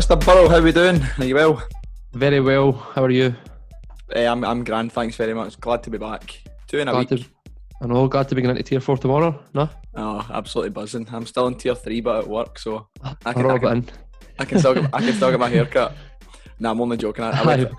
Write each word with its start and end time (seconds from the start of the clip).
Mr. 0.00 0.18
Burrow, 0.24 0.48
how 0.48 0.56
are 0.56 0.62
we 0.62 0.72
doing? 0.72 0.98
Are 1.18 1.24
you 1.26 1.34
well? 1.34 1.62
Very 2.14 2.40
well. 2.40 2.72
How 2.72 3.04
are 3.04 3.10
you? 3.10 3.34
Uh, 4.16 4.20
I'm, 4.20 4.42
I'm 4.44 4.64
grand, 4.64 4.92
thanks 4.92 5.14
very 5.14 5.34
much. 5.34 5.60
Glad 5.60 5.82
to 5.82 5.90
be 5.90 5.98
back. 5.98 6.40
Two 6.68 6.78
in 6.78 6.88
a 6.88 6.92
Glad 6.92 7.10
week. 7.10 7.20
to, 7.22 7.28
I 7.82 7.86
know. 7.86 8.08
Glad 8.08 8.26
to 8.30 8.34
be 8.34 8.40
going 8.40 8.56
into 8.56 8.62
tier 8.68 8.80
four 8.80 8.96
tomorrow. 8.96 9.38
No, 9.52 9.68
Oh, 9.94 10.26
absolutely 10.32 10.70
buzzing. 10.70 11.06
I'm 11.12 11.26
still 11.26 11.48
in 11.48 11.56
tier 11.56 11.74
three, 11.74 12.00
but 12.00 12.20
at 12.24 12.28
work, 12.28 12.58
so 12.58 12.88
I 13.04 13.14
I 13.26 13.32
can, 13.34 13.50
I 13.50 13.54
it 13.56 13.60
can. 13.60 13.90
I 14.38 14.44
can 14.46 14.58
still 14.58 14.72
get, 14.74 14.88
I 14.94 15.00
can 15.00 15.12
still 15.12 15.30
get 15.32 15.38
my 15.38 15.50
haircut. 15.50 15.94
Nah, 16.58 16.70
I'm 16.70 16.80
only 16.80 16.96
joking. 16.96 17.22
I, 17.24 17.30
I, 17.42 17.44
went, 17.46 17.68
for, 17.68 17.76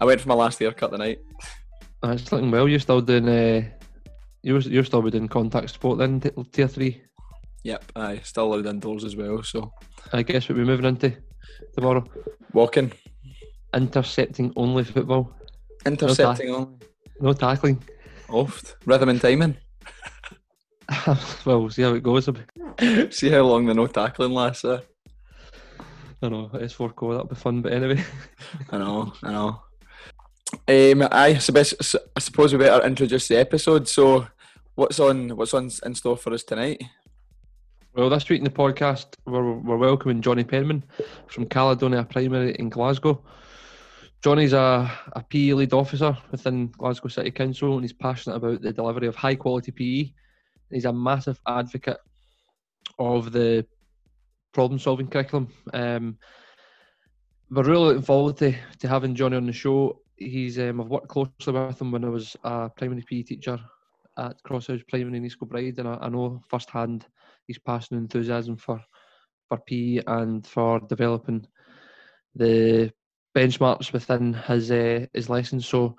I 0.00 0.04
went 0.06 0.20
for 0.22 0.28
my 0.28 0.34
last 0.34 0.58
haircut 0.60 0.92
tonight. 0.92 1.18
Uh, 2.02 2.08
It's 2.12 2.32
looking 2.32 2.50
well. 2.50 2.68
You're 2.68 2.80
still 2.80 3.02
doing. 3.02 3.28
Uh, 3.28 3.68
you're 4.42 4.60
you're 4.60 4.84
still 4.84 5.02
doing 5.02 5.28
contact 5.28 5.68
sport 5.68 5.98
then, 5.98 6.20
t- 6.20 6.30
tier 6.52 6.68
three. 6.68 7.02
Yep, 7.64 7.92
aye, 7.96 8.20
still 8.24 8.54
allowed 8.54 8.64
indoors 8.66 9.04
as 9.04 9.14
well. 9.14 9.42
So 9.42 9.70
I 10.14 10.22
guess 10.22 10.48
what 10.48 10.56
we're 10.56 10.64
moving 10.64 10.86
into 10.86 11.14
tomorrow. 11.74 12.04
walking, 12.52 12.92
Intercepting 13.74 14.52
only 14.56 14.84
football. 14.84 15.32
intercepting 15.86 16.50
only, 16.50 16.76
No 17.20 17.32
tackling. 17.32 17.82
oft, 18.28 18.76
rhythm 18.84 19.08
and 19.10 19.20
timing. 19.20 19.56
well, 21.46 21.60
we'll 21.62 21.70
see 21.70 21.82
how 21.82 21.94
it 21.94 22.02
goes. 22.02 22.28
See 23.10 23.30
how 23.30 23.42
long 23.42 23.66
the 23.66 23.74
no 23.74 23.86
tackling 23.86 24.32
lasts. 24.32 24.64
Uh. 24.64 24.80
I 26.22 26.28
know 26.28 26.50
it's 26.54 26.72
four 26.74 26.90
core. 26.90 27.12
That'll 27.14 27.28
be 27.28 27.34
fun. 27.36 27.62
But 27.62 27.72
anyway, 27.72 28.02
I 28.70 28.78
know, 28.78 29.12
I 29.22 29.30
know. 29.32 29.62
Um, 30.66 31.08
I, 31.12 31.38
suppose, 31.38 31.74
I 32.16 32.20
suppose 32.20 32.52
we 32.52 32.58
better 32.58 32.84
introduce 32.84 33.28
the 33.28 33.38
episode. 33.38 33.86
So, 33.88 34.26
what's 34.74 34.98
on 34.98 35.36
what's 35.36 35.54
on 35.54 35.70
in 35.84 35.94
store 35.94 36.16
for 36.16 36.32
us 36.32 36.42
tonight? 36.42 36.82
Well, 37.94 38.08
this 38.08 38.28
week 38.28 38.38
in 38.38 38.44
the 38.44 38.50
podcast, 38.50 39.16
we're 39.26 39.52
we're 39.52 39.76
welcoming 39.76 40.22
Johnny 40.22 40.44
Penman 40.44 40.84
from 41.26 41.46
Caledonia 41.46 42.04
Primary 42.04 42.54
in 42.56 42.68
Glasgow. 42.68 43.20
Johnny's 44.22 44.52
a, 44.52 44.90
a 45.12 45.24
PE 45.24 45.54
lead 45.54 45.72
officer 45.72 46.16
within 46.30 46.68
Glasgow 46.68 47.08
City 47.08 47.32
Council 47.32 47.74
and 47.74 47.82
he's 47.82 47.92
passionate 47.92 48.36
about 48.36 48.62
the 48.62 48.72
delivery 48.72 49.08
of 49.08 49.16
high 49.16 49.34
quality 49.34 49.72
PE. 49.72 50.12
He's 50.70 50.84
a 50.84 50.92
massive 50.92 51.40
advocate 51.48 51.96
of 52.98 53.32
the 53.32 53.66
problem 54.52 54.78
solving 54.78 55.08
curriculum. 55.08 55.48
Um, 55.72 56.16
we're 57.50 57.64
really 57.64 57.86
looking 57.86 58.02
forward 58.02 58.36
to, 58.36 58.54
to 58.78 58.88
having 58.88 59.16
Johnny 59.16 59.36
on 59.36 59.46
the 59.46 59.52
show. 59.52 60.00
He's 60.16 60.60
um, 60.60 60.80
I've 60.80 60.86
worked 60.88 61.08
closely 61.08 61.52
with 61.54 61.80
him 61.80 61.90
when 61.90 62.04
I 62.04 62.08
was 62.08 62.36
a 62.44 62.68
primary 62.68 63.02
PE 63.02 63.22
teacher 63.22 63.58
at 64.16 64.40
Crosshouse 64.44 64.86
Primary 64.86 65.16
in 65.16 65.24
East 65.24 65.40
Kilbride, 65.40 65.78
and 65.78 65.88
I, 65.88 65.98
I 66.02 66.08
know 66.08 66.40
firsthand 66.48 67.06
his 67.50 67.58
passion 67.58 67.96
and 67.96 68.04
enthusiasm 68.04 68.56
for 68.56 68.80
for 69.48 69.58
PE 69.66 70.02
and 70.06 70.46
for 70.46 70.78
developing 70.80 71.46
the 72.34 72.92
benchmarks 73.36 73.92
within 73.92 74.32
his 74.32 74.70
uh, 74.70 75.06
his 75.12 75.28
lessons. 75.28 75.66
So 75.66 75.96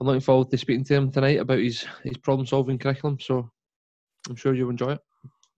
I'm 0.00 0.06
looking 0.06 0.20
forward 0.20 0.50
to 0.50 0.58
speaking 0.58 0.84
to 0.84 0.94
him 0.94 1.10
tonight 1.10 1.40
about 1.40 1.58
his 1.58 1.86
his 2.04 2.18
problem 2.18 2.46
solving 2.46 2.78
curriculum. 2.78 3.18
So 3.20 3.50
I'm 4.28 4.36
sure 4.36 4.54
you'll 4.54 4.70
enjoy 4.70 4.92
it. 4.92 5.00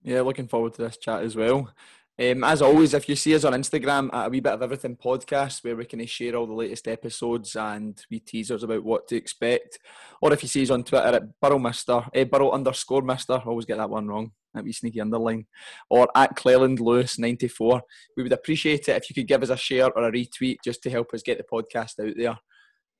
Yeah, 0.03 0.21
looking 0.21 0.47
forward 0.47 0.73
to 0.75 0.83
this 0.83 0.97
chat 0.97 1.23
as 1.23 1.35
well. 1.35 1.69
Um, 2.17 2.45
as 2.45 2.61
always, 2.61 2.93
if 2.93 3.09
you 3.09 3.15
see 3.17 3.35
us 3.35 3.43
on 3.43 3.51
Instagram 3.51 4.09
at 4.13 4.27
a 4.27 4.29
wee 4.29 4.39
bit 4.39 4.53
of 4.53 4.61
everything 4.61 4.95
podcast, 4.95 5.63
where 5.65 5.75
we 5.75 5.83
can 5.83 6.05
share 6.05 6.35
all 6.35 6.47
the 6.47 6.53
latest 6.53 6.87
episodes 6.87 7.57
and 7.57 8.01
wee 8.09 8.21
teasers 8.21 8.63
about 8.63 8.85
what 8.85 9.07
to 9.09 9.17
expect, 9.17 9.79
or 10.21 10.31
if 10.31 10.41
you 10.41 10.47
see 10.47 10.63
us 10.63 10.69
on 10.69 10.83
Twitter 10.83 11.07
at 11.07 11.39
Burrow 11.41 11.59
Mister, 11.59 12.05
eh, 12.13 12.23
Burrow 12.23 12.51
underscore 12.51 13.01
Mister, 13.01 13.33
always 13.45 13.65
get 13.65 13.77
that 13.79 13.89
one 13.89 14.07
wrong, 14.07 14.31
that 14.53 14.63
wee 14.63 14.71
sneaky 14.71 15.01
underline, 15.01 15.45
or 15.89 16.07
at 16.15 16.37
Cleland 16.37 16.79
Lewis 16.79 17.19
ninety 17.19 17.49
four. 17.49 17.81
We 18.15 18.23
would 18.23 18.31
appreciate 18.31 18.87
it 18.87 18.95
if 18.95 19.09
you 19.09 19.13
could 19.13 19.27
give 19.27 19.43
us 19.43 19.49
a 19.49 19.57
share 19.57 19.91
or 19.91 20.07
a 20.07 20.11
retweet 20.11 20.57
just 20.63 20.81
to 20.83 20.89
help 20.89 21.13
us 21.13 21.21
get 21.21 21.37
the 21.37 21.43
podcast 21.43 21.99
out 21.99 22.15
there. 22.15 22.37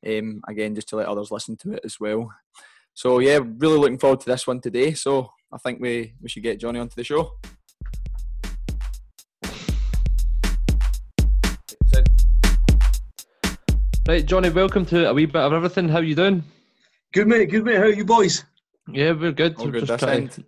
Um, 0.06 0.42
again, 0.48 0.76
just 0.76 0.90
to 0.90 0.98
let 0.98 1.08
others 1.08 1.32
listen 1.32 1.56
to 1.62 1.72
it 1.72 1.82
as 1.86 2.02
well. 2.02 2.30
So 2.94 3.20
yeah, 3.20 3.40
really 3.42 3.80
looking 3.80 3.98
forward 3.98 4.20
to 4.20 4.30
this 4.30 4.46
one 4.46 4.60
today. 4.60 4.94
So 4.94 5.32
I 5.52 5.58
think 5.58 5.80
we, 5.80 6.16
we 6.22 6.28
should 6.30 6.44
get 6.44 6.60
Johnny 6.60 6.80
onto 6.80 6.96
the 6.96 7.04
show. 7.04 7.32
Right, 14.08 14.24
Johnny, 14.24 14.52
welcome 14.52 14.86
to 14.88 15.10
a 15.10 15.14
wee 15.16 15.26
bit 15.26 15.42
of 15.42 15.52
everything. 15.52 15.90
How 15.90 15.98
you 15.98 16.14
doing? 16.14 16.44
Good 17.12 17.28
mate, 17.28 17.50
good 17.50 17.66
mate. 17.66 17.78
How 17.78 17.86
are 17.86 17.90
you 17.90 18.06
boys? 18.06 18.46
Yeah, 18.88 19.14
we're 19.14 19.32
good. 19.32 19.56
All 19.58 19.66
We're 19.66 19.72
good 19.72 19.88
just 19.88 19.94
this 19.94 20.02
trying 20.02 20.22
end. 20.26 20.32
to 20.34 20.44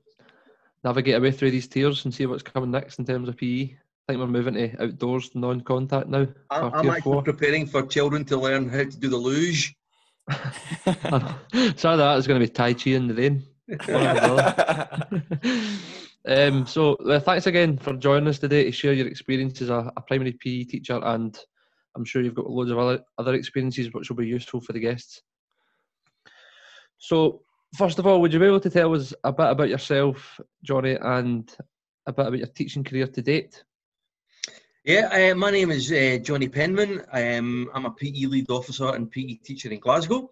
navigate 0.84 1.16
our 1.16 1.22
way 1.22 1.32
through 1.32 1.50
these 1.50 1.68
tiers 1.68 2.06
and 2.06 2.14
see 2.14 2.28
what's 2.28 2.44
coming 2.44 2.70
next 2.70 3.00
in 3.00 3.06
terms 3.06 3.28
of 3.28 3.36
PE. 3.36 3.64
I 3.64 3.70
think 4.08 4.20
we're 4.20 4.28
moving 4.28 4.54
to 4.54 4.84
outdoors 4.84 5.32
non-contact 5.34 6.08
now. 6.08 6.28
I'm, 6.52 6.66
I'm 6.72 6.88
actually 6.88 7.02
four. 7.02 7.24
preparing 7.24 7.66
for 7.66 7.84
children 7.88 8.24
to 8.26 8.38
learn 8.38 8.70
how 8.70 8.84
to 8.84 8.98
do 8.98 9.10
the 9.10 9.18
luge. 9.18 9.76
Some 10.30 11.94
of 11.94 11.98
that 11.98 12.18
is 12.20 12.28
going 12.28 12.40
to 12.40 12.46
be 12.46 12.54
Tai 12.54 12.74
Chi 12.74 12.92
in 12.92 13.08
the 13.08 13.16
rain. 13.16 13.44
One 13.88 14.06
or 14.06 14.14
the 14.14 15.08
other. 16.28 16.48
um, 16.54 16.68
so, 16.68 16.94
uh, 16.94 17.20
thanks 17.20 17.48
again 17.48 17.80
for 17.80 17.94
joining 17.94 18.30
us 18.30 18.38
today 18.38 18.66
to 18.66 18.72
share 18.72 18.94
your 18.94 19.08
experience 19.08 19.64
as 19.64 19.72
a, 19.72 19.92
a 19.98 20.02
primary 20.02 20.34
PE 20.34 20.66
teacher, 20.66 21.02
and 21.04 21.40
I'm 21.98 22.06
sure 22.06 22.22
you've 22.22 22.36
got 22.36 22.50
loads 22.50 22.70
of 22.70 22.78
other, 22.78 23.00
other 23.18 23.34
experiences 23.34 23.92
which 23.92 24.10
will 24.10 24.18
be 24.18 24.28
useful 24.28 24.62
for 24.62 24.74
the 24.74 24.80
guests. 24.80 25.24
So, 27.00 27.42
first 27.76 27.98
of 27.98 28.06
all, 28.06 28.22
would 28.22 28.32
you 28.32 28.40
be 28.40 28.46
able 28.46 28.60
to 28.60 28.70
tell 28.70 28.94
us 28.94 29.14
a 29.24 29.34
bit 29.34 29.50
about 29.50 29.70
yourself, 29.70 30.40
Johnny, 30.64 30.96
and 31.02 31.52
a 32.06 32.14
bit 32.14 32.28
about 32.28 32.38
your 32.38 32.48
teaching 32.48 32.84
career 32.84 33.08
to 33.08 33.22
date? 33.22 33.64
Yeah, 34.86 35.32
uh, 35.32 35.36
my 35.36 35.52
name 35.52 35.72
is 35.72 35.92
uh, 35.92 36.20
Johnny 36.22 36.48
Penman. 36.48 37.04
Um, 37.12 37.70
I'm 37.74 37.86
a 37.86 37.92
PE 37.92 38.28
lead 38.28 38.50
officer 38.50 38.94
and 38.94 39.12
PE 39.12 39.40
teacher 39.44 39.70
in 39.70 39.80
Glasgow. 39.80 40.32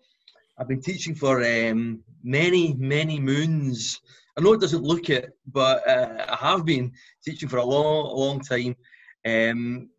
I've 0.58 0.68
been 0.68 0.82
teaching 0.82 1.16
for 1.16 1.44
um, 1.44 2.02
many, 2.24 2.74
many 2.76 3.20
moons. 3.20 4.00
I 4.38 4.42
know 4.42 4.54
it 4.54 4.62
doesn't 4.62 4.84
look 4.84 5.10
it, 5.10 5.32
but 5.52 5.86
uh, 5.88 6.26
I 6.30 6.36
have 6.36 6.64
been 6.64 6.94
teaching 7.24 7.50
for 7.50 7.58
a 7.58 7.66
long, 7.66 8.16
long 8.16 8.40
time. 8.40 8.76
Um, 9.26 9.90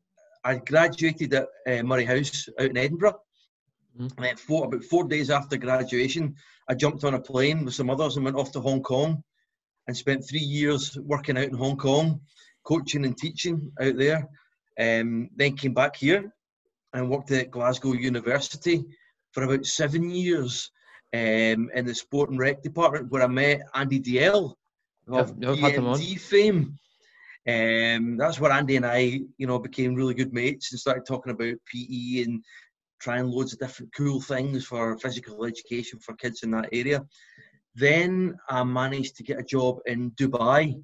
I 0.47 0.59
graduated 0.59 1.35
at 1.35 1.49
uh, 1.67 1.83
Moray 1.83 2.05
House 2.05 2.49
out 2.61 2.71
in 2.71 2.77
Edinburgh. 2.77 3.21
Uh, 4.01 4.37
four, 4.37 4.67
about 4.67 4.85
four 4.85 5.05
days 5.05 5.29
after 5.29 5.57
graduation, 5.57 6.37
I 6.69 6.75
jumped 6.75 7.03
on 7.03 7.15
a 7.15 7.21
plane 7.21 7.65
with 7.65 7.75
some 7.75 7.91
others 7.91 8.15
and 8.15 8.25
went 8.25 8.37
off 8.37 8.53
to 8.53 8.61
Hong 8.61 8.81
Kong 8.81 9.25
and 9.89 9.97
spent 9.97 10.25
three 10.25 10.39
years 10.39 10.97
working 10.99 11.37
out 11.37 11.49
in 11.49 11.55
Hong 11.55 11.77
Kong, 11.77 12.21
coaching 12.65 13.05
and 13.05 13.19
teaching 13.19 13.73
out 13.81 13.97
there. 13.97 14.29
Um, 14.79 15.31
then 15.35 15.57
came 15.57 15.75
back 15.75 15.97
here 15.97 16.33
and 16.93 17.11
worked 17.11 17.33
at 17.33 17.51
Glasgow 17.51 17.95
University 17.95 18.85
for 19.33 19.43
about 19.43 19.67
seven 19.67 20.11
years 20.11 20.71
um, 21.13 21.71
in 21.75 21.87
the 21.87 21.95
sport 21.95 22.31
and 22.31 22.39
rec 22.39 22.63
department, 22.63 23.11
where 23.11 23.23
I 23.25 23.27
met 23.27 23.63
Andy 23.75 23.99
Dale 23.99 24.57
of 25.09 25.35
Yeah, 25.41 25.55
had. 25.55 26.21
Fame. 26.21 26.79
Um, 27.49 28.17
that's 28.17 28.41
where 28.41 28.51
Andy 28.51 28.77
and 28.77 28.85
I, 28.85 29.21
you 29.39 29.47
know, 29.47 29.59
became 29.59 29.95
really 29.95 30.15
good 30.15 30.33
mates 30.33 30.73
and 30.73 30.81
started 30.81 31.07
talking 31.07 31.33
about 31.33 31.55
PE 31.73 32.25
and 32.25 32.45
trying 33.01 33.27
loads 33.27 33.53
of 33.53 33.61
different 33.61 33.95
cool 33.95 34.21
things 34.21 34.65
for 34.65 34.99
physical 34.99 35.45
education 35.45 36.01
for 36.01 36.15
kids 36.17 36.43
in 36.43 36.51
that 36.53 36.69
area. 36.73 37.05
Then 37.77 38.37
I 38.49 38.65
managed 38.65 39.17
to 39.17 39.23
get 39.23 39.39
a 39.39 39.45
job 39.45 39.79
in 39.87 40.11
Dubai, 40.13 40.75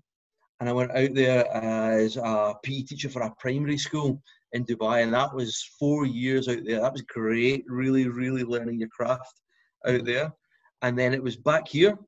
and 0.61 0.69
I 0.69 0.73
went 0.73 0.93
out 0.93 1.15
there 1.15 1.51
as 1.53 2.17
a 2.17 2.55
PE 2.63 2.83
teacher 2.83 3.09
for 3.09 3.23
a 3.23 3.35
primary 3.41 3.79
school 3.79 4.23
in 4.53 4.65
Dubai, 4.65 5.03
and 5.03 5.13
that 5.15 5.35
was 5.35 5.69
four 5.79 6.07
years 6.07 6.49
out 6.49 6.61
there. 6.65 6.81
That 6.81 6.93
was 6.93 7.03
great, 7.03 7.65
really, 7.67 8.07
really 8.09 8.45
learning 8.45 8.79
your 8.79 8.91
craft 8.91 9.41
out 9.87 10.05
there. 10.05 10.33
And 10.83 10.97
then 10.97 11.15
it 11.15 11.23
was 11.23 11.37
back 11.37 11.67
here, 11.67 11.99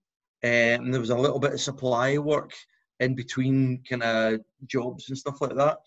and 0.43 0.93
there 0.93 1.01
was 1.01 1.11
a 1.11 1.17
little 1.17 1.41
bit 1.41 1.55
of 1.55 1.61
supply 1.61 2.19
work 2.19 2.53
in 3.01 3.15
between 3.15 3.83
kind 3.89 4.03
of 4.03 4.41
jobs 4.67 5.09
and 5.09 5.19
stuff 5.19 5.41
like 5.41 5.57
that. 5.57 5.79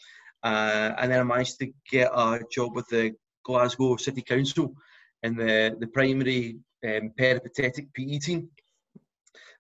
Uh, 0.44 0.94
and 0.98 1.12
then 1.12 1.20
I 1.20 1.24
managed 1.24 1.60
to 1.60 1.72
get 1.90 2.12
a 2.14 2.40
job 2.52 2.76
with 2.76 2.88
the 2.88 3.14
Glasgow 3.44 3.96
City 3.98 4.22
Council 4.22 4.74
in 5.24 5.36
the, 5.36 5.76
the 5.80 5.88
primary 5.88 6.58
um, 6.86 7.12
peripatetic 7.18 7.94
PE 7.94 8.20
team. 8.20 8.50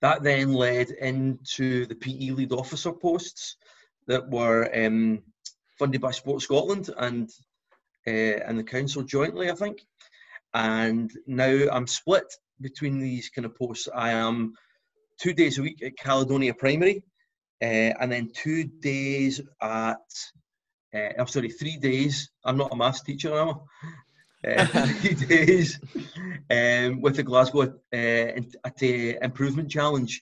That 0.01 0.21
then 0.21 0.53
led 0.53 0.91
into 0.91 1.85
the 1.87 1.95
PE 1.95 2.29
lead 2.31 2.51
officer 2.51 2.91
posts 2.91 3.57
that 4.07 4.29
were 4.29 4.69
um, 4.75 5.23
funded 5.79 6.01
by 6.01 6.11
Sport 6.11 6.41
Scotland 6.41 6.89
and 6.97 7.29
uh, 8.07 8.39
and 8.47 8.57
the 8.57 8.63
council 8.63 9.03
jointly, 9.03 9.51
I 9.51 9.55
think. 9.55 9.79
And 10.53 11.11
now 11.25 11.67
I'm 11.71 11.87
split 11.87 12.23
between 12.61 12.99
these 12.99 13.29
kind 13.29 13.45
of 13.45 13.55
posts. 13.55 13.89
I 13.93 14.11
am 14.11 14.53
two 15.19 15.33
days 15.33 15.57
a 15.57 15.61
week 15.61 15.83
at 15.83 15.97
Caledonia 15.97 16.53
Primary, 16.53 17.03
uh, 17.61 17.93
and 17.99 18.11
then 18.11 18.31
two 18.33 18.65
days 18.65 19.41
at 19.61 19.97
uh, 20.93 21.09
I'm 21.19 21.27
sorry, 21.27 21.49
three 21.49 21.77
days. 21.77 22.29
I'm 22.45 22.57
not 22.57 22.71
a 22.71 22.75
maths 22.75 23.01
teacher 23.01 23.29
now. 23.29 23.65
Uh, 24.45 24.65
three 24.85 25.15
days 25.15 25.79
um, 26.49 27.01
with 27.01 27.15
the 27.15 27.23
Glasgow 27.23 27.61
uh, 27.61 27.75
at 27.93 28.77
the 28.77 29.17
Improvement 29.21 29.69
Challenge, 29.69 30.21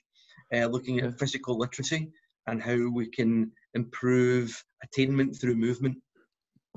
uh, 0.52 0.66
looking 0.66 1.00
at 1.00 1.18
physical 1.18 1.58
literacy 1.58 2.10
and 2.46 2.62
how 2.62 2.90
we 2.90 3.08
can 3.08 3.52
improve 3.74 4.64
attainment 4.82 5.36
through 5.40 5.56
movement. 5.56 5.98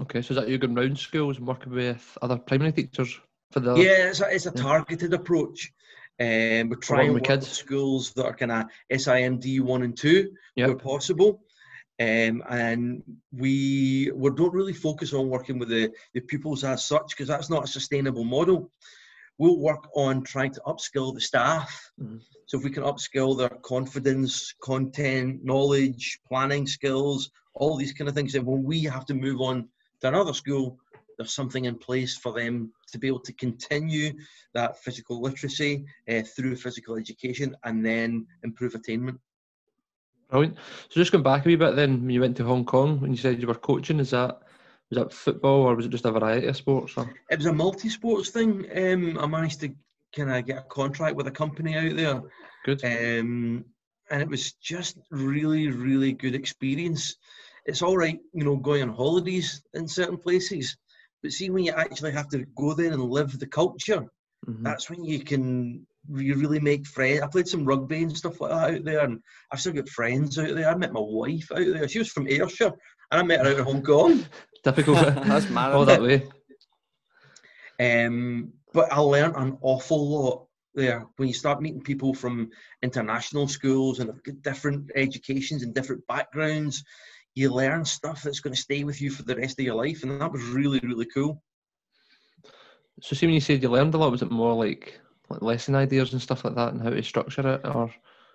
Okay, 0.02 0.22
so 0.22 0.34
is 0.34 0.40
that 0.40 0.48
you 0.48 0.58
going 0.58 0.76
round 0.76 0.98
schools 0.98 1.38
and 1.38 1.48
working 1.48 1.74
with 1.74 2.18
other 2.22 2.38
primary 2.38 2.72
teachers 2.72 3.20
for 3.52 3.60
the? 3.60 3.76
Yeah, 3.76 4.10
it's 4.10 4.22
a, 4.22 4.34
it's 4.34 4.46
a 4.46 4.52
targeted 4.52 5.14
approach. 5.14 5.72
Um, 6.20 6.70
we're 6.70 6.76
trying 6.76 7.14
work 7.14 7.24
kids? 7.24 7.48
with 7.48 7.56
schools 7.56 8.12
that 8.14 8.26
are 8.26 8.36
kind 8.36 8.52
of 8.52 8.66
SIMD 8.92 9.62
one 9.62 9.84
and 9.84 9.98
two, 9.98 10.32
Yep. 10.56 10.68
where 10.68 10.78
possible. 10.78 11.42
Um, 12.02 12.44
and 12.50 13.04
we 13.32 14.12
we 14.14 14.30
don't 14.32 14.54
really 14.54 14.74
focus 14.74 15.14
on 15.14 15.30
working 15.30 15.60
with 15.60 15.70
the, 15.70 15.92
the 16.14 16.22
pupils 16.22 16.64
as 16.64 16.86
such 16.86 17.10
because 17.10 17.28
that's 17.28 17.50
not 17.50 17.64
a 17.66 17.68
sustainable 17.68 18.24
model. 18.24 18.72
We'll 19.38 19.60
work 19.60 19.88
on 19.96 20.24
trying 20.24 20.54
to 20.54 20.62
upskill 20.68 21.14
the 21.14 21.22
staff. 21.22 21.92
Mhm. 22.02 22.22
So 22.46 22.58
if 22.58 22.64
we 22.64 22.72
can 22.72 22.84
upskill 22.84 23.38
their 23.38 23.50
confidence, 23.50 24.54
content, 24.62 25.44
knowledge, 25.44 26.20
planning 26.28 26.68
skills, 26.68 27.32
all 27.54 27.78
these 27.78 27.94
kind 27.94 28.10
of 28.10 28.16
things, 28.16 28.34
then 28.34 28.46
when 28.46 28.64
we 28.64 28.84
have 28.84 29.06
to 29.06 29.14
move 29.14 29.40
on 29.40 29.70
to 30.02 30.08
another 30.08 30.34
school, 30.34 30.80
there's 31.20 31.34
something 31.34 31.66
in 31.66 31.76
place 31.76 32.18
for 32.18 32.32
them 32.32 32.72
to 32.92 32.98
be 32.98 33.08
able 33.08 33.20
to 33.20 33.34
continue 33.34 34.14
that 34.54 34.82
physical 34.82 35.22
literacy 35.22 35.86
uh, 36.10 36.22
through 36.22 36.56
physical 36.56 36.96
education 36.96 37.54
and 37.66 37.86
then 37.86 38.26
improve 38.44 38.74
attainment. 38.74 39.20
Brilliant. 40.30 40.56
So 40.88 41.00
just 41.00 41.12
going 41.12 41.24
back 41.24 41.46
a 41.46 41.50
wee 41.50 41.58
bit, 41.58 41.76
then 41.76 42.00
when 42.00 42.10
you 42.10 42.22
went 42.22 42.38
to 42.38 42.46
Hong 42.46 42.64
Kong, 42.64 43.02
when 43.02 43.12
you 43.12 43.18
said 43.18 43.42
you 43.42 43.48
were 43.48 43.56
coaching, 43.56 44.00
is 44.00 44.12
that 44.12 44.40
was 44.90 44.98
that 44.98 45.14
football 45.14 45.64
or 45.64 45.76
was 45.76 45.86
it 45.86 45.90
just 45.90 46.06
a 46.06 46.12
variety 46.12 46.48
of 46.48 46.56
sports? 46.56 46.94
Or? 46.96 47.14
It 47.30 47.38
was 47.38 47.46
a 47.48 47.54
multi-sports 47.54 48.30
thing. 48.30 48.66
Um, 48.74 49.20
I 49.20 49.28
managed 49.28 49.60
to 49.60 49.76
kind 50.16 50.32
of 50.32 50.46
get 50.46 50.60
a 50.60 50.62
contract 50.62 51.18
with 51.18 51.28
a 51.28 51.32
company 51.32 51.76
out 51.76 51.96
there, 51.98 52.22
Good. 52.64 52.84
um, 52.86 53.66
and 54.10 54.22
it 54.22 54.30
was 54.30 54.54
just 54.54 54.98
really, 55.12 55.68
really 55.68 56.14
good 56.14 56.34
experience. 56.34 57.18
It's 57.66 57.82
all 57.82 57.98
right, 57.98 58.20
you 58.34 58.46
know, 58.46 58.56
going 58.56 58.84
on 58.84 58.90
holidays 58.90 59.62
in 59.74 59.88
certain 59.88 60.18
places, 60.18 60.78
but 61.22 61.32
see 61.32 61.50
when 61.50 61.64
you 61.64 61.74
actually 61.74 62.12
have 62.12 62.30
to 62.30 62.46
go 62.56 62.74
there 62.74 62.92
and 62.92 63.04
live 63.04 63.38
the 63.38 63.48
culture, 63.48 64.06
Mhm. 64.48 64.64
that's 64.64 64.90
when 64.90 65.04
you 65.04 65.20
can 65.24 65.86
you 66.16 66.36
really 66.36 66.60
make 66.62 66.88
friends. 66.88 67.22
I 67.22 67.28
played 67.28 67.48
some 67.48 67.66
rugby 67.66 68.04
and 68.04 68.18
stuff 68.18 68.40
like 68.40 68.52
that 68.52 68.74
out 68.76 68.84
there, 68.86 69.02
and 69.02 69.22
I've 69.52 69.60
still 69.60 69.74
got 69.74 69.90
friends 69.90 70.40
out 70.40 70.56
there. 70.56 70.70
I 70.70 70.76
met 70.76 70.94
my 70.94 71.02
wife 71.02 71.52
out 71.52 71.58
there. 71.58 71.88
She 71.88 72.00
was 72.00 72.10
from 72.10 72.28
Ayrshire, 72.28 72.72
and 73.12 73.20
I 73.20 73.24
met 73.24 73.46
her 73.46 73.52
out 73.52 73.60
in 73.60 73.66
Hong 73.66 73.84
Kong. 73.84 74.26
Typical. 74.64 74.94
That's 74.96 75.50
mad. 75.50 75.74
All 75.74 75.86
that 75.86 76.02
way. 76.02 76.28
Um, 77.80 78.54
but 78.74 78.92
I 78.92 79.00
learned 79.00 79.36
an 79.36 79.58
awful 79.62 80.10
lot 80.10 80.46
there 80.74 81.06
when 81.18 81.28
you 81.28 81.34
start 81.34 81.62
meeting 81.62 81.82
people 81.82 82.14
from 82.14 82.50
international 82.82 83.48
schools 83.48 84.00
and 84.00 84.12
different 84.42 84.92
educations 84.96 85.64
and 85.64 85.74
different 85.74 86.06
backgrounds. 86.08 86.84
You 87.36 87.54
learn 87.54 87.86
stuff 87.86 88.24
that's 88.24 88.40
going 88.40 88.54
to 88.56 88.62
stay 88.62 88.84
with 88.84 89.02
you 89.02 89.12
for 89.12 89.24
the 89.24 89.36
rest 89.36 89.60
of 89.60 89.66
your 89.66 89.76
life, 89.76 90.04
and 90.04 90.20
that 90.20 90.32
was 90.32 90.44
really, 90.44 90.80
really 90.84 91.08
cool. 91.14 91.42
So 93.02 93.16
see 93.16 93.26
when 93.28 93.36
you 93.36 93.42
said 93.42 93.64
you 93.64 93.70
learned 93.70 93.94
a 93.94 93.98
lot, 93.98 94.12
was 94.12 94.22
it 94.22 94.32
more 94.32 94.54
like 94.54 95.00
like 95.30 95.42
lesson 95.42 95.76
ideas 95.76 96.12
and 96.12 96.22
stuff 96.22 96.44
like 96.44 96.56
that, 96.56 96.74
and 96.74 96.82
how 96.82 96.90
to 96.90 97.02
structure 97.04 97.48
it, 97.54 97.62
or 97.66 97.94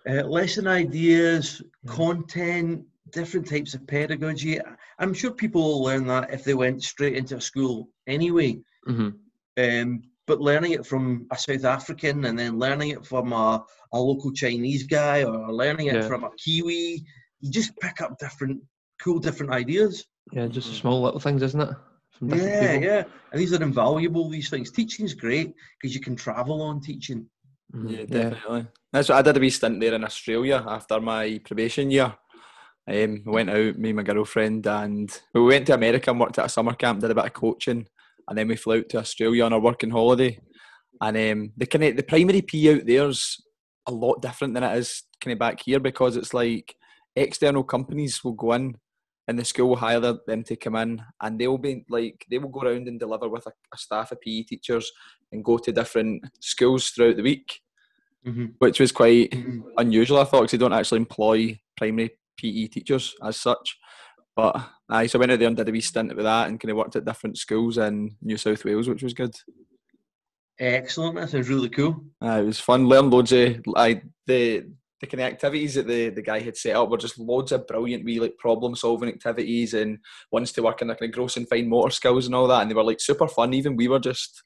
Uh, 0.08 0.22
lesson 0.24 0.66
ideas, 0.66 1.62
Yeah. 1.82 1.92
content, 1.92 2.84
different 3.10 3.48
types 3.48 3.74
of 3.74 3.86
pedagogy. 3.86 4.60
I'm 4.98 5.14
sure 5.14 5.32
people 5.32 5.62
will 5.62 5.82
learn 5.82 6.06
that 6.06 6.32
if 6.32 6.44
they 6.44 6.54
went 6.54 6.82
straight 6.82 7.16
into 7.16 7.36
a 7.36 7.40
school 7.40 7.88
anyway. 8.06 8.60
hmm 8.86 9.10
Um, 9.56 10.02
but 10.26 10.40
learning 10.40 10.72
it 10.72 10.86
from 10.86 11.26
a 11.30 11.38
South 11.38 11.64
African 11.64 12.24
and 12.24 12.38
then 12.38 12.58
learning 12.58 12.90
it 12.90 13.04
from 13.04 13.32
a, 13.32 13.64
a 13.92 13.98
local 13.98 14.32
Chinese 14.32 14.84
guy 14.84 15.22
or 15.24 15.52
learning 15.52 15.88
it 15.88 15.96
Yeah. 15.96 16.08
from 16.08 16.24
a 16.24 16.30
Kiwi, 16.38 17.04
you 17.40 17.50
just 17.50 17.76
pick 17.78 18.00
up 18.00 18.18
different, 18.18 18.62
cool, 19.04 19.18
different 19.18 19.52
ideas. 19.52 20.06
yeah, 20.32 20.46
just 20.46 20.74
small 20.74 21.02
little 21.02 21.20
things, 21.20 21.42
isn't 21.42 21.60
it? 21.60 21.68
From 22.12 22.30
Yeah, 22.30 22.72
people. 22.72 22.88
yeah. 22.88 23.04
And 23.32 23.40
these 23.40 23.52
are 23.52 23.62
invaluable, 23.62 24.30
these 24.30 24.48
things. 24.48 24.70
Teaching's 24.70 25.12
great 25.12 25.52
because 25.78 25.94
you 25.94 26.00
can 26.00 26.16
travel 26.16 26.62
on 26.62 26.80
teaching. 26.80 27.26
Mhm. 27.74 27.90
Yeah, 27.90 28.04
definitely. 28.06 28.66
That's 28.92 29.08
what 29.10 29.18
I 29.18 29.22
did 29.22 29.36
a 29.36 29.40
wee 29.40 29.50
stint 29.50 29.80
there 29.80 29.92
in 29.94 30.04
Australia 30.04 30.64
after 30.66 30.98
my 31.00 31.40
probation 31.44 31.90
year. 31.90 32.14
Um, 32.86 33.22
we 33.26 33.32
went 33.32 33.50
out, 33.50 33.78
me 33.78 33.90
and 33.90 33.96
my 33.96 34.02
girlfriend, 34.02 34.66
and 34.66 35.10
we 35.34 35.42
went 35.42 35.66
to 35.66 35.74
America 35.74 36.10
and 36.10 36.20
worked 36.20 36.38
at 36.38 36.46
a 36.46 36.48
summer 36.50 36.74
camp, 36.74 37.00
did 37.00 37.10
a 37.10 37.14
bit 37.14 37.24
of 37.26 37.32
coaching, 37.32 37.86
and 38.28 38.38
then 38.38 38.48
we 38.48 38.56
flew 38.56 38.78
out 38.78 38.88
to 38.90 38.98
Australia 38.98 39.44
on 39.44 39.52
our 39.52 39.60
working 39.60 39.90
holiday. 39.90 40.38
And 41.00 41.16
um, 41.16 41.52
the 41.56 41.66
kind 41.66 41.84
of 41.84 41.96
the 41.96 42.02
primary 42.02 42.42
P 42.42 42.72
out 42.72 42.86
there's 42.86 43.42
a 43.86 43.92
lot 43.92 44.22
different 44.22 44.54
than 44.54 44.62
it 44.62 44.76
is 44.78 45.02
kind 45.20 45.32
of 45.32 45.38
back 45.38 45.60
here 45.64 45.80
because 45.80 46.16
it's 46.16 46.32
like 46.32 46.74
external 47.16 47.64
companies 47.64 48.22
will 48.22 48.32
go 48.32 48.52
in 48.52 48.76
and 49.26 49.38
the 49.38 49.44
school 49.44 49.70
will 49.70 49.76
hire 49.76 50.00
them 50.00 50.42
to 50.44 50.56
come 50.56 50.76
in 50.76 51.02
and 51.22 51.38
they'll 51.38 51.58
be 51.58 51.84
like 51.88 52.24
they 52.30 52.38
will 52.38 52.50
go 52.50 52.60
around 52.60 52.88
and 52.88 53.00
deliver 53.00 53.28
with 53.28 53.46
a, 53.46 53.52
a 53.72 53.78
staff 53.78 54.12
of 54.12 54.20
PE 54.20 54.42
teachers 54.42 54.90
and 55.32 55.44
go 55.44 55.58
to 55.58 55.72
different 55.72 56.24
schools 56.40 56.90
throughout 56.90 57.16
the 57.16 57.22
week 57.22 57.60
Mm-hmm. 58.26 58.46
which 58.58 58.80
was 58.80 58.90
quite 58.90 59.34
unusual. 59.76 60.18
I 60.18 60.24
thought 60.24 60.40
because 60.40 60.52
they 60.52 60.56
don't 60.56 60.72
actually 60.72 61.00
employ 61.00 61.60
primary 61.76 62.12
PE 62.38 62.68
teachers 62.68 63.14
as 63.22 63.36
such. 63.36 63.78
But 64.34 64.64
aye, 64.88 65.08
so 65.08 65.18
I 65.18 65.20
went 65.20 65.32
out 65.32 65.40
there 65.40 65.48
and 65.48 65.54
did 65.54 65.68
a 65.68 65.72
wee 65.72 65.82
stint 65.82 66.16
with 66.16 66.24
that 66.24 66.48
and 66.48 66.58
kind 66.58 66.70
of 66.70 66.78
worked 66.78 66.96
at 66.96 67.04
different 67.04 67.36
schools 67.36 67.76
in 67.76 68.16
New 68.22 68.38
South 68.38 68.64
Wales, 68.64 68.88
which 68.88 69.02
was 69.02 69.12
good. 69.12 69.34
Excellent. 70.58 71.16
That 71.16 71.30
sounds 71.30 71.48
really 71.48 71.68
cool. 71.68 72.02
Aye, 72.22 72.40
it 72.40 72.44
was 72.46 72.60
fun. 72.60 72.86
Learned 72.88 73.12
loads 73.12 73.32
of 73.32 73.60
I 73.76 74.00
the 74.26 74.70
the 75.04 75.16
kind 75.16 75.26
of 75.26 75.32
activities 75.32 75.74
that 75.74 75.86
the, 75.86 76.08
the 76.08 76.22
guy 76.22 76.40
had 76.40 76.56
set 76.56 76.76
up 76.76 76.88
were 76.88 76.96
just 76.96 77.18
loads 77.18 77.52
of 77.52 77.66
brilliant 77.66 78.04
wee 78.04 78.20
like 78.20 78.36
problem 78.38 78.74
solving 78.74 79.08
activities 79.08 79.74
and 79.74 79.98
ones 80.30 80.52
to 80.52 80.62
work 80.62 80.80
on 80.80 80.88
like 80.88 80.98
kind 80.98 81.10
of 81.10 81.14
gross 81.14 81.36
and 81.36 81.48
fine 81.48 81.68
motor 81.68 81.90
skills 81.90 82.26
and 82.26 82.34
all 82.34 82.46
that. 82.48 82.62
And 82.62 82.70
they 82.70 82.74
were 82.74 82.84
like 82.84 83.00
super 83.00 83.28
fun. 83.28 83.54
Even 83.54 83.76
we 83.76 83.88
were 83.88 84.00
just 84.00 84.42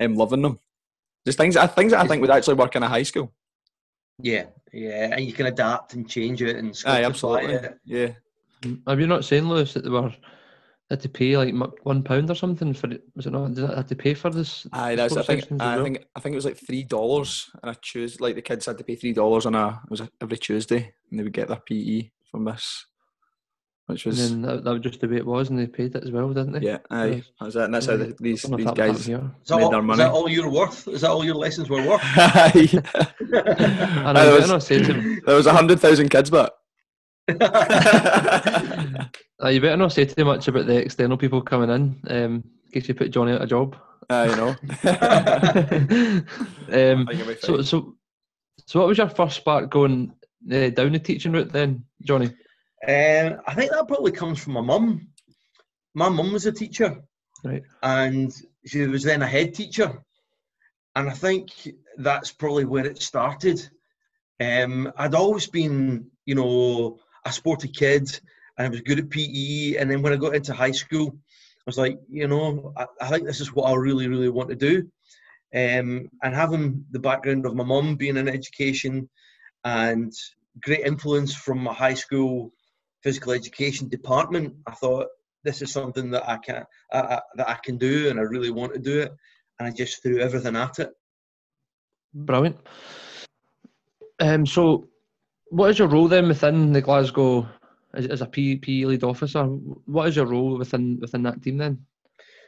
um, 0.00 0.14
loving 0.14 0.42
them. 0.42 0.58
Just 1.26 1.38
things 1.38 1.56
I 1.56 1.66
things 1.66 1.92
that 1.92 2.00
I 2.00 2.06
think 2.06 2.22
would 2.22 2.30
actually 2.30 2.54
work 2.54 2.74
in 2.76 2.82
a 2.82 2.88
high 2.88 3.02
school. 3.02 3.32
Yeah, 4.22 4.46
yeah. 4.72 5.10
And 5.12 5.24
you 5.24 5.32
can 5.32 5.46
adapt 5.46 5.94
and 5.94 6.08
change 6.08 6.42
it 6.42 6.56
and 6.56 6.76
Aye, 6.86 7.04
absolutely. 7.04 7.54
it. 7.54 7.78
Yeah. 7.84 8.08
Have 8.86 8.98
you 8.98 9.06
not 9.06 9.24
seen 9.24 9.48
Lewis, 9.48 9.74
that 9.74 9.84
they 9.84 9.90
were 9.90 10.12
had 10.90 11.00
to 11.00 11.08
pay 11.08 11.36
like 11.36 11.54
one 11.82 12.02
pound 12.02 12.30
or 12.30 12.34
something 12.34 12.72
for 12.72 12.88
it? 12.90 13.02
Was 13.14 13.26
it 13.26 13.30
not? 13.32 13.54
Did 13.54 13.70
I 13.70 13.76
have 13.76 13.86
to 13.88 13.96
pay 13.96 14.14
for 14.14 14.30
this? 14.30 14.66
Aye, 14.72 14.94
that's 14.96 15.16
I 15.16 15.22
think 15.22 15.44
I 15.60 15.76
well? 15.76 15.84
think 15.84 16.04
I 16.16 16.20
think 16.20 16.32
it 16.32 16.36
was 16.36 16.44
like 16.46 16.56
three 16.56 16.82
dollars 16.84 17.50
and 17.62 17.70
I 17.70 17.74
Tuesday. 17.82 18.22
Like 18.24 18.34
the 18.36 18.42
kids 18.42 18.66
had 18.66 18.78
to 18.78 18.84
pay 18.84 18.94
three 18.96 19.12
dollars 19.12 19.44
on 19.46 19.54
a 19.54 19.80
it 19.84 19.90
was 19.90 20.02
every 20.20 20.38
Tuesday, 20.38 20.92
and 21.10 21.18
they 21.18 21.22
would 21.24 21.32
get 21.32 21.48
their 21.48 21.60
PE 21.68 22.10
from 22.30 22.44
this, 22.46 22.86
which 23.86 24.06
And 24.06 24.10
was 24.12 24.30
then 24.30 24.42
that, 24.42 24.64
that 24.64 24.70
was 24.72 24.80
just 24.80 25.00
the 25.00 25.08
way 25.08 25.16
it 25.16 25.26
was, 25.26 25.50
and 25.50 25.58
they 25.58 25.66
paid 25.66 25.94
it 25.94 26.04
as 26.04 26.10
well, 26.10 26.28
didn't 26.28 26.52
they? 26.52 26.60
yeah, 26.66 26.78
aye, 26.90 27.06
Yes. 27.06 27.24
that's 27.40 27.54
it. 27.56 27.62
And 27.64 27.74
that's 27.74 27.86
how 27.86 27.96
the, 27.96 28.06
these 28.20 28.42
these 28.42 28.48
know 28.48 28.56
if 28.58 28.64
that 28.64 28.70
was 28.70 28.78
guys 28.78 29.06
happening 29.06 29.30
Is 29.42 29.48
that, 29.48 29.56
made 29.56 29.64
all, 29.64 29.70
their 29.70 29.80
is 29.80 29.86
money. 29.86 29.98
that 30.04 30.10
all 30.12 30.28
you're 30.28 30.50
worth? 30.50 30.88
Is 30.88 31.00
that 31.02 31.10
all 31.10 31.24
your 31.24 31.34
lessons 31.36 31.68
were 31.68 31.86
worth? 31.86 32.00
Aye. 32.16 32.82
Aye, 32.94 33.06
I 34.06 34.12
there 34.14 34.32
was- 34.34 34.48
not 34.48 34.62
say 34.62 34.78
to 34.82 34.92
him, 34.92 35.20
there 35.26 35.36
was 35.36 35.46
a 35.46 35.52
hundred 35.52 35.80
thousand 35.80 36.08
kids, 36.08 36.30
but 36.30 36.54
uh, 39.42 39.48
you 39.48 39.60
better 39.60 39.76
not 39.76 39.92
say 39.92 40.04
too 40.04 40.24
much 40.24 40.48
about 40.48 40.66
the 40.66 40.76
external 40.76 41.16
people 41.16 41.42
coming 41.42 41.70
in, 41.70 42.00
um, 42.08 42.34
in 42.64 42.72
case 42.72 42.88
you 42.88 42.94
put 42.94 43.10
Johnny 43.10 43.32
out 43.32 43.42
of 43.42 43.48
job. 43.48 43.76
uh, 44.10 44.26
you 44.30 44.36
know. 44.36 44.48
um, 46.72 47.08
I 47.08 47.12
think 47.12 47.20
it'll 47.20 47.26
be 47.26 47.36
so, 47.40 47.62
so, 47.62 47.94
so, 48.66 48.78
what 48.80 48.88
was 48.88 48.98
your 48.98 49.08
first 49.08 49.36
spark 49.36 49.70
going 49.70 50.12
uh, 50.52 50.70
down 50.70 50.92
the 50.92 50.98
teaching 50.98 51.32
route 51.32 51.52
then, 51.52 51.84
Johnny? 52.02 52.26
Um, 52.86 53.40
I 53.46 53.54
think 53.54 53.70
that 53.72 53.88
probably 53.88 54.12
comes 54.12 54.42
from 54.42 54.54
my 54.54 54.60
mum. 54.60 55.08
My 55.94 56.08
mum 56.08 56.32
was 56.32 56.46
a 56.46 56.52
teacher, 56.52 57.02
Right. 57.44 57.62
and 57.82 58.32
she 58.66 58.86
was 58.86 59.02
then 59.02 59.22
a 59.22 59.26
head 59.26 59.54
teacher, 59.54 60.02
and 60.94 61.08
I 61.08 61.12
think 61.12 61.50
that's 61.96 62.30
probably 62.32 62.64
where 62.64 62.86
it 62.86 63.02
started. 63.02 63.68
Um, 64.40 64.92
I'd 64.96 65.14
always 65.16 65.48
been, 65.48 66.06
you 66.24 66.36
know, 66.36 67.00
a 67.24 67.32
sporty 67.32 67.68
kid, 67.68 68.08
and 68.56 68.66
I 68.66 68.70
was 68.70 68.80
good 68.80 68.98
at 68.98 69.10
PE. 69.10 69.76
And 69.76 69.90
then 69.90 70.02
when 70.02 70.12
I 70.12 70.16
got 70.16 70.34
into 70.34 70.52
high 70.52 70.72
school, 70.72 71.16
I 71.16 71.62
was 71.66 71.78
like, 71.78 71.98
you 72.08 72.28
know, 72.28 72.72
I, 72.76 72.86
I 73.00 73.08
think 73.08 73.26
this 73.26 73.40
is 73.40 73.54
what 73.54 73.70
I 73.70 73.74
really, 73.74 74.08
really 74.08 74.28
want 74.28 74.50
to 74.50 74.56
do. 74.56 74.90
Um, 75.54 76.10
and 76.22 76.34
having 76.34 76.84
the 76.90 76.98
background 76.98 77.46
of 77.46 77.54
my 77.54 77.64
mum 77.64 77.96
being 77.96 78.16
in 78.16 78.28
education 78.28 79.08
and 79.64 80.12
great 80.62 80.80
influence 80.80 81.34
from 81.34 81.58
my 81.60 81.72
high 81.72 81.94
school 81.94 82.52
physical 83.02 83.32
education 83.32 83.88
department, 83.88 84.54
I 84.66 84.72
thought 84.72 85.06
this 85.44 85.62
is 85.62 85.72
something 85.72 86.10
that 86.10 86.28
I 86.28 86.36
can 86.38 86.64
I, 86.92 87.00
I, 87.00 87.20
that 87.36 87.48
I 87.48 87.54
can 87.62 87.78
do, 87.78 88.10
and 88.10 88.18
I 88.18 88.22
really 88.22 88.50
want 88.50 88.74
to 88.74 88.78
do 88.78 89.00
it. 89.00 89.12
And 89.58 89.68
I 89.68 89.70
just 89.70 90.02
threw 90.02 90.20
everything 90.20 90.56
at 90.56 90.78
it. 90.78 90.90
Brilliant. 92.14 92.58
Um, 94.20 94.46
so, 94.46 94.88
what 95.50 95.70
is 95.70 95.78
your 95.78 95.88
role 95.88 96.08
then 96.08 96.28
within 96.28 96.72
the 96.72 96.80
Glasgow 96.80 97.48
as, 97.94 98.06
as 98.06 98.20
a 98.20 98.26
PE, 98.26 98.84
lead 98.84 99.04
officer? 99.04 99.44
What 99.44 100.08
is 100.08 100.16
your 100.16 100.26
role 100.26 100.58
within 100.58 100.98
within 101.00 101.22
that 101.22 101.42
team 101.42 101.58
then? 101.58 101.84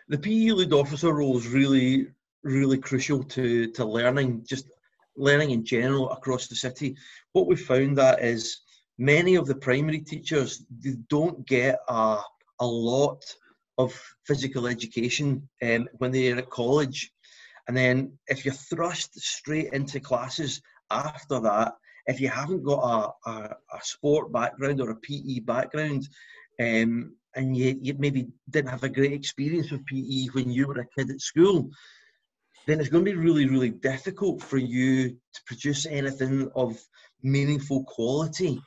The 0.08 0.18
PE 0.18 0.50
lead 0.50 0.72
officer 0.72 1.12
role 1.12 1.38
is 1.38 1.48
really, 1.48 2.08
really 2.42 2.78
crucial 2.78 3.22
to 3.24 3.70
to 3.72 3.84
learning, 3.84 4.44
just 4.48 4.70
learning 5.16 5.50
in 5.50 5.64
general 5.64 6.10
across 6.10 6.48
the 6.48 6.56
city. 6.56 6.96
What 7.32 7.46
we 7.46 7.56
found 7.56 7.96
that 7.98 8.22
is 8.22 8.60
many 8.98 9.36
of 9.36 9.46
the 9.46 9.54
primary 9.54 10.00
teachers 10.00 10.64
don't 11.08 11.46
get 11.46 11.78
a 11.88 12.18
a 12.60 12.66
lot 12.66 13.24
of 13.78 13.98
physical 14.26 14.66
education 14.66 15.48
um, 15.62 15.88
when 15.98 16.12
they're 16.12 16.36
at 16.36 16.50
college. 16.50 17.10
And 17.66 17.76
then 17.76 18.18
if 18.26 18.44
you're 18.44 18.54
thrust 18.54 19.18
straight 19.18 19.72
into 19.72 20.00
classes 20.00 20.60
after 20.90 21.40
that, 21.40 21.72
if 22.10 22.20
you 22.20 22.28
haven't 22.28 22.64
got 22.64 23.14
a, 23.26 23.30
a, 23.30 23.56
a 23.74 23.80
sport 23.82 24.32
background 24.32 24.80
or 24.80 24.90
a 24.90 24.96
PE 24.96 25.40
background, 25.40 26.08
um, 26.60 27.14
and 27.34 27.56
you, 27.56 27.78
you 27.80 27.94
maybe 27.98 28.28
didn't 28.48 28.70
have 28.70 28.84
a 28.84 28.88
great 28.88 29.12
experience 29.12 29.70
with 29.70 29.86
PE 29.86 30.26
when 30.32 30.50
you 30.50 30.66
were 30.66 30.80
a 30.80 30.86
kid 30.98 31.10
at 31.10 31.20
school, 31.20 31.70
then 32.66 32.80
it's 32.80 32.88
going 32.88 33.04
to 33.04 33.10
be 33.10 33.16
really, 33.16 33.46
really 33.46 33.70
difficult 33.70 34.42
for 34.42 34.58
you 34.58 35.10
to 35.10 35.40
produce 35.46 35.86
anything 35.86 36.50
of 36.54 36.78
meaningful 37.22 37.84
quality 37.84 38.60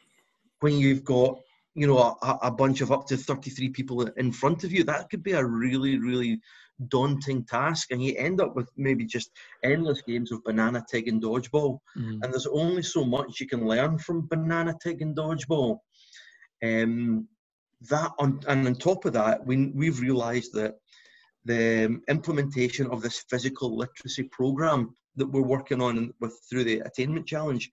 when 0.62 0.78
you've 0.78 1.04
got 1.04 1.38
you 1.76 1.88
know 1.88 1.98
a, 1.98 2.38
a, 2.44 2.52
bunch 2.52 2.82
of 2.82 2.92
up 2.92 3.08
to 3.08 3.18
33 3.18 3.70
people 3.70 4.02
in 4.02 4.32
front 4.32 4.64
of 4.64 4.72
you. 4.72 4.84
That 4.84 5.10
could 5.10 5.24
be 5.24 5.32
a 5.32 5.44
really 5.44 5.98
really 5.98 6.40
daunting 6.88 7.46
task 7.46 7.92
and 7.92 8.04
you 8.04 8.16
end 8.18 8.42
up 8.42 8.56
with 8.56 8.70
maybe 8.78 9.06
just 9.06 9.32
endless 9.64 10.02
games 10.02 10.32
of 10.32 10.44
banana 10.44 10.84
tig 10.90 11.08
and 11.08 11.22
dodgeball 11.22 11.80
mm. 11.98 12.20
and 12.22 12.34
there's 12.34 12.48
only 12.48 12.82
so 12.82 13.04
much 13.04 13.40
you 13.40 13.48
can 13.48 13.68
learn 13.68 13.98
from 13.98 14.28
banana 14.28 14.74
tig 14.82 15.02
and 15.02 15.16
dodgeball 15.16 15.78
um, 16.64 17.28
that 17.90 18.12
on, 18.20 18.40
and 18.48 18.66
on 18.68 18.76
top 18.76 19.06
of 19.06 19.14
that 19.14 19.46
we, 19.46 19.68
we've 19.76 20.00
realized 20.00 20.54
that 20.54 20.76
the 21.46 22.00
implementation 22.10 22.88
of 22.88 23.02
this 23.02 23.24
physical 23.30 23.78
literacy 23.78 24.24
program 24.24 24.96
that 25.16 25.28
we're 25.28 25.42
working 25.42 25.82
on 25.82 26.12
with 26.20 26.40
through 26.50 26.64
the 26.64 26.80
attainment 26.80 27.28
challenge 27.28 27.70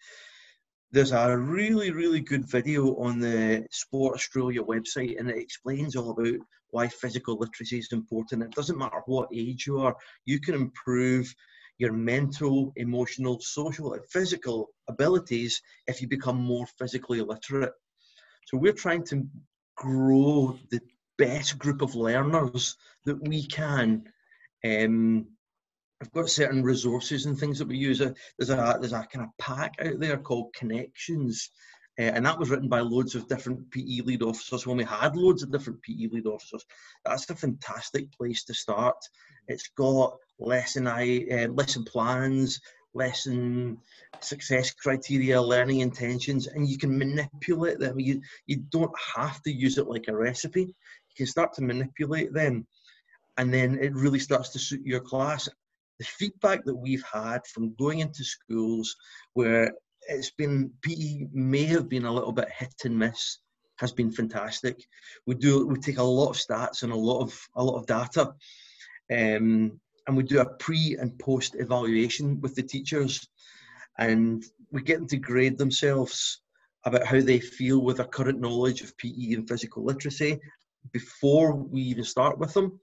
there's 0.93 1.13
a 1.13 1.37
really, 1.37 1.93
really 1.93 2.21
good 2.21 2.45
video 2.45 2.97
on 2.97 3.21
the 3.21 3.65
Sport 3.71 4.15
Australia 4.15 4.63
website, 4.63 5.19
and 5.19 5.31
it 5.31 5.39
explains 5.39 5.95
all 5.95 6.11
about 6.11 6.41
why 6.71 6.89
physical 6.89 7.37
literacy 7.37 7.79
is 7.79 7.93
important. 7.93 8.43
It 8.43 8.53
doesn't 8.53 8.79
matter 8.79 9.03
what 9.07 9.29
age 9.35 9.67
you 9.67 9.81
are, 9.81 9.97
you 10.25 10.41
can 10.41 10.55
improve 10.55 11.35
your 11.79 11.93
mental, 11.93 12.73
emotional, 12.77 13.41
social, 13.41 13.95
and 13.95 14.03
physical 14.11 14.69
abilities 14.89 15.63
if 15.87 16.03
you 16.03 16.09
become 16.09 16.37
more 16.37 16.67
physically 16.79 17.23
literate. 17.23 17.73
So 18.47 18.59
we're 18.59 18.73
trying 18.73 19.05
to 19.07 19.27
grow 19.77 20.59
the 20.71 20.81
best 21.17 21.59
group 21.59 21.81
of 21.81 21.95
learners 21.95 22.77
that 23.07 23.27
we 23.27 23.47
can 23.47 24.05
um, 24.65 25.27
I've 26.03 26.13
got 26.13 26.31
certain 26.31 26.63
resources 26.63 27.27
and 27.27 27.39
things 27.39 27.59
that 27.59 27.69
we 27.69 27.77
use. 27.77 27.99
There's 27.99 28.51
a 28.51 28.79
there's 28.81 28.93
a 28.93 29.07
kind 29.13 29.27
of 29.27 29.37
pack 29.39 29.75
out 29.81 30.01
there 30.01 30.17
called 30.17 30.55
Connections, 30.55 31.51
uh, 31.99 32.03
and 32.03 32.25
that 32.25 32.39
was 32.39 32.51
written 32.51 32.69
by 32.69 32.81
loads 32.81 33.15
of 33.15 33.29
different 33.29 33.71
PE 33.71 34.03
lead 34.03 34.23
officers 34.23 34.67
when 34.67 34.77
we 34.77 34.85
had 34.85 35.17
loads 35.17 35.43
of 35.43 35.51
different 35.51 35.83
PE 35.83 36.09
lead 36.13 36.27
officers. 36.27 36.65
That's 37.05 37.29
a 37.31 37.35
fantastic 37.35 38.11
place 38.13 38.45
to 38.45 38.55
start. 38.55 38.97
It's 39.49 39.69
got 39.77 40.17
lesson 40.39 40.87
I 40.87 41.27
uh, 41.31 41.49
lesson 41.49 41.85
plans, 41.85 42.61
lesson 42.95 43.79
success 44.21 44.73
criteria, 44.73 45.41
learning 45.41 45.81
intentions, 45.81 46.47
and 46.47 46.69
you 46.69 46.79
can 46.79 46.97
manipulate 46.97 47.79
them. 47.79 47.99
You 47.99 48.21
you 48.47 48.59
don't 48.71 48.95
have 49.17 49.43
to 49.43 49.53
use 49.53 49.79
it 49.79 49.89
like 49.89 50.07
a 50.09 50.17
recipe. 50.17 50.63
You 50.63 51.15
can 51.17 51.27
start 51.27 51.53
to 51.55 51.63
manipulate 51.63 52.33
them 52.33 52.67
and 53.37 53.53
then 53.53 53.79
it 53.81 53.95
really 53.95 54.19
starts 54.19 54.51
to 54.51 54.59
suit 54.59 54.85
your 54.85 55.01
class 55.01 55.49
the 55.99 56.05
feedback 56.05 56.65
that 56.65 56.75
we've 56.75 57.05
had 57.13 57.47
from 57.47 57.75
going 57.75 58.01
into 58.01 58.25
schools 58.25 58.97
where 59.35 59.73
it's 60.09 60.31
been 60.31 60.71
PE 60.83 61.29
may 61.33 61.65
have 61.65 61.89
been 61.89 62.05
a 62.05 62.13
little 62.13 62.33
bit 62.33 62.49
hit 62.51 62.75
and 62.85 62.99
miss 62.99 63.39
has 63.81 63.93
been 63.93 64.11
fantastic. 64.11 64.85
We 65.27 65.35
do 65.35 65.67
we 65.67 65.79
take 65.79 65.99
a 65.99 66.03
lot 66.03 66.31
of 66.31 66.37
stats 66.37 66.83
and 66.83 66.93
a 66.93 66.97
lot 66.97 67.23
of 67.23 67.49
a 67.57 67.65
lot 67.65 67.79
of 67.79 67.87
data, 67.87 68.35
um, 69.11 69.81
and 70.07 70.17
we 70.17 70.23
do 70.23 70.41
a 70.41 70.45
pre 70.45 70.97
and 71.01 71.19
post 71.19 71.57
evaluation 71.59 72.41
with 72.41 72.55
the 72.55 72.63
teachers, 72.63 73.27
and 73.99 74.45
we 74.71 74.83
get 74.83 74.99
them 74.99 75.09
to 75.09 75.17
grade 75.17 75.59
themselves 75.59 76.43
about 76.85 77.05
how 77.05 77.21
they 77.21 77.41
feel 77.41 77.83
with 77.83 77.99
their 77.99 78.07
current 78.07 78.41
knowledge 78.41 78.83
of 78.83 78.97
PE 78.99 79.35
and 79.35 79.49
physical 79.49 79.85
literacy 79.85 80.39
before 80.93 81.55
we 81.55 81.81
even 81.83 82.05
start 82.05 82.39
with 82.39 82.55
them. 82.55 82.79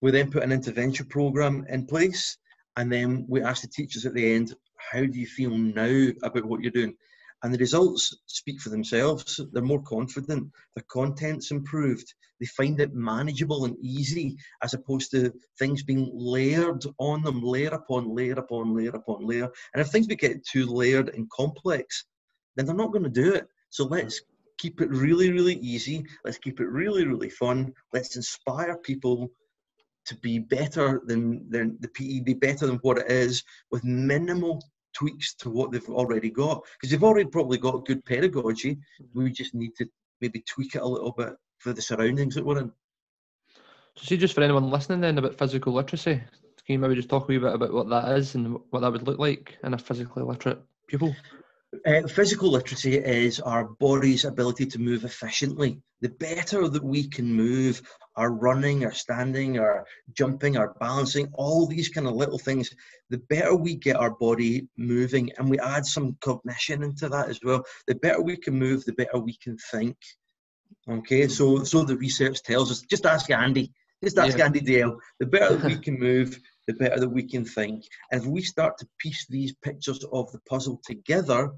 We 0.00 0.10
then 0.10 0.30
put 0.30 0.42
an 0.42 0.52
intervention 0.52 1.06
program 1.06 1.64
in 1.68 1.86
place 1.86 2.36
and 2.78 2.92
then 2.92 3.26
we 3.28 3.42
ask 3.42 3.62
the 3.62 3.68
teachers 3.68 4.06
at 4.06 4.14
the 4.14 4.34
end, 4.34 4.54
how 4.76 5.00
do 5.00 5.18
you 5.18 5.26
feel 5.26 5.50
now 5.50 6.12
about 6.22 6.44
what 6.44 6.62
you're 6.62 6.70
doing? 6.70 6.94
And 7.42 7.52
the 7.52 7.58
results 7.58 8.16
speak 8.26 8.60
for 8.60 8.68
themselves. 8.70 9.40
They're 9.52 9.62
more 9.62 9.82
confident. 9.82 10.52
The 10.76 10.82
content's 10.82 11.50
improved. 11.50 12.14
They 12.38 12.46
find 12.46 12.78
it 12.80 12.94
manageable 12.94 13.64
and 13.64 13.76
easy 13.82 14.36
as 14.62 14.74
opposed 14.74 15.10
to 15.10 15.32
things 15.58 15.82
being 15.82 16.08
layered 16.14 16.84
on 16.98 17.22
them, 17.22 17.42
layer 17.42 17.70
upon 17.70 18.14
layer 18.14 18.34
upon 18.34 18.76
layer 18.76 18.94
upon 18.94 19.26
layer. 19.26 19.48
And 19.74 19.80
if 19.80 19.88
things 19.88 20.06
get 20.06 20.46
too 20.46 20.66
layered 20.66 21.08
and 21.08 21.28
complex, 21.30 22.04
then 22.54 22.64
they're 22.66 22.76
not 22.76 22.92
going 22.92 23.04
to 23.04 23.10
do 23.10 23.34
it. 23.34 23.48
So 23.70 23.86
let's 23.86 24.20
keep 24.56 24.80
it 24.80 24.90
really, 24.90 25.32
really 25.32 25.56
easy. 25.56 26.06
Let's 26.24 26.38
keep 26.38 26.60
it 26.60 26.68
really, 26.68 27.04
really 27.04 27.30
fun. 27.30 27.72
Let's 27.92 28.14
inspire 28.14 28.76
people 28.76 29.32
to 30.08 30.16
be 30.16 30.38
better 30.38 31.02
than, 31.06 31.48
than 31.50 31.76
the 31.80 31.88
PE, 31.88 32.20
be 32.20 32.34
better 32.34 32.66
than 32.66 32.76
what 32.76 32.98
it 32.98 33.10
is 33.10 33.44
with 33.70 33.84
minimal 33.84 34.62
tweaks 34.94 35.34
to 35.36 35.50
what 35.50 35.70
they've 35.70 35.88
already 35.88 36.30
got. 36.30 36.62
Because 36.74 36.90
they've 36.90 37.04
already 37.04 37.28
probably 37.28 37.58
got 37.58 37.86
good 37.86 38.04
pedagogy. 38.04 38.78
We 39.14 39.30
just 39.30 39.54
need 39.54 39.74
to 39.76 39.86
maybe 40.20 40.42
tweak 40.42 40.74
it 40.74 40.82
a 40.82 40.86
little 40.86 41.12
bit 41.12 41.34
for 41.58 41.72
the 41.72 41.82
surroundings 41.82 42.34
that 42.34 42.44
we're 42.44 42.58
in. 42.58 42.72
So, 43.96 44.04
see, 44.04 44.16
just 44.16 44.34
for 44.34 44.42
anyone 44.42 44.70
listening 44.70 45.00
then 45.00 45.18
about 45.18 45.38
physical 45.38 45.72
literacy, 45.72 46.14
can 46.14 46.72
you 46.72 46.78
maybe 46.78 46.94
just 46.94 47.08
talk 47.08 47.24
a 47.24 47.26
wee 47.26 47.38
bit 47.38 47.54
about 47.54 47.72
what 47.72 47.88
that 47.88 48.16
is 48.16 48.34
and 48.34 48.58
what 48.70 48.80
that 48.80 48.92
would 48.92 49.06
look 49.06 49.18
like 49.18 49.56
in 49.64 49.74
a 49.74 49.78
physically 49.78 50.22
literate 50.22 50.58
pupil? 50.86 51.14
Uh, 51.86 52.06
physical 52.06 52.50
literacy 52.50 52.96
is 52.96 53.40
our 53.40 53.64
body's 53.64 54.24
ability 54.24 54.64
to 54.66 54.78
move 54.78 55.04
efficiently. 55.04 55.82
The 56.00 56.08
better 56.08 56.68
that 56.68 56.82
we 56.82 57.08
can 57.08 57.32
move, 57.32 57.82
our 58.18 58.32
running, 58.32 58.84
our 58.84 58.92
standing, 58.92 59.58
our 59.58 59.86
jumping, 60.12 60.56
our 60.56 60.74
balancing, 60.80 61.30
all 61.34 61.66
these 61.66 61.88
kind 61.88 62.06
of 62.06 62.14
little 62.14 62.38
things, 62.38 62.70
the 63.10 63.18
better 63.30 63.54
we 63.54 63.76
get 63.76 63.96
our 63.96 64.10
body 64.10 64.68
moving 64.76 65.30
and 65.38 65.48
we 65.48 65.58
add 65.60 65.86
some 65.86 66.16
cognition 66.20 66.82
into 66.82 67.08
that 67.08 67.28
as 67.28 67.38
well. 67.44 67.64
The 67.86 67.94
better 67.94 68.20
we 68.20 68.36
can 68.36 68.58
move, 68.58 68.84
the 68.84 68.92
better 68.92 69.18
we 69.18 69.36
can 69.36 69.56
think. 69.70 69.96
Okay, 70.90 71.28
so 71.28 71.62
so 71.64 71.84
the 71.84 71.96
research 71.96 72.42
tells 72.42 72.70
us. 72.70 72.82
Just 72.82 73.06
ask 73.06 73.30
Andy. 73.30 73.72
Just 74.02 74.18
ask 74.18 74.38
yeah. 74.38 74.46
Andy 74.46 74.60
Dale. 74.60 74.98
The 75.20 75.26
better 75.26 75.56
we 75.56 75.78
can 75.86 75.98
move, 75.98 76.38
the 76.66 76.74
better 76.74 76.98
that 77.00 77.08
we 77.08 77.22
can 77.22 77.44
think. 77.44 77.84
And 78.10 78.22
if 78.22 78.26
we 78.26 78.42
start 78.42 78.78
to 78.78 78.88
piece 78.98 79.26
these 79.28 79.54
pictures 79.62 80.04
of 80.12 80.30
the 80.32 80.40
puzzle 80.48 80.80
together, 80.84 81.50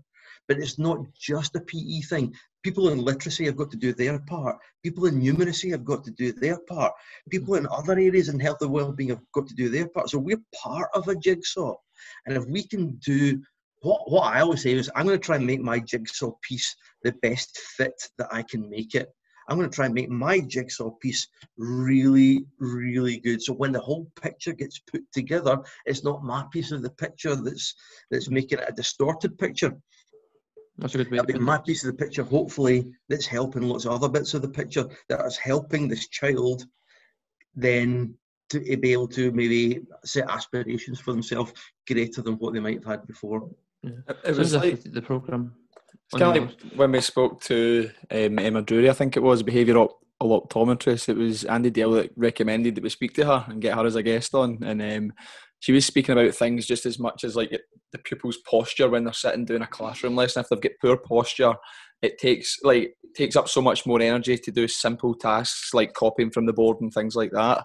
but 0.46 0.58
it's 0.58 0.78
not 0.78 0.98
just 1.18 1.56
a 1.56 1.60
PE 1.60 2.00
thing. 2.00 2.34
People 2.62 2.90
in 2.90 2.98
literacy 2.98 3.46
have 3.46 3.56
got 3.56 3.70
to 3.70 3.76
do 3.76 3.92
their 3.92 4.18
part. 4.18 4.58
People 4.82 5.06
in 5.06 5.20
numeracy 5.20 5.70
have 5.70 5.84
got 5.84 6.04
to 6.04 6.10
do 6.10 6.32
their 6.32 6.58
part. 6.68 6.92
People 7.30 7.54
in 7.54 7.66
other 7.70 7.94
areas 7.94 8.28
in 8.28 8.38
health 8.38 8.58
and 8.60 8.70
well-being 8.70 9.10
have 9.10 9.20
got 9.32 9.46
to 9.48 9.54
do 9.54 9.68
their 9.68 9.88
part. 9.88 10.10
So 10.10 10.18
we're 10.18 10.42
part 10.54 10.88
of 10.94 11.08
a 11.08 11.16
jigsaw. 11.16 11.74
And 12.26 12.36
if 12.36 12.44
we 12.46 12.62
can 12.62 12.96
do 13.04 13.40
what, 13.82 14.10
what 14.10 14.34
I 14.34 14.40
always 14.40 14.62
say 14.62 14.72
is 14.72 14.90
I'm 14.94 15.06
going 15.06 15.18
to 15.18 15.24
try 15.24 15.36
and 15.36 15.46
make 15.46 15.60
my 15.60 15.78
jigsaw 15.78 16.32
piece 16.42 16.76
the 17.02 17.12
best 17.22 17.58
fit 17.76 17.94
that 18.18 18.28
I 18.30 18.42
can 18.42 18.68
make 18.68 18.94
it. 18.94 19.08
I'm 19.48 19.58
going 19.58 19.68
to 19.68 19.74
try 19.74 19.86
and 19.86 19.94
make 19.94 20.10
my 20.10 20.38
jigsaw 20.38 20.90
piece 20.90 21.26
really, 21.58 22.44
really 22.60 23.18
good. 23.18 23.42
So 23.42 23.52
when 23.52 23.72
the 23.72 23.80
whole 23.80 24.06
picture 24.20 24.52
gets 24.52 24.78
put 24.78 25.02
together, 25.12 25.58
it's 25.86 26.04
not 26.04 26.22
my 26.22 26.44
piece 26.52 26.70
of 26.70 26.82
the 26.82 26.90
picture 26.90 27.34
that's 27.34 27.74
that's 28.10 28.30
making 28.30 28.58
it 28.60 28.68
a 28.68 28.72
distorted 28.72 29.36
picture. 29.38 29.76
That's 30.80 30.94
a 30.94 30.99
good 30.99 31.10
way. 31.10 31.18
It'll 31.18 31.26
be 31.26 31.38
my 31.38 31.58
piece 31.58 31.84
of 31.84 31.96
the 31.96 32.04
picture, 32.04 32.25
hopefully, 32.25 32.92
that's 33.08 33.26
helping 33.26 33.62
lots 33.62 33.84
of 33.84 33.92
other 33.92 34.08
bits 34.08 34.34
of 34.34 34.42
the 34.42 34.49
picture 34.49 34.88
that 35.08 35.25
is 35.26 35.37
helping 35.37 35.88
this 35.88 36.08
child 36.08 36.64
then 37.54 38.14
to 38.50 38.58
be 38.58 38.92
able 38.92 39.08
to 39.08 39.30
maybe 39.32 39.80
set 40.04 40.28
aspirations 40.28 41.00
for 41.00 41.12
themselves 41.12 41.52
greater 41.87 42.22
than 42.22 42.34
what 42.34 42.52
they 42.52 42.60
might 42.60 42.78
have 42.78 42.84
had 42.84 43.06
before. 43.06 43.49
Yeah. 43.82 43.90
It, 44.25 44.37
was 44.37 44.54
like 44.54 44.82
the 44.82 45.00
program 45.00 45.54
it's 46.12 46.20
kind 46.20 46.37
of 46.37 46.44
like 46.44 46.72
when 46.75 46.92
we 46.92 47.00
spoke 47.00 47.40
to 47.42 47.90
um, 48.10 48.38
Emma 48.38 48.62
Drury, 48.62 48.90
I 48.90 48.94
think 48.94 49.16
it 49.16 49.22
was, 49.22 49.42
a 49.42 49.44
behavioural 49.44 49.92
optometrist. 50.20 51.08
It 51.08 51.16
was 51.16 51.44
Andy 51.44 51.70
Dale 51.70 51.92
that 51.92 52.10
recommended 52.16 52.75
that 52.75 52.82
we 52.82 52.90
speak 52.90 53.14
to 53.14 53.25
her 53.25 53.44
and 53.49 53.62
get 53.62 53.76
her 53.76 53.87
as 53.87 53.94
a 53.94 54.02
guest 54.02 54.34
on. 54.34 54.58
And 54.62 54.82
um, 54.82 55.12
she 55.60 55.72
was 55.72 55.86
speaking 55.86 56.12
about 56.12 56.34
things 56.34 56.66
just 56.66 56.86
as 56.86 56.98
much 56.98 57.22
as 57.22 57.36
like 57.36 57.50
the 57.92 57.98
pupils' 57.98 58.38
posture 58.50 58.88
when 58.88 59.04
they're 59.04 59.12
sitting 59.12 59.44
doing 59.44 59.62
a 59.62 59.66
classroom 59.66 60.16
lesson. 60.16 60.40
If 60.40 60.48
they've 60.48 60.60
got 60.60 60.72
poor 60.80 60.96
posture, 60.96 61.54
it 62.02 62.18
takes 62.18 62.56
like 62.62 62.94
takes 63.14 63.36
up 63.36 63.48
so 63.48 63.60
much 63.60 63.86
more 63.86 64.00
energy 64.00 64.38
to 64.38 64.50
do 64.50 64.66
simple 64.66 65.14
tasks 65.14 65.74
like 65.74 65.92
copying 65.92 66.30
from 66.30 66.46
the 66.46 66.52
board 66.52 66.78
and 66.80 66.92
things 66.92 67.14
like 67.14 67.30
that. 67.32 67.64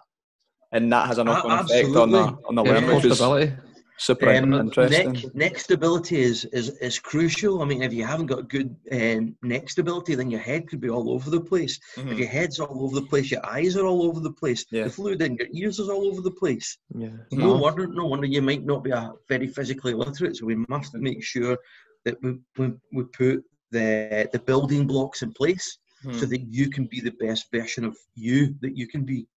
And 0.72 0.92
that 0.92 1.08
has 1.08 1.20
a 1.20 1.24
knock-on 1.24 1.66
effect 1.66 1.96
on 1.96 2.12
the 2.12 2.38
on 2.48 2.56
the 2.56 2.64
yeah, 2.64 2.72
learner. 2.74 3.64
Super 3.98 4.30
um, 4.30 4.54
interesting. 4.54 5.14
Neck, 5.14 5.36
neck 5.36 5.60
stability 5.60 6.22
is, 6.22 6.44
is 6.46 6.70
is 6.80 7.00
crucial. 7.00 7.62
I 7.62 7.66
mean, 7.66 7.82
if 7.82 7.94
you 7.94 8.04
haven't 8.04 8.26
got 8.26 8.50
good 8.50 8.76
um, 8.92 9.36
neck 9.42 9.70
stability, 9.70 10.16
then 10.16 10.30
your 10.30 10.42
head 10.42 10.68
could 10.68 10.82
be 10.82 10.90
all 10.90 11.10
over 11.12 11.30
the 11.30 11.40
place. 11.40 11.80
Mm-hmm. 11.96 12.10
If 12.10 12.20
your 12.20 12.28
head's 12.28 12.60
all 12.60 12.84
over 12.84 12.96
the 12.96 13.08
place, 13.08 13.32
your 13.32 13.46
eyes 13.46 13.78
are 13.78 13.86
all 13.86 14.04
over 14.04 14.20
the 14.20 14.34
place. 14.34 14.66
Yeah. 14.70 14.86
The 14.86 14.90
fluid 14.90 15.22
in 15.22 15.36
your 15.36 15.48
ears 15.54 15.80
is 15.80 15.90
all 15.90 16.08
over 16.08 16.22
the 16.22 16.32
place. 16.32 16.78
Yeah. 16.94 17.10
No 17.32 17.54
mm-hmm. 17.54 17.62
wonder, 17.62 17.88
no 17.88 18.06
wonder 18.06 18.28
you 18.28 18.42
might 18.42 18.66
not 18.66 18.84
be 18.84 18.92
a 18.92 19.14
very 19.30 19.48
physically 19.48 19.94
literate. 19.94 20.36
So 20.36 20.46
we 20.46 20.58
must 20.68 20.94
make 20.94 21.24
sure 21.24 21.58
that 22.04 22.22
we, 22.22 22.38
we, 22.58 22.74
we 22.92 23.04
put 23.06 23.44
the 23.72 24.30
the 24.32 24.40
building 24.40 24.88
blocks 24.88 25.22
in 25.22 25.32
place 25.32 25.78
hmm. 26.02 26.14
so 26.14 26.26
that 26.26 26.42
you 26.50 26.70
can 26.70 26.86
be 26.86 27.00
the 27.00 27.12
best 27.12 27.48
version 27.52 27.84
of 27.86 27.98
you 28.16 28.56
that 28.62 28.78
you 28.78 28.88
can 28.88 29.04
be. 29.04 29.28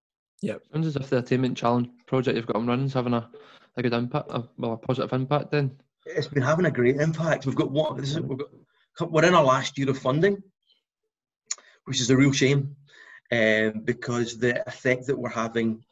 Yeah, 0.42 0.54
sounds 0.72 0.86
as 0.86 0.96
if 0.96 1.10
the 1.10 1.18
attainment 1.18 1.56
challenge 1.56 1.88
project 2.06 2.36
you've 2.36 2.46
got 2.46 2.56
on 2.56 2.66
running 2.66 2.86
is 2.86 2.92
having 2.92 3.14
a, 3.14 3.28
a 3.78 3.82
good 3.82 3.94
impact, 3.94 4.30
a, 4.30 4.44
well, 4.56 4.72
a 4.72 4.76
positive 4.76 5.12
impact. 5.12 5.50
Then 5.50 5.76
it's 6.04 6.28
been 6.28 6.42
having 6.42 6.66
a 6.66 6.70
great 6.70 6.96
impact. 6.96 7.46
We've 7.46 7.54
got 7.54 7.70
what 7.70 7.96
this 7.96 8.10
is, 8.10 8.20
we've 8.20 8.38
got, 8.38 9.12
we're 9.12 9.24
in 9.24 9.34
our 9.34 9.44
last 9.44 9.78
year 9.78 9.90
of 9.90 9.98
funding, 9.98 10.42
which 11.84 12.00
is 12.00 12.10
a 12.10 12.16
real 12.16 12.32
shame, 12.32 12.76
um, 13.30 13.82
because 13.84 14.38
the 14.38 14.66
effect 14.68 15.06
that 15.06 15.18
we're 15.18 15.28
having 15.28 15.84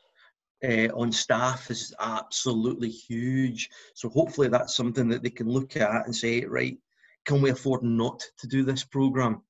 uh, 0.65 0.89
on 0.95 1.13
staff 1.13 1.71
is 1.71 1.95
absolutely 2.01 2.91
huge. 2.91 3.69
So 3.95 4.09
hopefully 4.09 4.49
that's 4.49 4.77
something 4.77 5.09
that 5.09 5.23
they 5.23 5.31
can 5.31 5.49
look 5.49 5.77
at 5.77 6.07
and 6.07 6.15
say, 6.15 6.45
right, 6.45 6.79
can 7.25 7.43
we 7.43 7.51
afford 7.51 7.83
not 7.83 8.23
to 8.39 8.47
do 8.47 8.63
this 8.63 8.85
program? 8.85 9.43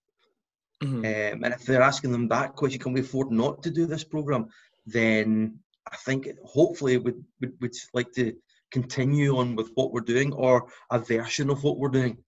Mm-hmm. 0.83 0.99
Um, 0.99 1.45
and 1.45 1.55
if 1.55 1.65
they're 1.65 1.83
asking 1.83 2.13
them 2.13 2.29
that 2.29 2.55
question, 2.55 2.81
can 2.81 2.93
we 2.93 3.01
afford 3.01 3.31
not 3.31 3.63
to 3.63 3.71
do 3.71 3.87
this 3.87 4.05
program? 4.05 4.49
Then 4.85 5.61
I 5.91 5.97
think 5.97 6.29
hopefully 6.45 6.97
would 6.99 7.25
would 7.41 7.53
would 7.61 7.75
like 7.93 8.13
to 8.13 8.35
continue 8.71 9.39
on 9.39 9.57
with 9.57 9.71
what 9.75 9.93
we're 9.93 10.01
doing 10.01 10.33
or 10.33 10.67
a 10.91 10.99
version 10.99 11.51
of 11.51 11.63
what 11.63 11.79
we're 11.79 11.89
doing. 11.89 12.19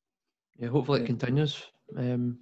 Yeah, 0.58 0.68
hopefully 0.68 1.02
it 1.02 1.06
continues. 1.06 1.62
Um, 1.96 2.38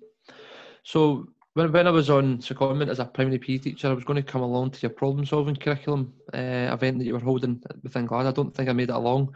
so 0.83 1.29
when, 1.55 1.73
when 1.73 1.87
I 1.87 1.91
was 1.91 2.11
on 2.11 2.39
secondment 2.39 2.91
as 2.91 2.99
a 2.99 3.07
primary 3.07 3.39
PE 3.39 3.59
teacher, 3.59 3.89
I 3.89 3.93
was 3.95 4.05
going 4.05 4.23
to 4.23 4.31
come 4.33 4.43
along 4.43 4.73
to 4.73 4.81
your 4.83 4.91
problem 4.91 5.25
solving 5.25 5.57
curriculum 5.57 6.13
uh, 6.35 6.71
event 6.73 6.99
that 6.99 7.07
you 7.07 7.15
were 7.15 7.21
holding 7.21 7.63
within 7.83 8.07
Glad. 8.07 8.27
I 8.27 8.33
don't 8.33 8.55
think 8.55 8.69
I 8.69 8.73
made 8.73 8.91
it 8.91 8.95
along, 8.95 9.35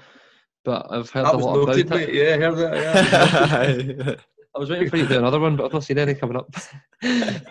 but 0.64 0.86
I've 0.90 1.10
heard 1.10 1.26
that 1.26 1.34
a 1.34 1.38
lot 1.38 1.56
about 1.56 1.78
it. 1.78 1.88
Mate. 1.88 2.12
Yeah, 2.12 2.36
heard 2.36 2.58
that. 2.58 2.76
Yeah. 2.76 4.14
I 4.54 4.58
was 4.58 4.68
waiting 4.68 4.90
for 4.90 4.96
you 4.96 5.04
to 5.04 5.08
do 5.08 5.18
another 5.18 5.38
one, 5.38 5.56
but 5.56 5.66
I've 5.66 5.72
not 5.72 5.84
seen 5.84 5.98
any 5.98 6.14
coming 6.14 6.36
up. 6.36 6.50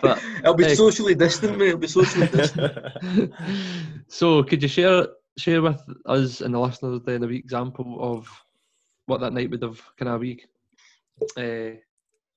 but 0.02 0.22
it'll 0.40 0.54
be 0.54 0.66
uh, 0.66 0.74
socially 0.74 1.14
distant, 1.14 1.56
mate. 1.56 1.68
It'll 1.68 1.80
be 1.80 1.86
socially 1.86 2.26
distant. 2.26 3.32
so, 4.08 4.42
could 4.42 4.62
you 4.62 4.68
share 4.68 5.06
share 5.38 5.62
with 5.62 5.80
us 6.06 6.42
and 6.42 6.52
the 6.52 6.58
listeners 6.58 7.00
then 7.06 7.22
a 7.22 7.26
wee 7.26 7.36
example 7.36 7.96
of 8.00 8.28
what 9.06 9.20
that 9.20 9.32
night 9.32 9.50
would 9.50 9.62
have 9.62 9.80
kind 9.96 10.10
of 10.10 10.20
be 10.20 10.42
uh, 11.38 11.76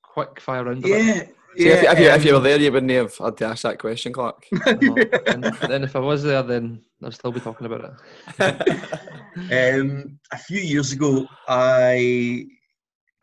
quick 0.02 0.40
fire 0.40 0.64
round? 0.64 0.86
Yeah. 0.86 1.24
See, 1.56 1.68
yeah, 1.68 1.74
if, 1.74 1.84
if, 1.84 2.00
you, 2.00 2.10
if 2.10 2.26
you 2.26 2.34
were 2.34 2.40
there, 2.40 2.60
you 2.60 2.72
wouldn't 2.72 2.92
have 2.94 3.16
had 3.16 3.38
to 3.38 3.46
ask 3.46 3.62
that 3.62 3.78
question, 3.78 4.12
Clark. 4.12 4.44
and 4.66 5.44
then 5.68 5.84
if 5.84 5.96
I 5.96 6.00
was 6.00 6.24
there, 6.24 6.42
then 6.42 6.82
I'd 7.04 7.14
still 7.14 7.32
be 7.32 7.42
talking 7.42 7.68
about 7.68 7.96
it. 8.40 9.76
um, 9.80 10.20
a 10.32 10.38
few 10.38 10.60
years 10.60 10.94
ago, 10.94 11.28
I 11.48 12.48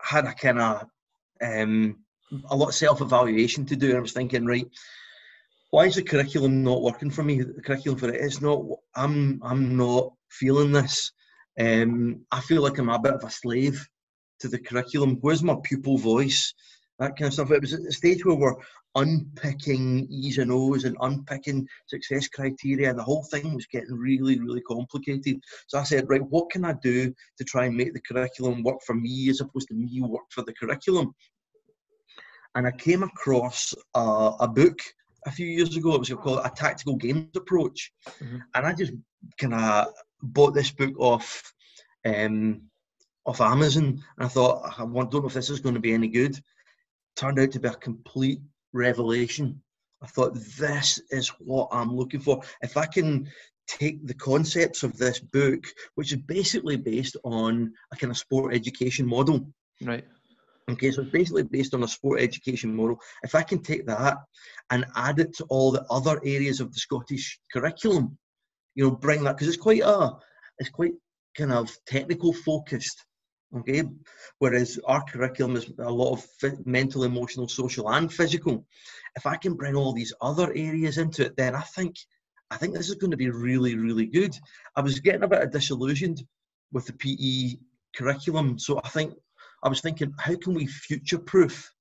had 0.01 0.25
a 0.25 0.33
kind 0.33 0.61
of 0.61 0.85
um, 1.41 1.97
a 2.49 2.55
lot 2.55 2.69
of 2.69 2.75
self-evaluation 2.75 3.65
to 3.67 3.75
do, 3.75 3.89
and 3.89 3.97
I 3.97 4.01
was 4.01 4.13
thinking, 4.13 4.45
right, 4.45 4.67
why 5.71 5.85
is 5.85 5.95
the 5.95 6.03
curriculum 6.03 6.63
not 6.63 6.81
working 6.81 7.09
for 7.09 7.23
me? 7.23 7.41
The 7.41 7.61
curriculum 7.61 7.99
for 7.99 8.09
it 8.09 8.21
is 8.21 8.41
not. 8.41 8.61
I'm 8.95 9.39
I'm 9.43 9.77
not 9.77 10.13
feeling 10.29 10.71
this. 10.71 11.11
Um, 11.59 12.21
I 12.31 12.41
feel 12.41 12.61
like 12.61 12.77
I'm 12.77 12.89
a 12.89 12.99
bit 12.99 13.13
of 13.13 13.23
a 13.23 13.29
slave 13.29 13.87
to 14.39 14.47
the 14.47 14.59
curriculum. 14.59 15.17
Where's 15.21 15.43
my 15.43 15.55
pupil 15.63 15.97
voice? 15.97 16.53
that 17.01 17.17
kind 17.17 17.27
of 17.27 17.33
stuff. 17.33 17.51
It 17.51 17.61
was 17.61 17.73
at 17.73 17.83
the 17.83 17.91
stage 17.91 18.23
where 18.23 18.35
we're 18.35 18.55
unpicking 18.95 20.07
E's 20.09 20.37
and 20.37 20.51
O's 20.51 20.83
and 20.83 20.95
unpicking 21.01 21.67
success 21.87 22.27
criteria, 22.27 22.89
and 22.89 22.99
the 22.99 23.03
whole 23.03 23.23
thing 23.23 23.55
was 23.55 23.65
getting 23.65 23.93
really, 23.93 24.39
really 24.39 24.61
complicated. 24.61 25.41
So 25.67 25.79
I 25.79 25.83
said, 25.83 26.09
right, 26.09 26.21
what 26.29 26.51
can 26.51 26.63
I 26.63 26.73
do 26.83 27.11
to 27.37 27.43
try 27.43 27.65
and 27.65 27.75
make 27.75 27.93
the 27.93 28.01
curriculum 28.01 28.63
work 28.63 28.81
for 28.85 28.93
me 28.93 29.29
as 29.29 29.41
opposed 29.41 29.67
to 29.69 29.73
me 29.73 30.01
work 30.01 30.29
for 30.29 30.43
the 30.43 30.53
curriculum? 30.53 31.13
And 32.55 32.67
I 32.67 32.71
came 32.71 33.03
across 33.03 33.73
a, 33.93 34.31
a 34.41 34.47
book 34.47 34.79
a 35.25 35.31
few 35.31 35.47
years 35.47 35.75
ago. 35.77 35.95
It 35.95 35.99
was 35.99 36.09
called 36.09 36.41
A 36.43 36.49
Tactical 36.49 36.95
Games 36.95 37.35
Approach, 37.35 37.91
mm-hmm. 38.21 38.37
and 38.53 38.65
I 38.65 38.73
just 38.73 38.93
kind 39.37 39.53
of 39.53 39.87
bought 40.21 40.53
this 40.53 40.71
book 40.71 40.99
off. 40.99 41.53
Um, 42.03 42.63
off 43.23 43.39
Amazon, 43.39 44.03
and 44.17 44.25
I 44.25 44.27
thought 44.27 44.73
I 44.79 44.83
don't 44.83 45.13
know 45.13 45.27
if 45.27 45.35
this 45.35 45.51
is 45.51 45.59
going 45.59 45.75
to 45.75 45.79
be 45.79 45.93
any 45.93 46.07
good 46.07 46.35
turned 47.15 47.39
out 47.39 47.51
to 47.51 47.59
be 47.59 47.67
a 47.67 47.73
complete 47.75 48.39
revelation. 48.73 49.61
I 50.01 50.07
thought 50.07 50.33
this 50.33 50.99
is 51.11 51.29
what 51.39 51.69
I'm 51.71 51.95
looking 51.95 52.19
for. 52.19 52.41
If 52.61 52.77
I 52.77 52.85
can 52.85 53.29
take 53.67 54.05
the 54.05 54.13
concepts 54.13 54.83
of 54.83 54.97
this 54.97 55.19
book, 55.19 55.63
which 55.95 56.11
is 56.11 56.19
basically 56.19 56.77
based 56.77 57.15
on 57.23 57.71
a 57.93 57.95
kind 57.95 58.11
of 58.11 58.17
sport 58.17 58.53
education 58.53 59.05
model. 59.05 59.47
Right. 59.81 60.03
Okay, 60.71 60.91
so 60.91 61.01
it's 61.01 61.11
basically 61.11 61.43
based 61.43 61.73
on 61.73 61.83
a 61.83 61.87
sport 61.87 62.21
education 62.21 62.73
model. 62.73 62.97
If 63.23 63.35
I 63.35 63.41
can 63.41 63.61
take 63.61 63.85
that 63.87 64.17
and 64.69 64.85
add 64.95 65.19
it 65.19 65.35
to 65.37 65.43
all 65.45 65.71
the 65.71 65.85
other 65.89 66.21
areas 66.23 66.61
of 66.61 66.71
the 66.71 66.79
Scottish 66.79 67.39
curriculum, 67.51 68.17
you 68.75 68.85
know, 68.85 68.91
bring 68.91 69.23
that 69.23 69.35
because 69.35 69.49
it's 69.49 69.61
quite 69.61 69.81
a, 69.81 70.11
it's 70.59 70.69
quite 70.69 70.93
kind 71.37 71.51
of 71.51 71.69
technical 71.85 72.33
focused. 72.33 73.05
Okay, 73.53 73.83
whereas 74.39 74.79
our 74.85 75.03
curriculum 75.03 75.57
is 75.57 75.69
a 75.79 75.91
lot 75.91 76.13
of 76.13 76.25
mental, 76.65 77.03
emotional, 77.03 77.49
social, 77.49 77.89
and 77.91 78.11
physical. 78.11 78.65
If 79.17 79.25
I 79.25 79.35
can 79.35 79.55
bring 79.55 79.75
all 79.75 79.91
these 79.91 80.13
other 80.21 80.53
areas 80.55 80.97
into 80.97 81.25
it, 81.25 81.35
then 81.35 81.53
I 81.53 81.61
think 81.61 81.97
I 82.49 82.55
think 82.55 82.73
this 82.73 82.87
is 82.87 82.95
going 82.95 83.11
to 83.11 83.17
be 83.17 83.29
really, 83.29 83.75
really 83.75 84.05
good. 84.05 84.33
I 84.77 84.81
was 84.81 85.01
getting 85.01 85.23
a 85.23 85.27
bit 85.27 85.51
disillusioned 85.51 86.23
with 86.71 86.85
the 86.85 86.93
PE 86.93 87.59
curriculum, 87.93 88.57
so 88.57 88.79
I 88.81 88.87
think 88.87 89.13
I 89.63 89.69
was 89.69 89.81
thinking, 89.81 90.13
how 90.19 90.35
can 90.35 90.53
we 90.53 90.65
future-proof 90.67 91.71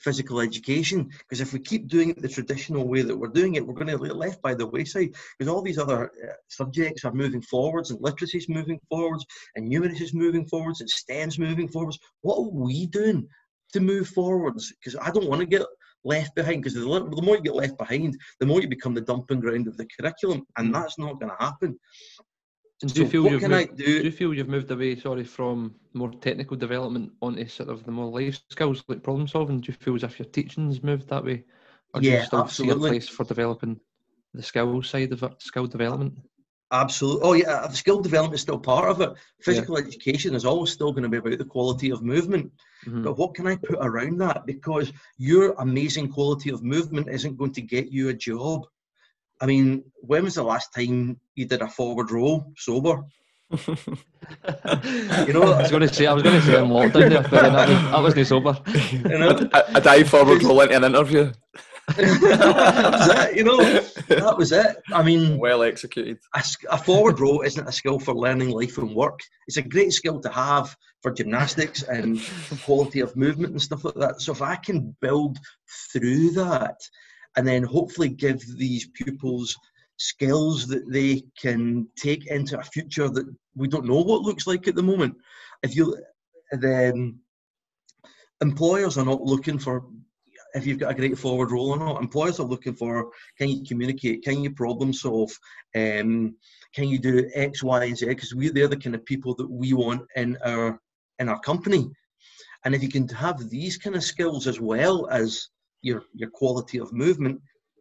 physical 0.00 0.40
education 0.40 1.08
because 1.18 1.40
if 1.40 1.52
we 1.52 1.58
keep 1.58 1.86
doing 1.86 2.10
it 2.10 2.20
the 2.20 2.28
traditional 2.28 2.88
way 2.88 3.02
that 3.02 3.16
we're 3.16 3.28
doing 3.28 3.54
it, 3.54 3.66
we're 3.66 3.74
going 3.74 3.86
to 3.86 3.98
get 3.98 4.16
left 4.16 4.42
by 4.42 4.54
the 4.54 4.66
wayside 4.66 5.10
because 5.38 5.52
all 5.52 5.62
these 5.62 5.78
other 5.78 6.06
uh, 6.06 6.32
subjects 6.48 7.04
are 7.04 7.12
moving 7.12 7.42
forwards 7.42 7.90
and 7.90 8.00
literacy 8.00 8.38
is 8.38 8.48
moving 8.48 8.80
forwards 8.88 9.24
and 9.56 9.70
numeracy 9.70 10.00
is 10.00 10.14
moving 10.14 10.46
forwards 10.46 10.80
and 10.80 10.88
STEM's 10.88 11.38
moving 11.38 11.68
forwards. 11.68 11.98
What 12.22 12.38
are 12.38 12.50
we 12.50 12.86
doing 12.86 13.28
to 13.72 13.80
move 13.80 14.08
forwards? 14.08 14.72
Because 14.72 14.98
I 15.00 15.10
don't 15.10 15.28
want 15.28 15.40
to 15.40 15.46
get 15.46 15.66
left 16.02 16.34
behind 16.34 16.62
because 16.62 16.74
the, 16.74 16.80
the 16.80 17.22
more 17.22 17.36
you 17.36 17.42
get 17.42 17.54
left 17.54 17.76
behind, 17.76 18.16
the 18.40 18.46
more 18.46 18.62
you 18.62 18.68
become 18.68 18.94
the 18.94 19.02
dumping 19.02 19.40
ground 19.40 19.68
of 19.68 19.76
the 19.76 19.86
curriculum 19.98 20.46
and 20.56 20.74
that's 20.74 20.98
not 20.98 21.20
going 21.20 21.30
to 21.30 21.44
happen. 21.44 21.78
And 22.82 22.94
do 22.94 23.02
you 23.02 23.08
feel 23.08 23.30
you've 23.30 23.48
moved, 23.48 23.76
do? 23.76 23.84
do? 23.84 24.04
you 24.04 24.10
feel 24.10 24.32
you've 24.32 24.48
moved 24.48 24.70
away, 24.70 24.96
sorry, 24.96 25.24
from 25.24 25.74
more 25.92 26.10
technical 26.10 26.56
development 26.56 27.12
onto 27.20 27.46
sort 27.46 27.68
of 27.68 27.84
the 27.84 27.90
more 27.90 28.06
life 28.06 28.40
skills 28.50 28.82
like 28.88 29.02
problem 29.02 29.28
solving? 29.28 29.60
Do 29.60 29.70
you 29.70 29.76
feel 29.78 29.96
as 29.96 30.04
if 30.04 30.18
your 30.18 30.28
teaching's 30.28 30.82
moved 30.82 31.08
that 31.08 31.24
way? 31.24 31.44
Or 31.92 32.00
do 32.00 32.08
you 32.08 32.22
still 32.22 32.40
absolutely. 32.40 32.82
see 32.82 32.86
a 32.86 32.90
place 32.90 33.08
for 33.08 33.24
developing 33.24 33.80
the 34.32 34.42
skill 34.42 34.82
side 34.82 35.12
of 35.12 35.22
it, 35.22 35.42
skill 35.42 35.66
development? 35.66 36.14
Absolutely. 36.72 37.22
Oh 37.22 37.32
yeah, 37.32 37.68
skill 37.68 38.00
development 38.00 38.36
is 38.36 38.42
still 38.42 38.58
part 38.58 38.88
of 38.88 39.00
it. 39.00 39.12
Physical 39.40 39.78
yeah. 39.78 39.86
education 39.86 40.34
is 40.34 40.44
always 40.44 40.70
still 40.70 40.92
going 40.92 41.02
to 41.02 41.08
be 41.08 41.16
about 41.16 41.36
the 41.36 41.44
quality 41.44 41.90
of 41.90 42.02
movement. 42.02 42.52
Mm-hmm. 42.86 43.02
But 43.02 43.18
what 43.18 43.34
can 43.34 43.48
I 43.48 43.56
put 43.56 43.78
around 43.80 44.18
that? 44.18 44.46
Because 44.46 44.92
your 45.18 45.52
amazing 45.58 46.10
quality 46.12 46.50
of 46.50 46.62
movement 46.62 47.08
isn't 47.08 47.36
going 47.36 47.52
to 47.54 47.60
get 47.60 47.90
you 47.90 48.08
a 48.08 48.14
job. 48.14 48.66
I 49.40 49.46
mean, 49.46 49.84
when 50.00 50.24
was 50.24 50.34
the 50.34 50.42
last 50.42 50.72
time 50.74 51.18
you 51.34 51.46
did 51.46 51.62
a 51.62 51.68
forward 51.68 52.10
roll 52.10 52.52
sober? 52.56 53.02
you 53.66 55.32
know, 55.32 55.42
I 55.42 55.62
was 55.62 55.70
going 55.70 55.82
to 55.82 55.92
say, 55.92 56.06
I 56.06 56.12
was 56.12 56.22
going 56.22 56.40
to 56.40 56.46
say 56.46 56.56
i'm 56.56 56.64
in 56.64 56.70
lockdown 56.70 57.08
there, 57.08 57.22
but 57.22 57.30
then 57.30 57.52
that, 57.52 58.02
was, 58.02 58.14
that 58.14 58.24
sober. 58.26 58.56
You 58.92 59.18
know, 59.18 59.48
a, 59.52 59.62
a 59.76 59.80
dive 59.80 60.08
forward 60.08 60.42
roll 60.42 60.60
into 60.60 60.76
an 60.76 60.84
interview. 60.84 61.32
that 61.96 62.92
was 62.92 63.08
it, 63.08 63.36
you 63.36 63.42
know. 63.42 63.56
That 64.08 64.36
was 64.38 64.52
it. 64.52 64.76
I 64.92 65.02
mean, 65.02 65.38
well 65.38 65.64
executed. 65.64 66.18
A, 66.34 66.44
a, 66.70 66.78
forward 66.78 67.18
roll 67.18 67.40
isn't 67.40 67.66
a 67.66 67.72
skill 67.72 67.98
for 67.98 68.14
learning 68.14 68.50
life 68.50 68.78
and 68.78 68.94
work. 68.94 69.18
It's 69.48 69.56
a 69.56 69.62
great 69.62 69.92
skill 69.92 70.20
to 70.20 70.28
have 70.30 70.76
for 71.02 71.10
gymnastics 71.10 71.82
and 71.82 72.20
quality 72.62 73.00
of 73.00 73.16
movement 73.16 73.52
and 73.52 73.62
stuff 73.62 73.84
like 73.84 73.94
that. 73.94 74.20
So 74.20 74.30
if 74.30 74.42
I 74.42 74.54
can 74.56 74.94
build 75.00 75.38
through 75.92 76.30
that, 76.32 76.76
and 77.40 77.48
then 77.48 77.62
hopefully 77.62 78.10
give 78.10 78.38
these 78.58 78.86
pupils 78.88 79.56
skills 79.96 80.66
that 80.66 80.86
they 80.92 81.22
can 81.40 81.88
take 81.96 82.26
into 82.26 82.58
a 82.58 82.62
future 82.62 83.08
that 83.08 83.24
we 83.56 83.66
don't 83.66 83.86
know 83.86 84.02
what 84.02 84.20
looks 84.20 84.46
like 84.46 84.68
at 84.68 84.74
the 84.74 84.82
moment. 84.82 85.14
If 85.62 85.74
you 85.74 85.96
then 86.52 87.18
employers 88.42 88.98
are 88.98 89.06
not 89.06 89.22
looking 89.22 89.58
for 89.58 89.86
if 90.52 90.66
you've 90.66 90.80
got 90.80 90.90
a 90.90 90.94
great 90.94 91.16
forward 91.16 91.50
roll 91.50 91.70
or 91.70 91.78
not. 91.78 92.02
Employers 92.02 92.40
are 92.40 92.46
looking 92.46 92.74
for 92.74 93.10
can 93.38 93.48
you 93.48 93.64
communicate, 93.64 94.22
can 94.22 94.42
you 94.42 94.50
problem 94.50 94.92
solve, 94.92 95.30
um, 95.74 96.36
can 96.74 96.88
you 96.88 96.98
do 96.98 97.30
X, 97.34 97.62
Y, 97.62 97.84
and 97.84 97.96
Z? 97.96 98.04
Because 98.04 98.34
we 98.34 98.50
they're 98.50 98.68
the 98.68 98.76
kind 98.76 98.94
of 98.94 99.06
people 99.06 99.34
that 99.36 99.50
we 99.50 99.72
want 99.72 100.02
in 100.14 100.36
our 100.44 100.78
in 101.18 101.30
our 101.30 101.40
company. 101.40 101.88
And 102.66 102.74
if 102.74 102.82
you 102.82 102.90
can 102.90 103.08
have 103.08 103.48
these 103.48 103.78
kind 103.78 103.96
of 103.96 104.04
skills 104.04 104.46
as 104.46 104.60
well 104.60 105.08
as 105.10 105.48
your 105.82 106.04
your 106.14 106.30
quality 106.30 106.78
of 106.78 106.92
movement, 106.92 107.40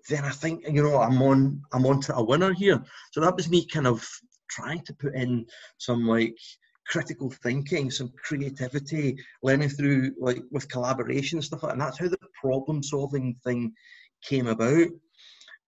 then 0.10 0.26
I 0.26 0.32
think 0.32 0.64
you 0.68 0.84
know 0.84 0.98
I'm 0.98 1.22
on 1.22 1.62
I'm 1.74 1.86
on 1.86 2.02
to 2.02 2.16
a 2.16 2.24
winner 2.24 2.54
here. 2.54 2.82
So 3.12 3.22
that 3.22 3.36
was 3.36 3.50
me 3.50 3.66
kind 3.66 3.88
of 3.88 4.08
trying 4.50 4.82
to 4.82 4.94
put 4.94 5.16
in 5.16 5.46
some 5.78 6.08
like 6.08 6.36
critical 6.88 7.30
thinking, 7.44 7.92
some 7.92 8.12
creativity, 8.24 9.18
learning 9.44 9.70
through 9.70 10.12
like 10.20 10.42
with 10.52 10.70
collaboration 10.70 11.38
and 11.38 11.46
stuff 11.46 11.64
like 11.64 11.72
that. 11.72 11.74
And 11.74 11.82
that's 11.82 12.00
how 12.00 12.08
the 12.08 12.18
problem 12.42 12.82
solving 12.82 13.36
thing 13.44 13.74
came 14.24 14.48
about. 14.48 14.88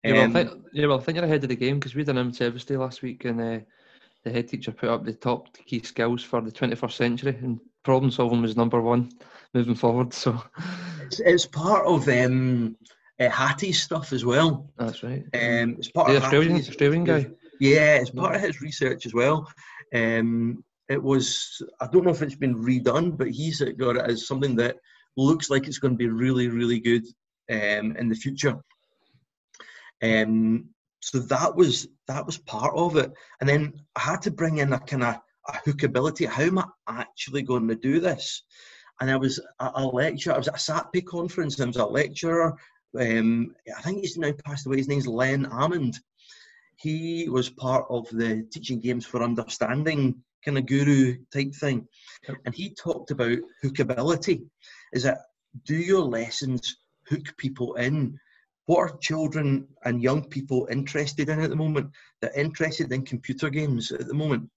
Yeah, 0.03 0.13
well, 0.15 0.25
I 0.25 0.33
think, 0.33 0.63
yeah, 0.73 0.87
well, 0.87 0.99
I 0.99 1.03
think 1.03 1.17
you're 1.17 1.25
ahead 1.27 1.43
of 1.43 1.51
the 1.51 1.57
game 1.57 1.79
because 1.79 1.95
we 1.95 2.05
did 2.05 2.17
an 2.17 2.33
service 2.33 2.65
day 2.65 2.79
last 2.79 3.03
week 3.03 3.27
and 3.27 3.41
uh, 3.41 3.61
the 4.25 4.31
head 4.31 4.49
teacher 4.49 4.73
put 4.73 4.89
up 4.89 5.05
the 5.05 5.13
top 5.13 5.55
key 5.67 5.83
skills 5.83 6.23
for 6.23 6.41
the 6.41 6.51
21st 6.51 6.93
century 6.93 7.39
and 7.43 7.61
problem 7.83 8.11
solving 8.11 8.41
was 8.41 8.57
number 8.57 8.81
one 8.81 9.11
moving 9.53 9.75
forward. 9.75 10.15
So 10.15 10.43
it's, 11.11 11.21
it's 11.21 11.47
part 11.47 11.87
of 11.87 12.09
um, 12.09 12.77
uh, 13.19 13.29
Hattie's 13.29 13.83
stuff 13.83 14.13
as 14.13 14.25
well. 14.25 14.71
That's 14.79 15.03
right. 15.03 15.25
Um, 15.35 15.77
it's 15.79 15.91
part 15.91 16.09
the 16.09 16.17
of 16.17 16.23
Australian, 16.23 16.57
Australian 16.57 17.05
guy. 17.05 17.27
Yeah, 17.59 17.97
it's 17.97 18.11
part 18.11 18.37
of 18.37 18.41
his 18.41 18.61
research 18.61 19.07
as 19.07 19.13
well. 19.13 19.51
Um, 19.95 20.65
it 20.89 21.03
was 21.03 21.63
I 21.81 21.87
don't 21.89 22.05
know 22.05 22.11
if 22.11 22.23
it's 22.23 22.37
been 22.37 22.63
redone, 22.63 23.17
but 23.17 23.31
he's 23.31 23.61
got 23.79 23.97
it 23.97 24.11
as 24.11 24.27
something 24.27 24.57
that 24.57 24.77
looks 25.17 25.51
like 25.51 25.67
it's 25.67 25.79
going 25.79 25.95
to 25.95 25.99
be 25.99 26.09
really, 26.09 26.49
really 26.49 26.81
good 26.81 27.05
um, 27.51 27.97
in 27.97 28.09
the 28.09 28.15
future. 28.15 28.57
Um, 30.03 30.71
so 31.01 31.19
that 31.19 31.55
was 31.55 31.89
that 32.09 32.25
was 32.25 32.39
part 32.39 32.75
of 32.77 32.97
it, 32.97 33.11
and 33.41 33.49
then 33.49 33.73
I 33.97 34.01
had 34.01 34.23
to 34.23 34.31
bring 34.31 34.59
in 34.59 34.73
a 34.73 34.79
kind 34.79 35.03
of 35.03 35.17
a 35.49 35.53
hookability. 35.67 36.27
How 36.27 36.45
am 36.45 36.59
I 36.59 36.65
actually 36.89 37.43
going 37.43 37.69
to 37.69 37.75
do 37.75 38.01
this? 38.01 38.43
And 39.01 39.11
I 39.11 39.17
was 39.17 39.39
at 39.61 39.73
a 39.75 39.87
lecture. 39.87 40.33
I 40.33 40.39
was 40.39 40.49
at 40.49 40.55
a 40.55 40.73
SATPE 40.73 41.07
conference. 41.07 41.59
And 41.59 41.65
I 41.65 41.69
was 41.69 41.77
a 41.77 41.87
lecturer. 41.87 42.57
Um, 42.99 43.55
I 43.77 43.83
think 43.83 44.01
he's 44.01 44.17
now 44.17 44.33
passed 44.45 44.67
away. 44.67 44.77
His 44.79 44.89
name's 44.89 45.07
Len 45.07 45.47
Almond. 45.47 45.99
He 46.77 47.29
was 47.29 47.51
part 47.51 47.87
of 47.91 48.09
the 48.11 48.47
Teaching 48.51 48.81
Games 48.81 49.07
for 49.07 49.23
Understanding 49.23 50.23
kind 50.45 50.59
of 50.59 50.67
guru 50.67 51.19
type 51.33 51.55
thing, 51.55 51.87
and 52.47 52.55
he 52.55 52.75
talked 52.75 53.11
about 53.11 53.39
hookability. 53.63 54.43
Is 54.93 55.03
that 55.03 55.19
do 55.65 55.77
your 55.77 56.03
lessons 56.03 56.77
hook 57.09 57.37
people 57.37 57.75
in? 57.75 58.19
What 58.67 58.79
are 58.79 58.99
children 58.99 59.67
and 59.85 60.03
young 60.03 60.25
people 60.25 60.69
interested 60.71 61.29
in 61.29 61.41
at 61.41 61.51
the 61.51 61.57
moment? 61.57 61.91
They're 62.21 62.33
interested 62.33 62.93
in 62.93 63.05
computer 63.05 63.51
games 63.51 63.91
at 63.91 64.07
the 64.07 64.15
moment. 64.15 64.49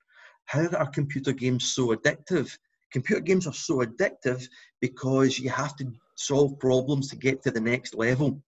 How 0.46 0.68
are 0.68 0.90
computer 0.90 1.34
games 1.34 1.74
so 1.74 1.96
addictive? 1.96 2.56
Computer 2.94 3.22
games 3.22 3.48
are 3.48 3.54
so 3.54 3.80
addictive 3.80 4.48
because 4.80 5.40
you 5.40 5.50
have 5.50 5.76
to 5.78 5.92
solve 6.16 6.58
problems 6.60 7.10
to 7.10 7.16
get 7.16 7.42
to 7.44 7.52
the 7.52 7.60
next 7.60 7.96
level. 7.96 8.42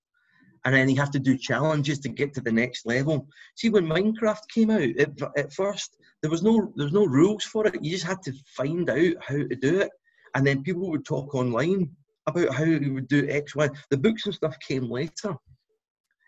And 0.63 0.73
then 0.73 0.89
you 0.89 0.95
have 0.97 1.11
to 1.11 1.19
do 1.19 1.37
challenges 1.37 1.99
to 1.99 2.09
get 2.09 2.33
to 2.35 2.41
the 2.41 2.51
next 2.51 2.85
level. 2.85 3.27
See, 3.55 3.69
when 3.69 3.85
Minecraft 3.85 4.47
came 4.53 4.69
out, 4.69 4.81
it, 4.81 5.21
at 5.37 5.53
first 5.53 5.97
there 6.21 6.31
was 6.31 6.41
no 6.41 6.73
there 6.75 6.85
was 6.85 6.93
no 6.93 7.05
rules 7.05 7.43
for 7.43 7.67
it. 7.67 7.83
You 7.83 7.91
just 7.91 8.05
had 8.05 8.21
to 8.23 8.33
find 8.55 8.89
out 8.89 9.13
how 9.19 9.35
to 9.35 9.55
do 9.55 9.81
it, 9.81 9.91
and 10.33 10.45
then 10.45 10.63
people 10.63 10.89
would 10.89 11.05
talk 11.05 11.35
online 11.35 11.91
about 12.27 12.53
how 12.55 12.63
you 12.63 12.93
would 12.95 13.07
do 13.07 13.27
X, 13.29 13.55
Y. 13.55 13.69
The 13.91 13.97
books 13.97 14.25
and 14.25 14.33
stuff 14.33 14.55
came 14.59 14.89
later. 14.89 15.35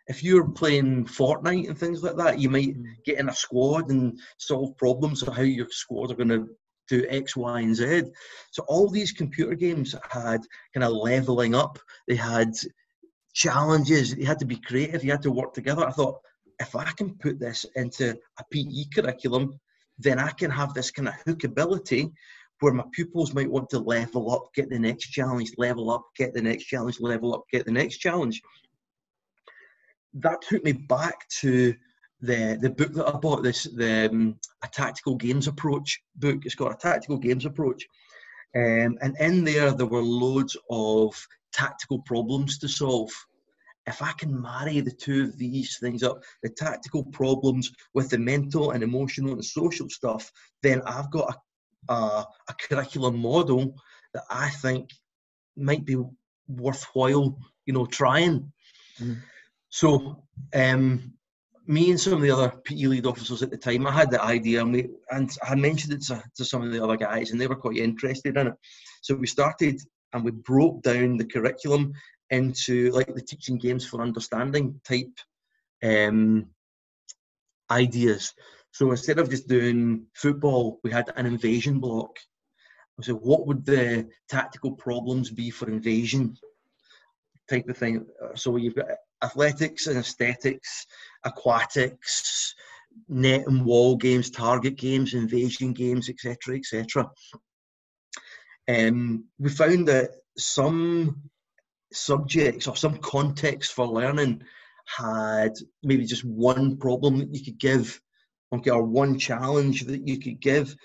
If 0.08 0.24
you're 0.24 0.50
playing 0.50 1.06
Fortnite 1.06 1.68
and 1.68 1.78
things 1.78 2.04
like 2.04 2.16
that, 2.18 2.40
you 2.40 2.50
might 2.50 2.78
mm. 2.78 2.86
get 3.06 3.20
in 3.20 3.30
a 3.30 3.34
squad 3.34 3.90
and 3.90 4.20
solve 4.38 4.78
problems 4.78 5.24
of 5.24 5.36
how 5.36 5.42
your 5.42 5.68
squad 5.70 6.12
are 6.12 6.16
going 6.16 6.30
to 6.30 6.48
do 6.88 7.06
X, 7.10 7.36
Y, 7.36 7.62
and 7.62 7.76
Z. 7.76 8.04
So 8.52 8.64
all 8.68 8.90
these 8.90 9.12
computer 9.12 9.56
games 9.56 9.96
had 10.10 10.42
kind 10.74 10.84
of 10.84 10.94
leveling 10.94 11.56
up. 11.56 11.80
They 12.08 12.16
had 12.16 12.54
challenges. 13.34 14.16
You 14.16 14.26
had 14.26 14.40
to 14.40 14.46
be 14.46 14.58
creative. 14.58 15.04
You 15.04 15.12
had 15.12 15.22
to 15.24 15.32
work 15.32 15.54
together. 15.54 15.86
I 15.86 15.92
thought 15.92 16.20
if 16.60 16.76
I 16.76 16.92
can 16.92 17.16
put 17.16 17.40
this 17.40 17.66
into 17.76 18.18
a 18.40 18.44
PE 18.52 18.86
curriculum, 18.94 19.60
then 20.00 20.20
I 20.20 20.32
can 20.32 20.52
have 20.52 20.74
this 20.74 20.92
kind 20.92 21.08
of 21.08 21.16
hookability 21.26 22.12
where 22.60 22.74
my 22.74 22.84
pupils 22.92 23.34
might 23.34 23.50
want 23.50 23.70
to 23.70 23.80
level 23.80 24.32
up, 24.32 24.50
get 24.56 24.70
the 24.70 24.80
next 24.80 25.10
challenge, 25.10 25.52
level 25.58 25.92
up, 25.92 26.04
get 26.18 26.34
the 26.34 26.42
next 26.42 26.66
challenge, 26.66 27.00
level 27.00 27.36
up, 27.36 27.44
get 27.52 27.66
the 27.66 27.72
next 27.72 27.98
challenge. 27.98 28.42
That 30.16 30.42
took 30.42 30.64
me 30.64 30.72
back 30.72 31.28
to 31.42 31.76
the 32.22 32.58
the 32.60 32.70
book 32.70 32.94
that 32.94 33.08
I 33.08 33.12
bought, 33.12 33.44
this 33.44 33.64
the 33.64 34.10
um, 34.10 34.40
a 34.64 34.68
tactical 34.68 35.16
games 35.16 35.48
approach 35.48 36.02
book. 36.16 36.46
It's 36.46 36.56
got 36.56 36.74
a 36.74 36.78
tactical 36.78 37.18
games 37.18 37.46
approach, 37.46 37.86
um, 38.56 38.98
and 39.02 39.16
in 39.20 39.44
there 39.44 39.72
there 39.72 39.86
were 39.86 40.02
loads 40.02 40.58
of 40.70 41.16
tactical 41.54 42.00
problems 42.00 42.58
to 42.60 42.68
solve. 42.68 43.12
If 43.86 44.02
I 44.02 44.12
can 44.14 44.42
marry 44.42 44.82
the 44.82 44.92
two 44.92 45.24
of 45.24 45.38
these 45.38 45.78
things 45.80 46.04
up, 46.04 46.22
the 46.44 46.50
tactical 46.50 47.06
problems 47.06 47.72
with 47.94 48.10
the 48.10 48.18
mental 48.18 48.72
and 48.72 48.84
emotional 48.84 49.32
and 49.34 49.46
social 49.46 49.90
stuff, 49.90 50.30
then 50.62 50.82
I've 50.86 51.10
got 51.10 51.38
a, 51.90 51.94
a, 51.94 52.28
a 52.50 52.54
curriculum 52.60 53.18
model 53.20 53.76
that 54.14 54.24
I 54.30 54.50
think 54.50 54.90
might 55.56 55.86
be 55.86 55.98
worthwhile, 56.50 57.40
you 57.66 57.74
know, 57.74 57.86
trying. 57.86 58.52
Mm. 59.00 59.20
So, 59.70 60.24
um, 60.54 61.14
me 61.68 61.92
and 61.92 62.00
some 62.00 62.14
of 62.14 62.22
the 62.22 62.32
other 62.32 62.50
PE 62.64 62.86
lead 62.86 63.06
officers 63.06 63.44
at 63.44 63.52
the 63.52 63.58
time, 63.58 63.86
I 63.86 63.92
had 63.92 64.10
the 64.10 64.24
idea, 64.24 64.62
and 64.62 64.72
we 64.72 64.90
and 65.12 65.30
I 65.44 65.56
mentioned 65.56 65.94
it 65.94 66.02
to, 66.04 66.24
to 66.38 66.46
some 66.46 66.64
of 66.64 66.72
the 66.72 66.84
other 66.84 66.98
guys, 66.98 67.32
and 67.32 67.40
they 67.40 67.48
were 67.48 67.56
quite 67.56 67.78
interested 67.78 68.38
in 68.38 68.48
it. 68.48 68.54
So 69.02 69.16
we 69.16 69.28
started 69.28 69.82
and 70.14 70.24
we 70.24 70.32
broke 70.32 70.82
down 70.82 71.18
the 71.18 71.26
curriculum 71.26 71.94
into 72.30 72.92
like 72.92 73.14
the 73.14 73.22
teaching 73.22 73.58
games 73.58 73.86
for 73.86 74.02
understanding 74.02 74.80
type 74.88 75.12
um, 75.84 76.48
ideas. 77.70 78.34
So 78.72 78.92
instead 78.92 79.20
of 79.20 79.30
just 79.30 79.48
doing 79.48 80.06
football, 80.14 80.80
we 80.84 80.92
had 80.92 81.12
an 81.16 81.26
invasion 81.26 81.80
block. 81.80 82.18
So 83.02 83.14
what 83.14 83.46
would 83.46 83.66
the 83.66 84.08
tactical 84.30 84.72
problems 84.72 85.30
be 85.30 85.50
for 85.50 85.70
invasion 85.70 86.36
type 87.50 87.68
of 87.70 87.78
thing? 87.78 88.06
So 88.36 88.56
you've 88.56 88.76
got 88.76 88.88
athletics 89.24 89.88
and 89.88 89.98
aesthetics, 89.98 90.86
aquatics, 91.26 92.56
net 93.08 93.48
and 93.48 93.66
wall 93.66 93.96
games, 93.96 94.30
target 94.30 94.76
games, 94.76 95.14
invasion 95.14 95.74
games, 95.74 96.10
etc., 96.10 96.58
etc. 96.58 97.10
Um, 98.68 99.26
we 99.40 99.50
found 99.50 99.88
that 99.88 100.12
some 100.38 101.22
subjects 101.94 102.68
or 102.68 102.76
some 102.76 102.98
context 102.98 103.74
for 103.74 103.88
learning 103.88 104.42
had 104.86 105.54
maybe 105.84 106.06
just 106.06 106.24
one 106.24 106.78
problem 106.78 107.20
that 107.20 107.34
you 107.34 107.44
could 107.44 107.60
give, 107.60 108.00
okay, 108.54 108.72
or 108.72 108.84
one 108.84 109.18
challenge 109.18 109.86
that 109.86 110.08
you 110.08 110.20
could 110.20 110.40
give, 110.40 110.76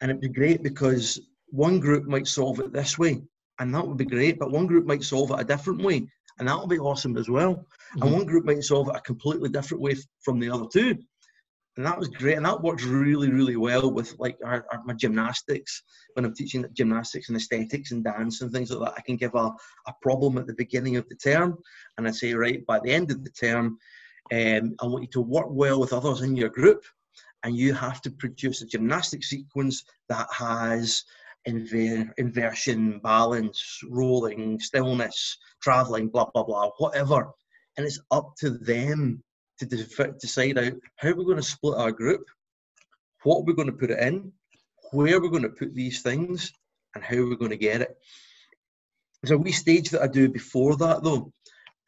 and 0.00 0.10
it'd 0.10 0.20
be 0.20 0.28
great 0.28 0.62
because 0.62 1.20
one 1.48 1.80
group 1.80 2.06
might 2.06 2.26
solve 2.26 2.60
it 2.60 2.72
this 2.72 2.98
way, 2.98 3.22
and 3.58 3.74
that 3.74 3.86
would 3.86 3.96
be 3.96 4.04
great, 4.04 4.38
but 4.38 4.50
one 4.50 4.66
group 4.66 4.86
might 4.86 5.02
solve 5.02 5.30
it 5.30 5.40
a 5.40 5.44
different 5.44 5.82
way, 5.82 6.06
and 6.40 6.48
that'll 6.48 6.66
be 6.66 6.78
awesome 6.78 7.16
as 7.16 7.28
well. 7.28 7.54
Mm-hmm. 7.54 8.02
And 8.02 8.12
one 8.12 8.26
group 8.26 8.44
might 8.44 8.64
solve 8.64 8.88
it 8.88 8.96
a 8.96 9.00
completely 9.00 9.48
different 9.48 9.82
way 9.82 9.94
from 10.24 10.40
the 10.40 10.50
other 10.50 10.66
two 10.72 10.98
and 11.76 11.86
that 11.86 11.98
was 11.98 12.08
great 12.08 12.36
and 12.36 12.44
that 12.44 12.62
works 12.62 12.84
really 12.84 13.30
really 13.30 13.56
well 13.56 13.90
with 13.90 14.14
like 14.18 14.36
our, 14.44 14.66
our, 14.72 14.82
my 14.84 14.92
gymnastics 14.94 15.82
when 16.14 16.24
i'm 16.24 16.34
teaching 16.34 16.64
gymnastics 16.72 17.28
and 17.28 17.36
aesthetics 17.36 17.92
and 17.92 18.04
dance 18.04 18.40
and 18.40 18.52
things 18.52 18.70
like 18.70 18.86
that 18.86 18.98
i 18.98 19.02
can 19.02 19.16
give 19.16 19.34
a, 19.34 19.50
a 19.86 19.94
problem 20.02 20.36
at 20.36 20.46
the 20.46 20.54
beginning 20.54 20.96
of 20.96 21.08
the 21.08 21.14
term 21.14 21.56
and 21.96 22.06
i 22.06 22.10
say 22.10 22.34
right 22.34 22.66
by 22.66 22.78
the 22.80 22.90
end 22.90 23.10
of 23.10 23.22
the 23.22 23.30
term 23.30 23.78
um, 24.32 24.74
i 24.80 24.86
want 24.86 25.02
you 25.02 25.08
to 25.10 25.20
work 25.20 25.46
well 25.48 25.80
with 25.80 25.92
others 25.92 26.22
in 26.22 26.36
your 26.36 26.50
group 26.50 26.84
and 27.44 27.56
you 27.56 27.72
have 27.72 28.02
to 28.02 28.10
produce 28.10 28.60
a 28.60 28.66
gymnastic 28.66 29.24
sequence 29.24 29.84
that 30.08 30.26
has 30.32 31.04
inver- 31.48 32.10
inversion 32.18 32.98
balance 32.98 33.80
rolling 33.88 34.60
stillness 34.60 35.36
traveling 35.62 36.08
blah 36.08 36.26
blah 36.32 36.44
blah 36.44 36.70
whatever 36.78 37.30
and 37.76 37.86
it's 37.86 38.00
up 38.10 38.34
to 38.36 38.50
them 38.50 39.22
to 39.60 39.66
decide 39.66 40.58
out 40.58 40.72
how 40.96 41.12
we're 41.12 41.24
going 41.24 41.36
to 41.36 41.42
split 41.42 41.78
our 41.78 41.92
group, 41.92 42.26
what 43.22 43.44
we're 43.44 43.52
going 43.52 43.70
to 43.70 43.76
put 43.76 43.90
it 43.90 43.98
in, 43.98 44.32
where 44.92 45.20
we're 45.20 45.28
going 45.28 45.42
to 45.42 45.50
put 45.50 45.74
these 45.74 46.02
things, 46.02 46.52
and 46.94 47.04
how 47.04 47.16
we're 47.16 47.36
going 47.36 47.50
to 47.50 47.56
get 47.56 47.82
it. 47.82 47.96
There's 49.22 49.32
a 49.32 49.38
wee 49.38 49.52
stage 49.52 49.90
that 49.90 50.02
I 50.02 50.06
do 50.06 50.28
before 50.28 50.76
that 50.76 51.02
though. 51.02 51.32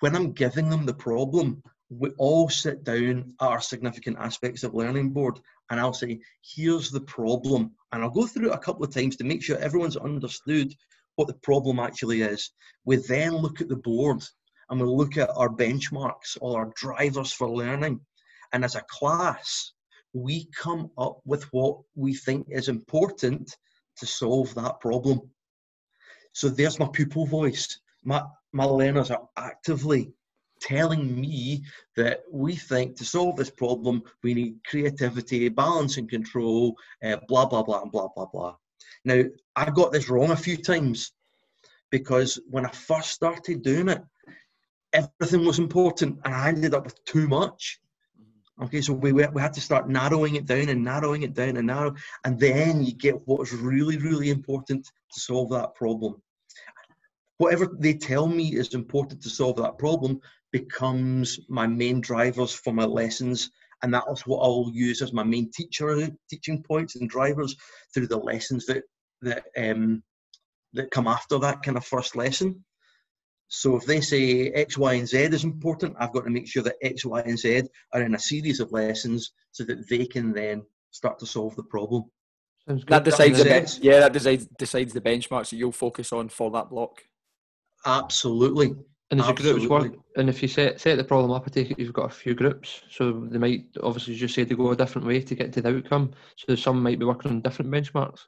When 0.00 0.14
I'm 0.14 0.32
giving 0.32 0.68
them 0.68 0.84
the 0.84 0.94
problem, 0.94 1.62
we 1.88 2.10
all 2.18 2.48
sit 2.48 2.84
down 2.84 3.34
at 3.40 3.46
our 3.46 3.60
significant 3.60 4.18
aspects 4.18 4.64
of 4.64 4.74
learning 4.74 5.10
board 5.10 5.40
and 5.72 5.80
I'll 5.80 5.94
say, 5.94 6.20
here's 6.42 6.90
the 6.90 7.00
problem. 7.00 7.72
And 7.92 8.02
I'll 8.02 8.10
go 8.10 8.26
through 8.26 8.50
it 8.50 8.54
a 8.54 8.58
couple 8.58 8.84
of 8.84 8.92
times 8.92 9.16
to 9.16 9.24
make 9.24 9.42
sure 9.42 9.56
everyone's 9.56 9.96
understood 9.96 10.70
what 11.16 11.28
the 11.28 11.34
problem 11.42 11.78
actually 11.78 12.20
is. 12.20 12.50
We 12.84 12.96
then 12.96 13.32
look 13.32 13.62
at 13.62 13.70
the 13.70 13.76
board 13.76 14.22
and 14.68 14.78
we 14.78 14.86
look 14.86 15.16
at 15.16 15.30
our 15.34 15.48
benchmarks 15.48 16.36
or 16.42 16.58
our 16.58 16.72
drivers 16.76 17.32
for 17.32 17.48
learning. 17.48 18.00
And 18.52 18.66
as 18.66 18.74
a 18.74 18.84
class, 18.90 19.72
we 20.12 20.46
come 20.54 20.90
up 20.98 21.20
with 21.24 21.44
what 21.54 21.78
we 21.94 22.12
think 22.12 22.48
is 22.50 22.68
important 22.68 23.56
to 23.96 24.04
solve 24.04 24.54
that 24.54 24.78
problem. 24.78 25.22
So 26.34 26.50
there's 26.50 26.78
my 26.78 26.88
pupil 26.92 27.24
voice. 27.24 27.80
My, 28.04 28.22
my 28.52 28.64
learners 28.64 29.10
are 29.10 29.26
actively 29.38 30.12
telling 30.62 31.20
me 31.20 31.64
that 31.96 32.22
we 32.30 32.56
think 32.56 32.96
to 32.96 33.04
solve 33.04 33.36
this 33.36 33.50
problem, 33.50 34.02
we 34.22 34.34
need 34.34 34.56
creativity, 34.66 35.48
balance 35.48 35.96
and 35.96 36.08
control, 36.08 36.76
uh, 37.04 37.16
blah, 37.28 37.46
blah, 37.46 37.62
blah, 37.62 37.82
and 37.82 37.92
blah, 37.92 38.08
blah, 38.14 38.26
blah. 38.26 38.54
Now, 39.04 39.24
I 39.56 39.70
got 39.70 39.92
this 39.92 40.08
wrong 40.08 40.30
a 40.30 40.36
few 40.36 40.56
times 40.56 41.12
because 41.90 42.40
when 42.48 42.64
I 42.64 42.70
first 42.70 43.10
started 43.10 43.62
doing 43.62 43.88
it, 43.88 44.02
everything 44.92 45.44
was 45.44 45.58
important 45.58 46.20
and 46.24 46.34
I 46.34 46.48
ended 46.48 46.74
up 46.74 46.84
with 46.84 47.04
too 47.04 47.28
much. 47.28 47.80
Okay, 48.62 48.80
so 48.80 48.92
we, 48.92 49.12
we 49.12 49.40
had 49.40 49.54
to 49.54 49.60
start 49.60 49.88
narrowing 49.88 50.36
it 50.36 50.46
down 50.46 50.68
and 50.68 50.84
narrowing 50.84 51.22
it 51.22 51.34
down 51.34 51.56
and 51.56 51.66
narrow, 51.66 51.94
and 52.24 52.38
then 52.38 52.84
you 52.84 52.92
get 52.92 53.26
what's 53.26 53.52
really, 53.52 53.96
really 53.96 54.30
important 54.30 54.84
to 54.84 55.20
solve 55.20 55.50
that 55.50 55.74
problem. 55.74 56.22
Whatever 57.42 57.76
they 57.76 57.94
tell 57.94 58.28
me 58.28 58.54
is 58.54 58.72
important 58.72 59.20
to 59.20 59.28
solve 59.28 59.56
that 59.56 59.76
problem 59.76 60.20
becomes 60.52 61.40
my 61.48 61.66
main 61.66 62.00
drivers 62.00 62.52
for 62.54 62.72
my 62.72 62.84
lessons, 62.84 63.50
and 63.82 63.92
that's 63.92 64.24
what 64.28 64.44
I'll 64.44 64.70
use 64.72 65.02
as 65.02 65.12
my 65.12 65.24
main 65.24 65.50
teacher 65.50 66.08
teaching 66.30 66.62
points 66.62 66.94
and 66.94 67.10
drivers 67.10 67.56
through 67.92 68.06
the 68.06 68.16
lessons 68.16 68.64
that 68.66 68.84
that 69.22 69.42
um, 69.56 70.04
that 70.74 70.92
come 70.92 71.08
after 71.08 71.36
that 71.40 71.64
kind 71.64 71.76
of 71.76 71.84
first 71.84 72.14
lesson. 72.14 72.64
So 73.48 73.74
if 73.74 73.86
they 73.86 74.00
say 74.00 74.50
X, 74.50 74.78
Y, 74.78 74.92
and 74.92 75.08
Z 75.08 75.18
is 75.18 75.42
important, 75.42 75.96
I've 75.98 76.12
got 76.12 76.22
to 76.22 76.30
make 76.30 76.46
sure 76.46 76.62
that 76.62 76.76
X, 76.80 77.04
Y, 77.04 77.22
and 77.22 77.36
Z 77.36 77.62
are 77.92 78.02
in 78.02 78.14
a 78.14 78.20
series 78.20 78.60
of 78.60 78.70
lessons 78.70 79.32
so 79.50 79.64
that 79.64 79.88
they 79.88 80.06
can 80.06 80.32
then 80.32 80.62
start 80.92 81.18
to 81.18 81.26
solve 81.26 81.56
the 81.56 81.64
problem. 81.64 82.04
That 82.86 83.02
decides 83.02 83.38
the 83.38 83.44
ben- 83.44 83.66
yeah, 83.80 83.98
that 83.98 84.12
decides 84.12 84.46
decides 84.56 84.92
the 84.92 85.00
benchmarks 85.00 85.50
that 85.50 85.56
you'll 85.56 85.72
focus 85.72 86.12
on 86.12 86.28
for 86.28 86.48
that 86.52 86.70
block. 86.70 87.02
Absolutely. 87.84 88.74
And 89.10 89.20
Absolutely. 89.20 89.66
groups 89.66 89.70
work, 89.70 90.02
and 90.16 90.30
if 90.30 90.40
you 90.40 90.48
set 90.48 90.80
set 90.80 90.96
the 90.96 91.04
problem 91.04 91.32
up, 91.32 91.44
I 91.46 91.50
take 91.50 91.70
it 91.70 91.78
you've 91.78 91.92
got 91.92 92.10
a 92.10 92.14
few 92.14 92.34
groups, 92.34 92.80
so 92.88 93.26
they 93.30 93.36
might 93.36 93.66
obviously 93.82 94.14
just 94.14 94.34
say 94.34 94.44
they 94.44 94.54
go 94.54 94.70
a 94.70 94.76
different 94.76 95.06
way 95.06 95.20
to 95.20 95.34
get 95.34 95.52
to 95.52 95.60
the 95.60 95.76
outcome. 95.76 96.12
So 96.36 96.54
some 96.54 96.82
might 96.82 96.98
be 96.98 97.04
working 97.04 97.30
on 97.30 97.42
different 97.42 97.70
benchmarks. 97.70 98.20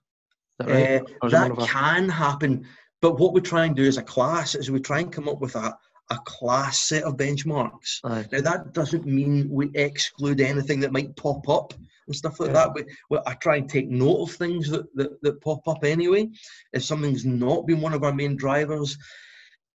That, 0.58 0.68
right? 0.68 1.02
uh, 1.22 1.28
that 1.30 1.68
can 1.68 2.10
happen. 2.10 2.66
But 3.00 3.18
what 3.18 3.32
we 3.32 3.40
try 3.40 3.64
and 3.64 3.74
do 3.74 3.86
as 3.86 3.96
a 3.96 4.02
class 4.02 4.54
is 4.54 4.70
we 4.70 4.78
try 4.78 5.00
and 5.00 5.10
come 5.10 5.26
up 5.26 5.40
with 5.40 5.56
a, 5.56 5.74
a 6.10 6.18
class 6.26 6.78
set 6.78 7.04
of 7.04 7.16
benchmarks. 7.16 8.00
Aye. 8.04 8.26
Now 8.30 8.40
that 8.42 8.74
doesn't 8.74 9.06
mean 9.06 9.48
we 9.48 9.70
exclude 9.74 10.42
anything 10.42 10.80
that 10.80 10.92
might 10.92 11.16
pop 11.16 11.48
up 11.48 11.72
and 12.06 12.14
stuff 12.14 12.40
like 12.40 12.48
yeah. 12.48 12.54
that. 12.54 12.74
We, 12.74 12.84
we, 13.08 13.18
I 13.26 13.34
try 13.34 13.56
and 13.56 13.68
take 13.68 13.88
note 13.88 14.22
of 14.22 14.32
things 14.32 14.68
that, 14.68 14.94
that, 14.96 15.20
that 15.22 15.40
pop 15.40 15.66
up 15.66 15.82
anyway. 15.82 16.28
If 16.72 16.84
something's 16.84 17.24
not 17.24 17.66
been 17.66 17.80
one 17.80 17.94
of 17.94 18.04
our 18.04 18.12
main 18.12 18.36
drivers 18.36 18.98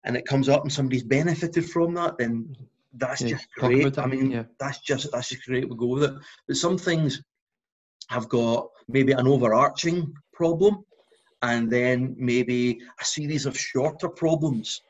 and 0.05 0.15
it 0.15 0.25
comes 0.25 0.47
up 0.49 0.61
and 0.61 0.71
somebody's 0.71 1.03
benefited 1.03 1.69
from 1.69 1.93
that, 1.95 2.17
then 2.17 2.55
that's 2.93 3.21
yeah, 3.21 3.29
just 3.29 3.47
great. 3.55 3.97
I 3.97 4.05
mean, 4.05 4.31
yeah. 4.31 4.43
that's 4.59 4.79
just 4.79 5.11
that's 5.11 5.29
just 5.29 5.45
great. 5.45 5.69
We 5.69 5.75
go 5.75 5.87
with 5.87 6.03
it. 6.03 6.13
But 6.47 6.57
some 6.57 6.77
things 6.77 7.21
have 8.09 8.29
got 8.29 8.69
maybe 8.87 9.11
an 9.11 9.27
overarching 9.27 10.13
problem 10.31 10.85
and 11.41 11.69
then 11.71 12.15
maybe 12.17 12.79
a 13.01 13.05
series 13.05 13.45
of 13.45 13.57
shorter 13.57 14.07
problems. 14.09 14.81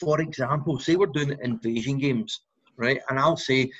For 0.00 0.20
example, 0.20 0.78
say 0.78 0.96
we're 0.96 1.06
doing 1.06 1.38
invasion 1.42 1.98
games, 1.98 2.40
right? 2.76 3.00
And 3.08 3.18
I'll 3.18 3.36
say 3.36 3.70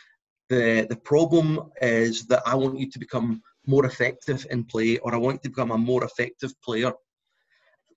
the 0.48 0.86
the 0.88 0.96
problem 0.96 1.70
is 1.82 2.26
that 2.26 2.42
I 2.46 2.54
want 2.54 2.78
you 2.78 2.88
to 2.90 2.98
become 2.98 3.42
more 3.66 3.84
effective 3.84 4.46
in 4.50 4.64
play, 4.64 4.98
or 4.98 5.14
I 5.14 5.18
want 5.18 5.36
you 5.36 5.48
to 5.48 5.48
become 5.50 5.72
a 5.72 5.78
more 5.78 6.04
effective 6.04 6.52
player. 6.62 6.92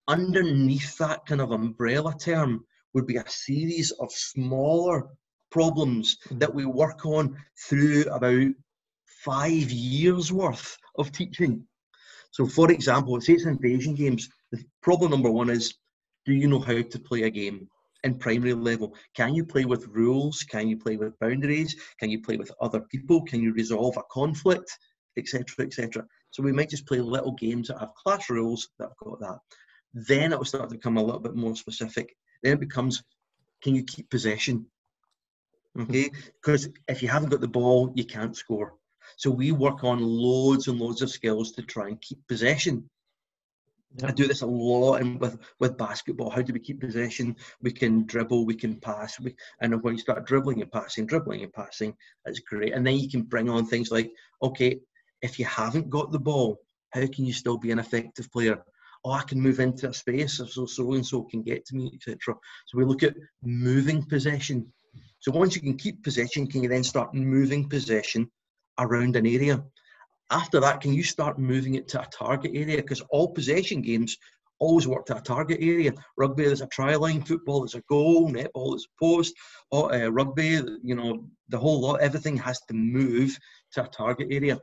Underneath 0.08 0.98
that 0.98 1.26
kind 1.26 1.42
of 1.42 1.52
umbrella 1.52 2.16
term 2.18 2.66
would 2.98 3.06
be 3.06 3.18
a 3.18 3.30
series 3.30 3.92
of 3.92 4.12
smaller 4.12 5.08
problems 5.52 6.18
mm. 6.30 6.40
that 6.40 6.54
we 6.54 6.66
work 6.66 7.06
on 7.06 7.38
through 7.70 8.06
about 8.06 8.52
five 9.24 9.70
years 9.70 10.34
worth 10.34 10.76
of 10.98 11.12
teaching. 11.12 11.64
So, 12.32 12.48
for 12.48 12.72
example, 12.72 13.22
say 13.22 13.34
it's 13.34 13.46
invasion 13.46 13.94
games. 13.94 14.28
The 14.52 14.64
problem 14.82 15.12
number 15.12 15.30
one 15.30 15.52
is 15.52 15.76
do 16.26 16.34
you 16.34 16.48
know 16.48 16.60
how 16.60 16.82
to 16.82 17.00
play 17.00 17.22
a 17.24 17.30
game 17.30 17.70
in 18.04 18.18
primary 18.18 18.56
level? 18.56 18.96
Can 19.16 19.36
you 19.36 19.46
play 19.46 19.66
with 19.66 19.86
rules? 19.90 20.42
Can 20.42 20.68
you 20.68 20.76
play 20.76 20.98
with 20.98 21.20
boundaries? 21.20 21.76
Can 22.00 22.10
you 22.10 22.20
play 22.20 22.38
with 22.38 22.52
other 22.60 22.82
people? 22.82 23.22
Can 23.26 23.42
you 23.44 23.54
resolve 23.54 23.96
a 23.98 24.04
conflict? 24.12 24.76
Etc. 25.20 25.46
Etc. 25.60 26.04
So 26.32 26.42
we 26.42 26.52
might 26.52 26.72
just 26.72 26.88
play 26.88 27.00
little 27.00 27.34
games 27.34 27.68
that 27.68 27.80
have 27.80 27.94
class 27.94 28.28
rules 28.32 28.70
that 28.80 28.90
have 28.90 28.98
got 28.98 29.20
that. 29.20 29.38
Then 29.94 30.34
it 30.34 30.38
will 30.40 30.46
start 30.46 30.70
to 30.70 30.76
become 30.76 30.98
a 30.98 31.04
little 31.04 31.22
bit 31.22 31.36
more 31.36 31.56
specific. 31.56 32.16
Then 32.44 32.54
it 32.54 32.60
becomes, 32.60 33.04
can 33.62 33.76
you 33.76 33.84
keep 33.84 34.10
possession? 34.10 34.68
Okay, 35.80 36.08
hmm. 36.08 36.16
because 36.42 36.70
if 36.88 37.02
you 37.02 37.08
haven't 37.08 37.30
got 37.30 37.42
the 37.42 37.48
ball, 37.48 37.92
you 37.96 38.06
can't 38.06 38.36
score. 38.36 38.74
So 39.16 39.32
we 39.32 39.52
work 39.52 39.84
on 39.84 40.02
loads 40.02 40.68
and 40.68 40.80
loads 40.80 41.02
of 41.02 41.10
skills 41.10 41.52
to 41.54 41.62
try 41.62 41.88
and 41.88 42.02
keep 42.02 42.28
possession. 42.28 42.90
Yep. 44.00 44.10
I 44.10 44.14
do 44.14 44.28
this 44.28 44.42
a 44.42 44.46
lot 44.46 44.96
and 45.02 45.20
with, 45.20 45.40
with 45.60 45.78
basketball. 45.78 46.30
How 46.30 46.42
do 46.42 46.54
we 46.54 46.60
keep 46.60 46.82
possession? 46.82 47.36
We 47.62 47.72
can 47.72 48.06
dribble, 48.06 48.46
we 48.46 48.54
can 48.56 48.80
pass. 48.80 49.20
We, 49.20 49.36
and 49.62 49.82
when 49.82 49.96
you 49.96 50.00
start 50.00 50.28
dribbling 50.28 50.62
and 50.62 50.72
passing, 50.72 51.08
dribbling 51.08 51.42
and 51.42 51.54
passing, 51.54 51.96
that's 52.26 52.40
great. 52.40 52.74
And 52.74 52.86
then 52.86 52.98
you 52.98 53.10
can 53.10 53.24
bring 53.24 53.50
on 53.50 53.66
things 53.66 53.90
like, 53.90 54.12
okay, 54.42 54.82
if 55.22 55.40
you 55.40 55.46
haven't 55.46 55.90
got 55.90 56.12
the 56.12 56.20
ball, 56.20 56.60
how 56.92 57.08
can 57.08 57.26
you 57.26 57.34
still 57.34 57.58
be 57.58 57.72
an 57.72 57.80
effective 57.80 58.32
player? 58.32 58.62
Oh, 59.08 59.14
I 59.14 59.24
can 59.24 59.40
move 59.40 59.62
into 59.62 59.88
a 59.88 59.94
space 59.94 60.34
so 60.36 60.66
so 60.66 60.92
and 60.92 61.06
so 61.06 61.24
can 61.24 61.42
get 61.42 61.66
to 61.68 61.76
me, 61.78 61.90
etc. 61.94 62.36
So 62.66 62.78
we 62.78 62.84
look 62.84 63.04
at 63.04 63.16
moving 63.42 64.04
possession. 64.04 64.68
So 65.20 65.32
once 65.32 65.56
you 65.56 65.62
can 65.62 65.78
keep 65.78 66.04
possession, 66.04 66.46
can 66.46 66.62
you 66.62 66.68
then 66.68 66.84
start 66.84 67.14
moving 67.14 67.70
possession 67.70 68.30
around 68.78 69.16
an 69.16 69.26
area. 69.26 69.64
After 70.30 70.60
that, 70.60 70.82
can 70.82 70.94
you 70.94 71.04
start 71.04 71.40
moving 71.40 71.76
it 71.76 71.88
to 71.90 72.02
a 72.02 72.08
target 72.08 72.52
area? 72.54 72.76
Because 72.76 73.00
all 73.10 73.30
possession 73.30 73.82
games 73.82 74.18
always 74.60 74.90
work 74.90 75.06
to 75.06 75.16
a 75.16 75.22
target 75.22 75.60
area. 75.62 75.94
Rugby, 76.18 76.44
there's 76.44 76.60
a 76.60 76.68
try 76.68 76.94
line. 76.96 77.24
Football, 77.24 77.62
there's 77.62 77.76
a 77.76 77.84
goal. 77.88 78.30
Netball, 78.30 78.72
there's 78.72 78.88
a 78.88 79.06
post. 79.06 79.34
Or, 79.72 79.96
uh, 79.96 80.10
rugby, 80.10 80.62
you 80.84 80.96
know, 80.96 81.30
the 81.48 81.58
whole 81.58 81.80
lot, 81.80 82.02
everything 82.02 82.36
has 82.36 82.60
to 82.68 82.74
move 82.74 83.40
to 83.72 83.86
a 83.86 83.88
target 83.88 84.28
area. 84.32 84.60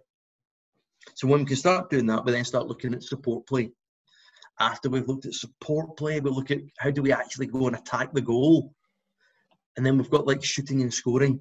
So 1.15 1.29
when 1.29 1.41
we 1.41 1.47
can 1.47 1.57
start 1.57 1.89
doing 1.89 2.05
that, 2.07 2.27
we 2.27 2.33
then 2.33 2.45
start 2.45 2.67
looking 2.67 2.93
at 2.93 3.03
support 3.03 3.47
play. 3.47 3.71
After 4.61 4.89
we've 4.89 5.09
looked 5.09 5.27
at 5.27 5.35
support 5.35 5.97
play, 5.97 6.21
we 6.21 6.31
look 6.31 6.51
at 6.51 6.61
how 6.79 6.91
do 6.91 7.03
we 7.03 7.13
actually 7.13 7.47
go 7.47 7.67
and 7.67 7.77
attack 7.77 8.13
the 8.13 8.21
goal. 8.21 8.73
And 9.77 9.85
then 9.85 9.99
we've 9.99 10.11
got 10.11 10.27
like 10.27 10.45
shooting 10.45 10.83
and 10.83 10.95
scoring 10.95 11.41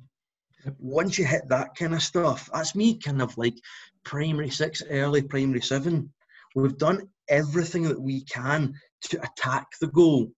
once 0.80 1.17
you 1.17 1.26
hit 1.26 1.47
that 1.49 1.76
kind 1.76 1.93
of 1.93 2.02
stuff, 2.02 2.49
that's 2.54 2.76
me 2.76 2.97
kind 2.97 3.21
of 3.21 3.38
like 3.38 3.56
primary 4.04 4.49
six, 4.49 4.84
early 4.89 5.21
primary 5.21 5.62
seven. 5.62 6.12
We've 6.56 6.78
done 6.78 7.10
everything 7.28 7.84
that 7.84 7.99
we 7.99 8.23
can 8.26 8.76
to 9.10 9.21
attack 9.21 9.67
the 9.80 9.88
goal. 9.88 10.32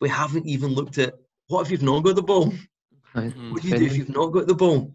We 0.00 0.08
haven't 0.08 0.46
even 0.46 0.70
looked 0.70 0.98
at 0.98 1.14
what 1.48 1.62
if 1.62 1.70
you've 1.70 1.82
not 1.82 2.04
got 2.04 2.16
the 2.16 2.22
ball? 2.22 2.52
Mm-hmm. 3.14 3.52
What 3.52 3.62
do 3.62 3.68
you 3.68 3.78
do 3.78 3.86
if 3.86 3.96
you've 3.96 4.08
not 4.08 4.28
got 4.28 4.46
the 4.46 4.54
ball? 4.54 4.94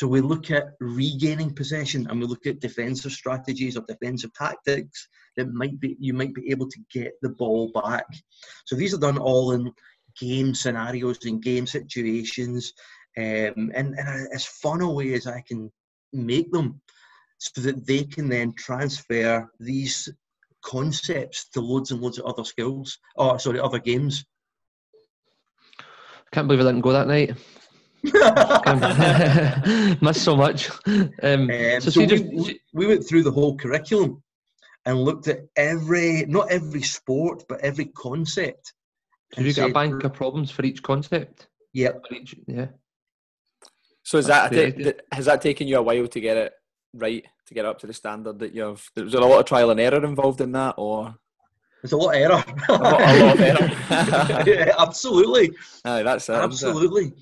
So 0.00 0.06
we 0.06 0.22
look 0.22 0.50
at 0.50 0.76
regaining 0.80 1.54
possession 1.54 2.06
and 2.08 2.18
we 2.18 2.26
look 2.26 2.46
at 2.46 2.60
defensive 2.60 3.12
strategies 3.12 3.76
or 3.76 3.84
defensive 3.86 4.32
tactics 4.32 5.06
that 5.36 5.52
might 5.52 5.78
be 5.78 5.94
you 6.00 6.14
might 6.14 6.32
be 6.32 6.50
able 6.50 6.70
to 6.70 6.78
get 6.90 7.12
the 7.20 7.28
ball 7.28 7.70
back. 7.70 8.06
So 8.64 8.76
these 8.76 8.94
are 8.94 8.98
done 8.98 9.18
all 9.18 9.52
in 9.52 9.70
game 10.18 10.54
scenarios 10.54 11.22
and 11.26 11.42
game 11.42 11.66
situations 11.66 12.72
um, 13.18 13.72
and 13.74 13.94
in 13.98 14.28
as 14.32 14.46
fun 14.46 14.80
a 14.80 14.90
way 14.90 15.12
as 15.12 15.26
I 15.26 15.44
can 15.46 15.70
make 16.14 16.50
them 16.50 16.80
so 17.36 17.60
that 17.60 17.86
they 17.86 18.04
can 18.04 18.30
then 18.30 18.54
transfer 18.54 19.50
these 19.60 20.08
concepts 20.64 21.50
to 21.50 21.60
loads 21.60 21.90
and 21.90 22.00
loads 22.00 22.18
of 22.18 22.24
other 22.24 22.44
skills, 22.44 22.96
or 23.16 23.34
oh, 23.34 23.36
sorry, 23.36 23.60
other 23.60 23.78
games. 23.78 24.24
Can't 26.32 26.48
believe 26.48 26.64
I 26.64 26.70
didn't 26.70 26.80
go 26.80 26.92
that 26.92 27.06
night. 27.06 27.36
Missed 30.00 30.24
so 30.24 30.36
much. 30.36 30.70
Um, 30.86 31.10
um, 31.22 31.50
so, 31.80 31.90
so 31.90 32.00
we, 32.00 32.06
just... 32.06 32.24
we 32.72 32.86
went 32.86 33.06
through 33.06 33.22
the 33.22 33.30
whole 33.30 33.56
curriculum 33.56 34.22
and 34.86 34.98
looked 34.98 35.28
at 35.28 35.40
every, 35.56 36.24
not 36.26 36.50
every 36.50 36.82
sport, 36.82 37.44
but 37.48 37.60
every 37.60 37.86
concept. 37.86 38.72
Have 39.36 39.46
you 39.46 39.52
got 39.52 39.70
a 39.70 39.72
bank 39.72 40.02
of 40.04 40.12
problems 40.12 40.50
for 40.50 40.64
each 40.64 40.82
concept? 40.82 41.48
Yep. 41.72 42.04
Each, 42.12 42.34
yeah. 42.46 42.66
So 44.02 44.18
is 44.18 44.26
that 44.26 44.52
has 45.12 45.26
that 45.26 45.42
taken 45.42 45.68
you 45.68 45.76
a 45.76 45.82
while 45.82 46.08
to 46.08 46.20
get 46.20 46.36
it 46.36 46.52
right 46.94 47.24
to 47.46 47.54
get 47.54 47.64
up 47.64 47.78
to 47.80 47.86
the 47.86 47.92
standard 47.92 48.38
that 48.40 48.54
you've? 48.54 48.90
Was 48.96 49.12
there 49.12 49.20
a 49.20 49.26
lot 49.26 49.40
of 49.40 49.46
trial 49.46 49.70
and 49.70 49.78
error 49.78 50.04
involved 50.04 50.40
in 50.40 50.52
that, 50.52 50.74
or? 50.78 51.14
There's 51.82 51.92
a 51.92 51.96
lot 51.96 52.14
of 52.14 52.20
error. 52.20 52.44
a, 52.68 52.72
lot, 52.72 53.00
a 53.00 53.24
lot 53.24 53.34
of 53.34 53.40
error. 53.40 54.44
yeah, 54.46 54.74
absolutely. 54.78 55.52
Aye, 55.84 56.02
that's 56.02 56.28
it. 56.28 56.34
Absolutely. 56.34 57.12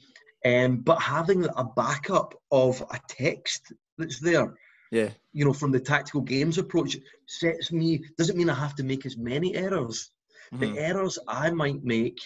Um, 0.49 0.79
but 0.79 1.01
having 1.01 1.45
a 1.45 1.65
backup 1.65 2.35
of 2.51 2.81
a 2.91 2.99
text 3.09 3.73
that's 3.99 4.21
there, 4.21 4.55
Yeah. 4.91 5.11
you 5.33 5.45
know, 5.45 5.53
from 5.53 5.73
the 5.73 5.81
tactical 5.81 6.23
games 6.23 6.59
approach, 6.59 6.97
sets 7.27 7.71
me. 7.73 8.03
Doesn't 8.17 8.39
mean 8.39 8.51
I 8.51 8.55
have 8.55 8.75
to 8.77 8.85
make 8.85 9.05
as 9.05 9.17
many 9.17 9.55
errors. 9.55 10.11
Mhm. 10.53 10.61
The 10.61 10.79
errors 10.79 11.19
I 11.29 11.51
might 11.51 11.83
make 11.85 12.19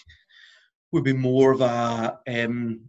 would 0.93 1.05
be 1.05 1.13
more 1.31 1.53
of 1.53 1.61
a 1.63 2.21
um, 2.29 2.89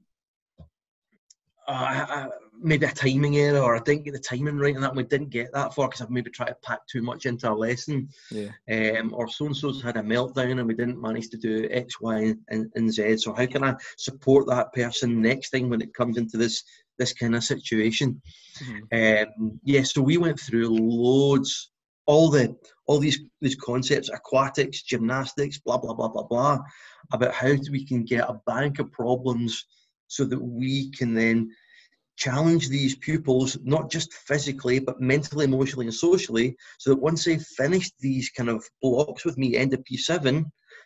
uh, 1.68 2.06
uh, 2.10 2.30
maybe 2.64 2.86
a 2.86 2.92
timing 2.92 3.38
error, 3.38 3.60
or 3.60 3.76
I 3.76 3.80
didn't 3.80 4.06
get 4.06 4.14
the 4.14 4.20
timing 4.20 4.58
right, 4.58 4.74
and 4.74 4.84
that 4.84 4.96
we 4.96 5.04
didn't 5.04 5.30
get 5.30 5.52
that 5.54 5.74
far 5.74 5.88
because 5.88 6.02
I've 6.02 6.10
maybe 6.10 6.32
tried 6.32 6.48
to 6.48 6.58
pack 6.64 6.80
too 6.88 7.02
much 7.02 7.26
into 7.26 7.52
a 7.52 7.54
lesson, 7.54 8.10
Yeah. 8.32 8.50
um, 8.72 9.14
or 9.14 9.28
so 9.28 9.46
and 9.46 9.56
so's 9.56 9.82
had 9.82 9.98
a 9.98 10.02
meltdown 10.02 10.60
and 10.60 10.68
we 10.68 10.74
didn't 10.74 11.02
manage 11.02 11.30
to 11.30 11.38
do 11.38 11.68
X, 11.70 12.00
Y, 12.02 12.34
and, 12.50 12.72
and 12.76 12.92
Z. 12.92 13.18
So 13.18 13.34
how 13.34 13.46
can 13.46 13.64
I 13.64 13.76
support 13.98 14.48
that 14.48 14.74
person 14.74 15.22
next 15.22 15.50
time 15.52 15.70
when 15.70 15.82
it 15.82 15.94
comes 15.94 16.18
into 16.18 16.38
this 16.38 16.64
this 17.00 17.14
kind 17.14 17.36
of 17.36 17.44
situation? 17.44 18.22
Mhm. 18.60 19.28
Um, 19.28 19.60
yeah, 19.64 19.84
so 19.84 20.02
we 20.02 20.18
went 20.18 20.40
through 20.40 20.70
loads, 20.70 21.72
all 22.06 22.30
the 22.30 22.56
all 22.86 23.00
these 23.00 23.20
these 23.42 23.56
concepts, 23.56 24.10
aquatics, 24.10 24.84
gymnastics, 24.84 25.58
blah 25.58 25.78
blah 25.78 25.94
blah 25.94 26.08
blah 26.10 26.24
blah, 26.24 26.60
about 27.12 27.34
how 27.34 27.54
we 27.72 27.86
can 27.86 28.04
get 28.04 28.30
a 28.30 28.40
bank 28.46 28.80
of 28.80 28.92
problems 28.92 29.66
so 30.08 30.24
that 30.26 30.40
we 30.40 30.92
can 30.92 31.14
then 31.14 31.50
challenge 32.18 32.70
these 32.70 32.96
pupils 32.96 33.58
not 33.64 33.90
just 33.90 34.14
physically 34.14 34.80
but 34.80 35.02
mentally, 35.02 35.46
emotionally, 35.46 35.86
and 35.86 35.94
socially, 35.94 36.56
so 36.80 36.92
that 36.92 37.02
once 37.02 37.24
they've 37.24 37.42
finished 37.58 37.94
these 38.00 38.30
kind 38.30 38.50
of 38.50 38.64
blocks 38.82 39.26
with 39.26 39.38
me, 39.38 39.56
end 39.56 39.74
of 39.74 39.84
P7, 39.84 40.46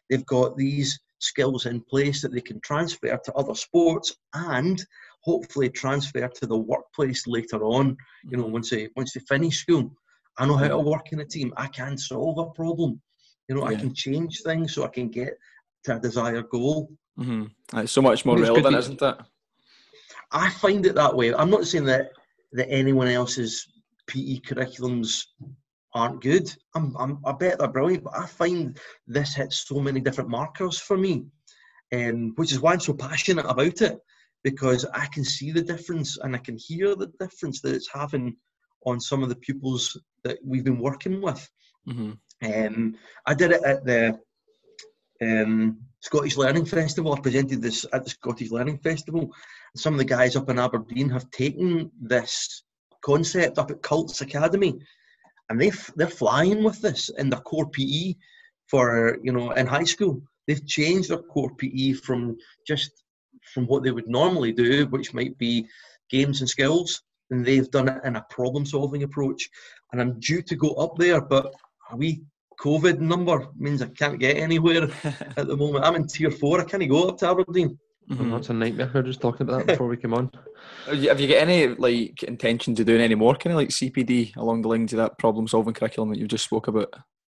they've 0.09 0.25
got 0.25 0.57
these 0.57 0.99
skills 1.19 1.65
in 1.65 1.81
place 1.81 2.21
that 2.21 2.31
they 2.31 2.41
can 2.41 2.59
transfer 2.61 3.17
to 3.17 3.33
other 3.33 3.55
sports 3.55 4.15
and 4.33 4.85
hopefully 5.23 5.69
transfer 5.69 6.27
to 6.27 6.45
the 6.45 6.57
workplace 6.57 7.25
later 7.27 7.63
on 7.63 7.97
you 8.29 8.37
know 8.37 8.45
once 8.45 8.69
they 8.69 8.87
once 8.95 9.13
they 9.13 9.19
finish 9.21 9.57
school. 9.61 9.91
I 10.37 10.45
know 10.45 10.55
how 10.55 10.67
to 10.67 10.77
work 10.77 11.11
in 11.11 11.21
a 11.21 11.25
team. 11.25 11.51
I 11.57 11.67
can 11.67 11.97
solve 11.97 12.37
a 12.37 12.51
problem. 12.51 13.01
You 13.47 13.55
know 13.55 13.63
i 13.63 13.75
can 13.75 13.93
change 13.93 14.41
things 14.41 14.73
so 14.73 14.83
i 14.83 14.89
can 14.89 15.09
get 15.09 15.33
to 15.85 15.95
a 15.95 15.99
desired 15.99 16.49
goal. 16.49 16.89
Hmm 17.17 17.45
It's 17.73 17.91
so 17.91 18.01
much 18.01 18.25
more 18.25 18.37
relevant, 18.37 18.77
isn't 18.77 19.01
it? 19.01 19.17
I 20.31 20.49
find 20.49 20.85
it 20.85 20.95
that 20.95 21.15
way. 21.15 21.33
I'm 21.33 21.49
not 21.49 21.67
saying 21.67 21.85
that 21.85 22.11
that 22.53 22.69
anyone 22.69 23.07
else's 23.07 23.65
pe 24.07 24.39
curriculums 24.39 25.23
aren't 25.93 26.21
good. 26.21 26.53
I'm, 26.75 26.95
I'm 26.97 27.19
i 27.25 27.31
bet 27.31 27.59
they're 27.59 27.67
brilliant 27.67 28.03
but 28.03 28.17
i 28.17 28.25
find 28.25 28.77
this 29.07 29.33
hits 29.35 29.67
so 29.67 29.79
many 29.79 29.99
different 29.99 30.29
markers 30.29 30.77
for 30.79 30.97
me 30.97 31.25
um, 31.93 32.33
which 32.35 32.51
is 32.51 32.59
why 32.59 32.73
i'm 32.73 32.79
so 32.79 32.93
passionate 32.93 33.45
about 33.47 33.81
it 33.81 33.97
because 34.43 34.85
i 34.93 35.05
can 35.07 35.23
see 35.23 35.51
the 35.51 35.61
difference 35.61 36.17
and 36.17 36.35
i 36.35 36.39
can 36.39 36.57
hear 36.57 36.95
the 36.95 37.11
difference 37.19 37.61
that 37.61 37.73
it's 37.73 37.89
having 37.91 38.35
on 38.85 38.99
some 38.99 39.23
of 39.23 39.29
the 39.29 39.35
pupils 39.35 39.99
that 40.23 40.37
we've 40.43 40.63
been 40.63 40.79
working 40.79 41.21
with. 41.21 41.47
Hmm 41.85 42.11
Um, 42.43 42.95
I 43.25 43.33
did 43.33 43.51
it 43.51 43.63
at 43.63 43.83
the 43.83 44.19
um, 45.21 45.79
Scottish 46.07 46.37
Learning 46.37 46.63
Festival. 46.63 47.13
I 47.13 47.19
presented 47.19 47.61
this 47.61 47.85
at 47.91 48.05
the 48.05 48.09
Scottish 48.09 48.49
Learning 48.49 48.77
Festival. 48.77 49.29
Some 49.75 49.93
of 49.93 49.97
the 49.97 50.05
guys 50.05 50.37
up 50.37 50.49
in 50.49 50.57
Aberdeen 50.57 51.09
have 51.09 51.29
taken 51.31 51.91
this 52.01 52.63
concept 53.01 53.57
up 53.57 53.71
at 53.71 53.81
Cults 53.81 54.21
Academy, 54.21 54.79
and 55.49 55.59
they 55.59 55.69
they're 55.97 56.07
flying 56.07 56.63
with 56.63 56.79
this 56.81 57.09
in 57.09 57.29
their 57.29 57.41
core 57.41 57.69
PE 57.69 58.15
for 58.67 59.17
you 59.21 59.33
know 59.33 59.51
in 59.51 59.67
high 59.67 59.83
school. 59.83 60.21
They've 60.47 60.65
changed 60.65 61.09
their 61.09 61.23
core 61.33 61.53
PE 61.55 61.91
from 61.91 62.37
just 62.65 63.03
from 63.53 63.65
what 63.65 63.83
they 63.83 63.91
would 63.91 64.07
normally 64.07 64.53
do, 64.53 64.85
which 64.85 65.13
might 65.13 65.37
be 65.37 65.67
games 66.09 66.39
and 66.39 66.49
skills, 66.49 67.01
and 67.31 67.45
they've 67.45 67.69
done 67.69 67.89
it 67.89 68.01
in 68.05 68.15
a 68.15 68.25
problem-solving 68.29 69.03
approach. 69.03 69.49
And 69.91 69.99
I'm 69.99 70.21
due 70.21 70.41
to 70.43 70.55
go 70.55 70.69
up 70.75 70.95
there, 70.97 71.19
but 71.19 71.53
a 71.91 71.97
wee 71.97 72.23
COVID 72.59 72.99
number 72.99 73.47
means 73.57 73.81
I 73.81 73.87
can't 73.87 74.19
get 74.19 74.37
anywhere 74.37 74.89
at 75.37 75.47
the 75.47 75.55
moment. 75.55 75.85
I'm 75.85 75.95
in 75.95 76.07
tier 76.07 76.31
four. 76.31 76.59
I 76.59 76.63
can't 76.65 76.87
go 76.89 77.09
up 77.09 77.17
to 77.19 77.29
Aberdeen. 77.29 77.77
Mhm. 78.09 78.31
That's 78.31 78.49
a 78.49 78.53
nightmare. 78.53 78.89
We 78.93 79.01
were 79.01 79.07
just 79.07 79.19
talking 79.21 79.47
about 79.47 79.59
that 79.59 79.73
before 79.73 79.87
we 79.87 79.97
came 79.97 80.13
on. 80.13 80.31
Have 80.85 80.95
you, 80.95 81.09
have 81.09 81.19
you 81.19 81.27
got 81.27 81.39
any 81.39 81.67
like 81.67 82.23
intention 82.23 82.73
to 82.75 82.85
doing 82.85 83.01
any 83.01 83.15
more 83.15 83.35
kind 83.35 83.51
of 83.51 83.57
like 83.57 83.69
CPD 83.69 84.35
along 84.37 84.61
the 84.61 84.69
lines 84.69 84.93
of 84.93 84.97
that 84.97 85.17
problem 85.17 85.45
solving 85.45 85.73
curriculum 85.73 86.09
that 86.09 86.17
you 86.17 86.27
just 86.27 86.45
spoke 86.45 86.67
about? 86.69 86.93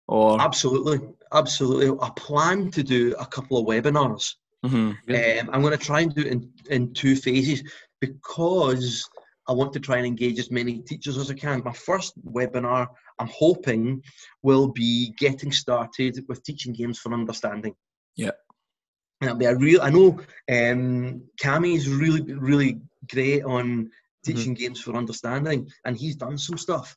Or 0.10 0.40
Absolutely, 0.42 1.00
absolutely. 1.34 1.98
I 2.02 2.10
plan 2.18 2.72
to 2.72 2.84
do 2.84 3.16
a 3.18 3.26
couple 3.26 3.58
of 3.58 3.66
webinars. 3.66 4.36
Mhm. 4.66 4.98
Um, 5.42 5.50
I'm 5.54 5.62
going 5.62 5.78
to 5.78 5.84
try 5.84 6.02
and 6.02 6.14
do 6.14 6.22
it 6.22 6.28
in, 6.28 6.52
in 6.70 6.94
two 6.94 7.16
phases 7.16 7.64
because 8.02 9.08
I 9.48 9.54
want 9.54 9.74
to 9.74 9.80
try 9.80 9.98
and 9.98 10.06
engage 10.06 10.40
as 10.40 10.52
many 10.52 10.80
teachers 10.80 11.18
as 11.18 11.32
I 11.32 11.34
can. 11.34 11.64
My 11.64 11.74
first 11.74 12.14
webinar, 12.26 12.88
I'm 13.20 13.30
hoping, 13.30 14.04
will 14.44 14.68
be 14.68 15.14
getting 15.18 15.52
started 15.52 16.20
with 16.28 16.44
teaching 16.44 16.74
games 16.74 17.00
for 17.00 17.14
understanding. 17.14 17.74
Yeah. 18.16 18.32
And 19.22 19.30
it'll 19.30 19.40
be 19.40 19.46
a 19.46 19.56
real. 19.56 19.82
I 19.82 19.90
know 19.90 20.20
um, 20.52 21.24
is 21.66 21.90
really, 21.90 22.22
really 22.34 22.82
great 23.10 23.44
on 23.44 23.90
teaching 24.26 24.54
games 24.54 24.82
for 24.82 24.96
understanding, 24.96 25.70
and 25.86 25.98
he's 25.98 26.16
done 26.16 26.38
some 26.38 26.58
stuff. 26.58 26.96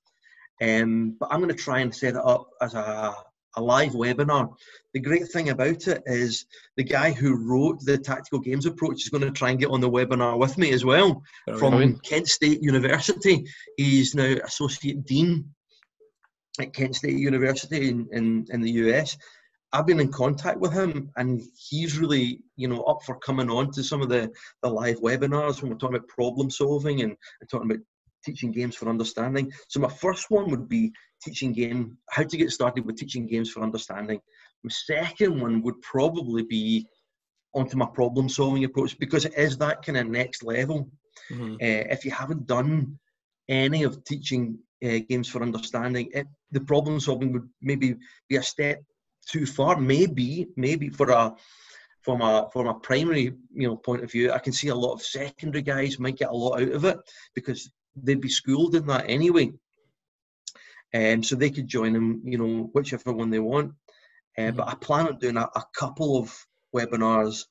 Um, 0.63 1.17
but 1.19 1.29
I'm 1.33 1.41
going 1.41 1.49
to 1.49 1.55
try 1.55 1.79
and 1.81 1.95
set 1.95 2.15
it 2.15 2.23
up 2.23 2.51
as 2.61 2.75
a, 2.75 3.15
a 3.57 3.63
live 3.63 3.93
webinar. 3.93 4.53
The 4.95 5.01
great 5.01 5.29
thing 5.29 5.51
about 5.51 5.89
it 5.89 6.03
is 6.07 6.47
the 6.77 6.85
guy 6.85 7.13
who 7.13 7.37
wrote 7.37 7.81
the 7.85 7.99
tactical 7.99 8.39
games 8.39 8.67
approach 8.67 9.03
is 9.03 9.09
going 9.09 9.25
to 9.25 9.31
try 9.31 9.51
and 9.51 9.59
get 9.59 9.71
on 9.71 9.81
the 9.81 9.91
webinar 9.91 10.39
with 10.39 10.59
me 10.59 10.73
as 10.73 10.85
well 10.85 11.23
from 11.59 11.73
Brilliant. 11.73 12.03
Kent 12.03 12.29
State 12.29 12.63
University. 12.63 13.45
He's 13.77 14.15
now 14.15 14.37
associate 14.45 15.05
dean 15.05 15.47
at 16.61 16.73
Kent 16.73 16.97
State 16.97 17.19
University 17.19 17.89
in, 17.89 18.09
in, 18.13 18.47
in 18.51 18.61
the 18.61 18.73
US. 18.73 19.17
I've 19.73 19.87
been 19.87 20.01
in 20.01 20.11
contact 20.11 20.59
with 20.59 20.73
him 20.73 21.11
and 21.17 21.41
he's 21.57 21.97
really, 21.99 22.41
you 22.57 22.67
know, 22.67 22.83
up 22.83 22.99
for 23.05 23.19
coming 23.21 23.49
on 23.49 23.71
to 23.73 23.85
some 23.85 24.03
of 24.03 24.09
the, 24.09 24.31
the 24.63 24.69
live 24.69 25.01
webinars 25.01 25.63
when 25.63 25.71
we're 25.71 25.79
talking 25.79 25.97
about 25.97 26.09
problem 26.09 26.51
solving 26.51 27.03
and, 27.03 27.17
and 27.41 27.51
talking 27.51 27.71
about 27.71 27.83
teaching 28.25 28.51
games 28.51 28.75
for 28.75 28.89
understanding. 28.89 29.51
So 29.69 29.81
my 29.81 29.89
first 29.89 30.27
one 30.29 30.51
would 30.51 30.69
be 30.69 30.93
teaching 31.23 31.53
game, 31.53 31.97
how 32.11 32.23
to 32.23 32.37
get 32.37 32.51
started 32.51 32.85
with 32.85 32.97
teaching 32.97 33.27
games 33.27 33.51
for 33.51 33.63
understanding. 33.63 34.21
My 34.63 34.71
second 34.71 35.41
one 35.41 35.63
would 35.63 35.81
probably 35.83 36.43
be 36.43 36.87
onto 37.55 37.77
my 37.77 37.87
problem 37.87 38.29
solving 38.29 38.65
approach 38.65 38.99
because 38.99 39.25
it 39.25 39.35
is 39.37 39.59
that 39.59 39.83
kind 39.83 39.99
of 39.99 40.07
next 40.07 40.43
level. 40.43 40.91
Mhm. 41.31 41.55
Uh, 41.55 41.87
if 41.91 42.05
you 42.05 42.11
haven't 42.11 42.47
done 42.47 42.99
any 43.49 43.83
of 43.83 44.05
teaching 44.05 44.59
uh, 44.85 44.99
games 45.09 45.29
for 45.29 45.43
understanding, 45.43 46.11
it, 46.15 46.27
the 46.53 46.61
problem 46.61 47.01
solving 47.01 47.33
would 47.33 47.49
maybe 47.61 47.97
be 48.29 48.37
a 48.37 48.43
step 48.43 48.83
too 49.27 49.47
far. 49.47 49.79
Maybe, 49.79 50.47
maybe 50.57 50.89
for 50.89 51.11
a 51.11 51.35
from 52.03 52.23
a 52.23 52.49
from 52.53 52.67
a 52.67 52.75
primary 52.75 53.35
you 53.53 53.69
know 53.69 53.77
point 53.77 54.03
of 54.03 54.11
view, 54.11 54.33
I 54.33 54.39
can 54.39 54.53
see 54.53 54.69
a 54.69 54.75
lot 54.75 54.95
of 54.95 55.03
secondary 55.03 55.63
guys 55.63 55.99
might 55.99 56.17
get 56.17 56.31
a 56.31 56.35
lot 56.35 56.63
out 56.63 56.73
of 56.73 56.85
it 56.85 56.99
because 57.35 57.71
they'd 57.97 58.21
be 58.21 58.29
schooled 58.29 58.75
in 58.75 58.87
that 58.87 59.05
anyway. 59.09 59.53
Um, 60.95 61.23
so 61.23 61.37
they 61.37 61.51
could 61.51 61.69
join 61.69 61.93
them, 61.93 62.23
you 62.25 62.39
know, 62.39 62.71
whichever 62.73 63.13
one 63.13 63.31
they 63.31 63.39
want. 63.39 63.73
Uh, 64.39 64.51
But 64.51 64.69
I 64.69 64.75
plan 64.75 65.07
on 65.09 65.19
doing 65.19 65.37
a, 65.37 65.43
a 65.55 65.65
couple 65.79 66.19
of 66.19 66.47
webinars 66.75 67.45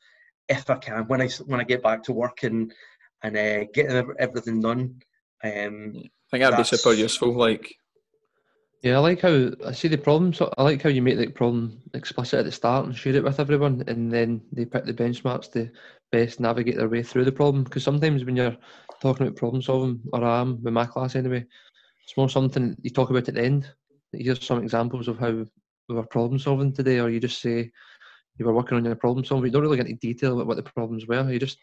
if 0.47 0.69
I 0.69 0.75
can 0.75 1.08
when 1.08 1.21
I 1.21 1.25
s- 1.25 1.41
when 1.41 1.60
I 1.60 1.63
get 1.63 1.84
back 1.84 2.04
to 2.04 2.13
work 2.13 2.43
and 2.43 2.73
and 3.23 3.38
uh, 3.38 3.65
getting 3.73 4.13
everything 4.19 4.62
done. 4.62 5.02
Um, 5.43 5.93
I 5.95 6.30
think 6.32 6.41
that'd 6.43 6.58
be 6.58 6.63
super 6.63 6.93
useful. 6.93 7.34
Like, 7.34 7.75
Yeah, 8.82 8.95
I 8.95 8.99
like 8.99 9.19
how 9.21 9.52
I 9.65 9.73
see 9.73 9.89
the 9.89 9.97
problem. 9.97 10.34
So 10.34 10.52
I 10.58 10.63
like 10.63 10.82
how 10.82 10.89
you 10.89 11.02
make 11.02 11.17
the 11.17 11.28
problem 11.28 11.82
explicit 11.93 12.39
at 12.39 12.45
the 12.45 12.52
start 12.52 12.86
and 12.86 12.95
share 12.95 13.15
it 13.15 13.23
with 13.23 13.39
everyone, 13.39 13.84
and 13.88 14.12
then 14.12 14.41
they 14.54 14.65
pick 14.65 14.86
the 14.86 14.93
benchmarks 14.93 15.52
to 15.52 15.69
best 16.12 16.39
navigate 16.39 16.78
their 16.78 16.88
way 16.89 17.04
through 17.04 17.25
the 17.25 17.32
problem. 17.32 17.63
Because 17.65 17.84
sometimes 17.84 18.23
when 18.23 18.38
you're 18.38 18.58
talking 19.02 19.28
about 19.28 19.38
problem 19.38 19.62
solving, 19.62 19.99
or 20.13 20.23
I 20.23 20.39
am 20.41 20.63
with 20.63 20.73
my 20.73 20.86
class 20.86 21.15
anyway, 21.15 21.45
it's 22.10 22.17
more 22.17 22.28
something 22.28 22.76
you 22.82 22.89
talk 22.89 23.12
about 23.12 23.28
at 23.28 23.36
the 23.36 23.43
end. 23.43 23.72
Here's 24.12 24.44
some 24.44 24.63
examples 24.63 25.08
of 25.08 25.19
how 25.19 25.46
we 25.88 25.96
were 25.96 26.04
problem 26.08 26.40
solving 26.40 26.73
today, 26.73 27.00
or 27.00 27.08
you 27.10 27.19
just 27.19 27.40
say 27.40 27.69
you 28.40 28.46
were 28.46 28.54
working 28.54 28.77
on 28.77 28.86
your 28.86 28.96
problem 28.96 29.23
solving. 29.23 29.46
You 29.46 29.52
don't 29.52 29.62
really 29.62 29.77
get 29.77 29.86
into 29.86 30.00
detail 30.00 30.34
about 30.34 30.48
what 30.48 30.58
the 30.58 30.63
problems 30.63 31.06
were. 31.06 31.31
You 31.31 31.38
just 31.38 31.60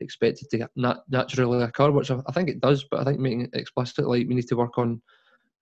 expect 0.00 0.42
it 0.42 0.50
to 0.50 0.68
nat- 0.76 1.02
naturally 1.08 1.62
occur, 1.62 1.90
which 1.90 2.10
I 2.10 2.20
I 2.26 2.32
think 2.32 2.50
it 2.50 2.60
does. 2.60 2.84
But 2.90 3.00
I 3.00 3.04
think 3.04 3.20
making 3.20 3.42
it 3.42 3.54
explicit, 3.54 4.06
like 4.06 4.28
we 4.28 4.34
need 4.34 4.48
to 4.48 4.56
work 4.56 4.76
on 4.76 5.00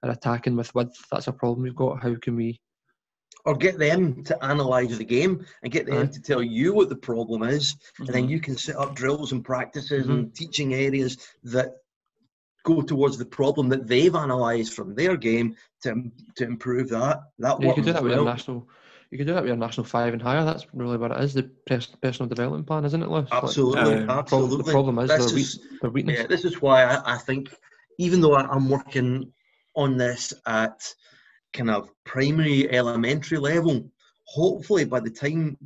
are 0.03 0.11
attacking 0.11 0.57
with 0.57 0.75
width. 0.75 0.97
That's 1.13 1.29
a 1.29 1.33
problem 1.33 1.63
we've 1.63 1.77
got. 1.77 2.03
How 2.03 2.17
can 2.17 2.35
we? 2.35 2.61
or 3.47 3.55
get 3.55 3.79
them 3.79 4.25
to 4.25 4.43
analyze 4.43 4.97
the 4.97 5.05
game 5.05 5.45
and 5.63 5.71
get 5.71 5.85
them 5.85 6.11
to 6.11 6.23
tell 6.23 6.43
you 6.43 6.73
what 6.73 6.89
the 6.89 6.97
problem 6.97 7.43
is, 7.43 7.77
and 7.99 8.09
then 8.09 8.27
Mhm. 8.27 8.31
you 8.31 8.41
can 8.41 8.57
set 8.57 8.77
up 8.77 8.95
drills 8.95 9.33
and 9.33 9.45
practices 9.45 10.07
Mhm. 10.07 10.11
and 10.11 10.35
teaching 10.35 10.73
areas 10.73 11.19
that 11.43 11.84
go 12.65 12.83
towards 12.83 13.17
the 13.17 13.27
problem 13.27 13.69
that 13.69 13.87
they've 13.87 14.15
analysed 14.15 14.75
from 14.75 14.95
their 14.95 15.17
game 15.17 15.55
to 15.83 16.11
to 16.37 16.45
improve 16.45 16.89
that 16.89 17.21
that 17.39 17.61
Yeah, 17.61 17.67
you 17.67 17.67
one 17.67 17.75
could 17.77 17.85
do 17.85 17.91
as 17.91 17.95
that 17.95 18.03
with 18.03 18.13
your 18.13 18.25
well. 18.25 18.35
national 18.35 18.69
You 19.11 19.19
could 19.19 19.27
do 19.29 19.35
that 19.35 19.43
with 19.43 19.49
your 19.49 19.57
national 19.57 19.85
five 19.85 20.13
and 20.13 20.21
higher. 20.21 20.45
That's 20.45 20.67
really 20.73 20.97
what 20.97 21.13
it 21.13 21.21
is. 21.21 21.35
The 21.35 21.51
personal 22.03 22.29
development 22.29 22.67
plan, 22.67 22.85
isn't 22.85 23.03
it, 23.03 23.09
Lewis? 23.09 23.29
Absolutely, 23.31 24.01
like, 24.01 24.09
uh, 24.09 24.19
absolutely. 24.19 24.57
The 24.59 24.73
problem 24.73 24.99
is 24.99 25.11
this 25.11 25.31
their, 25.31 25.39
is, 25.39 25.61
their 25.83 25.91
weakness. 25.91 26.19
Yeah, 26.21 26.27
this 26.27 26.45
is 26.45 26.61
why 26.61 26.85
I, 26.85 27.15
I 27.15 27.19
think, 27.19 27.55
even 27.99 28.21
though 28.21 28.35
I'm 28.35 28.69
working 28.69 29.33
on 29.77 29.97
this 29.97 30.33
at 30.47 30.81
kind 31.53 31.71
of 31.71 31.91
primary, 32.05 32.73
elementary 32.73 33.39
level, 33.39 33.89
hopefully 34.27 34.85
by 34.85 35.01
the 35.01 35.11
time 35.11 35.57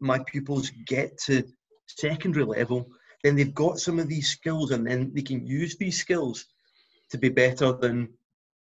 my 0.00 0.18
pupils 0.26 0.70
get 0.86 1.18
to 1.26 1.42
secondary 1.88 2.44
level, 2.44 2.88
then 3.24 3.34
they've 3.34 3.54
got 3.54 3.80
some 3.80 3.98
of 3.98 4.06
these 4.06 4.28
skills 4.28 4.70
and 4.70 4.86
then 4.86 5.10
they 5.14 5.22
can 5.22 5.44
use 5.46 5.76
these 5.76 5.98
skills 5.98 6.44
to 7.10 7.16
be 7.16 7.30
better 7.30 7.72
than, 7.72 8.10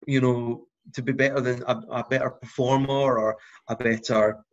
you 0.06 0.20
know, 0.20 0.66
to 0.94 1.00
be 1.00 1.12
better 1.12 1.40
than 1.40 1.62
a, 1.68 1.76
a 1.90 2.04
better 2.10 2.28
performer 2.28 3.18
or 3.18 3.36
a 3.68 3.76
better 3.76 4.44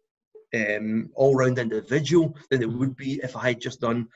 um, 0.53 1.09
all-round 1.15 1.57
individual 1.57 2.35
than 2.51 2.61
it 2.61 2.71
would 2.71 2.95
be 2.95 3.19
if 3.23 3.35
I 3.35 3.47
had 3.49 3.59
just 3.59 3.81
done 3.81 4.07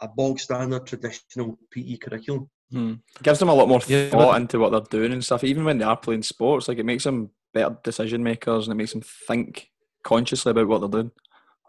a 0.00 0.06
bog 0.06 0.38
standard 0.38 0.86
traditional 0.86 1.58
PE 1.70 1.96
curriculum. 1.96 2.50
Hmm. 2.70 2.94
Gives 3.22 3.38
them 3.38 3.48
a 3.48 3.54
lot 3.54 3.68
more 3.68 3.80
yeah, 3.86 4.10
thought 4.10 4.38
into 4.38 4.58
what 4.58 4.70
they're 4.70 5.00
doing 5.00 5.14
and 5.14 5.24
stuff. 5.24 5.44
Even 5.44 5.64
when 5.64 5.78
they 5.78 5.84
are 5.84 5.96
playing 5.96 6.24
sports, 6.24 6.68
like 6.68 6.76
it 6.76 6.84
makes 6.84 7.04
them 7.04 7.30
better 7.54 7.74
decision 7.82 8.22
makers 8.22 8.66
and 8.66 8.72
it 8.72 8.76
makes 8.76 8.92
them 8.92 9.00
think 9.00 9.70
consciously 10.02 10.50
about 10.50 10.68
what 10.68 10.80
they're 10.80 11.02
doing 11.02 11.10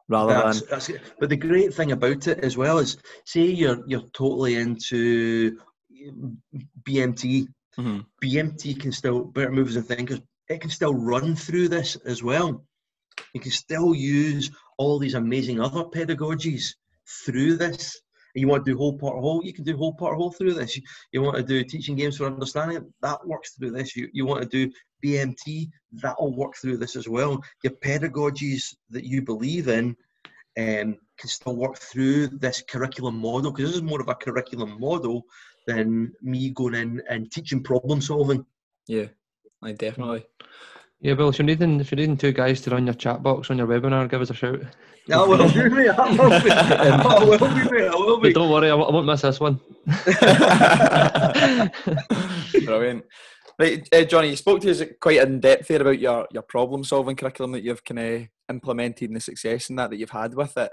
rather 0.10 0.34
that's, 0.34 0.62
than. 0.62 0.70
That's, 0.70 0.92
but 1.20 1.30
the 1.30 1.38
great 1.38 1.74
thing 1.74 1.94
about 1.94 2.28
it 2.28 2.40
as 2.40 2.58
well 2.58 2.80
is, 2.80 2.98
say 3.26 3.42
you're 3.42 3.84
you're 3.88 4.10
totally 4.14 4.56
into 4.56 5.58
BMT. 6.84 7.48
Mm-hmm. 7.78 8.00
BMT 8.22 8.80
can 8.80 8.92
still 8.92 9.24
better 9.24 9.52
movers 9.52 9.78
and 9.78 9.88
thinkers. 9.88 10.20
It 10.50 10.60
can 10.60 10.70
still 10.70 10.94
run 10.94 11.36
through 11.36 11.70
this 11.70 11.96
as 12.06 12.22
well. 12.24 12.66
You 13.34 13.40
can 13.40 13.52
still 13.52 13.94
use 13.94 14.52
all 14.78 15.00
these 15.00 15.14
amazing 15.14 15.62
other 15.62 15.84
pedagogies 15.84 16.74
through 17.26 17.58
this. 17.58 18.02
You 18.40 18.48
want 18.48 18.66
to 18.66 18.72
do 18.72 18.78
whole 18.78 18.98
part 18.98 19.20
whole, 19.20 19.44
you 19.44 19.54
can 19.54 19.64
do 19.64 19.78
whole 19.78 19.94
part 19.94 20.16
whole 20.16 20.32
through 20.32 20.54
this. 20.54 20.76
You, 20.76 20.84
you 21.12 21.22
want 21.22 21.38
to 21.38 21.44
do 21.44 21.64
teaching 21.64 21.96
games 21.96 22.18
for 22.18 22.26
understanding, 22.26 22.92
that 23.02 23.26
works 23.26 23.52
through 23.52 23.72
this. 23.72 23.96
You, 23.96 24.10
you 24.14 24.26
want 24.26 24.42
to 24.42 24.48
do 24.48 24.72
BMT, 25.04 25.70
that'll 25.94 26.36
work 26.36 26.56
through 26.56 26.78
this 26.78 26.96
as 26.96 27.08
well. 27.08 27.42
Your 27.64 27.74
pedagogies 27.74 28.76
that 28.90 29.06
you 29.06 29.22
believe 29.22 29.68
in 29.68 29.96
um, 30.58 30.98
can 31.18 31.30
still 31.30 31.56
work 31.56 31.78
through 31.78 32.28
this 32.28 32.62
curriculum 32.62 33.18
model 33.18 33.52
because 33.52 33.70
this 33.70 33.76
is 33.78 33.82
more 33.82 34.02
of 34.02 34.10
a 34.10 34.16
curriculum 34.16 34.80
model 34.80 35.24
than 35.68 36.12
me 36.22 36.50
going 36.50 36.76
in 36.76 37.02
and 37.10 37.32
teaching 37.32 37.64
problem 37.64 38.02
solving. 38.02 38.46
Yeah, 38.88 39.06
I 39.62 39.74
definitely. 39.74 40.26
Yeah, 41.02 41.14
well, 41.14 41.30
if 41.30 41.40
you're 41.40 41.46
needing 41.46 41.80
if 41.80 41.92
you're 41.92 41.98
needing 41.98 42.18
two 42.18 42.34
guys 42.34 42.60
to 42.62 42.72
run 42.72 42.86
your 42.86 42.94
chat 42.94 43.24
box 43.24 43.50
on 43.50 43.58
your 43.58 43.68
webinar, 43.68 44.10
give 44.10 44.22
us 44.22 44.32
a 44.32 44.34
shout. 44.34 44.60
No, 45.08 45.28
will 45.28 45.50
do, 45.50 45.70
mate. 45.70 45.90
I 45.90 46.12
will 46.12 46.42
be. 46.42 46.52
I 46.52 47.04
will 47.04 47.38
be, 47.38 47.72
mate. 47.72 47.88
I 47.90 47.96
will 47.96 48.20
be. 48.20 48.34
Don't 48.34 48.52
worry, 48.52 48.70
I 48.70 48.76
won't 48.76 49.06
miss 49.06 49.22
this 49.22 49.40
one. 49.40 49.62
Brilliant. 52.66 53.06
Right, 53.58 53.88
uh, 53.94 54.04
Johnny, 54.04 54.30
you 54.30 54.36
spoke 54.36 54.62
to 54.62 54.72
us 54.72 54.84
quite 55.02 55.22
in 55.22 55.40
depth 55.40 55.68
there 55.68 55.82
about 55.82 56.00
your, 56.00 56.28
your 56.32 56.44
problem 56.44 56.84
solving 56.84 57.16
curriculum 57.16 57.54
that 57.54 57.64
you've 57.64 57.84
kind 57.84 58.00
of 58.00 58.28
implemented 58.50 59.10
and 59.10 59.18
the 59.18 59.22
success 59.22 59.70
in 59.70 59.76
that 59.78 59.90
that 59.90 59.98
you've 59.98 60.10
had 60.10 60.34
with 60.34 60.56
it. 60.58 60.72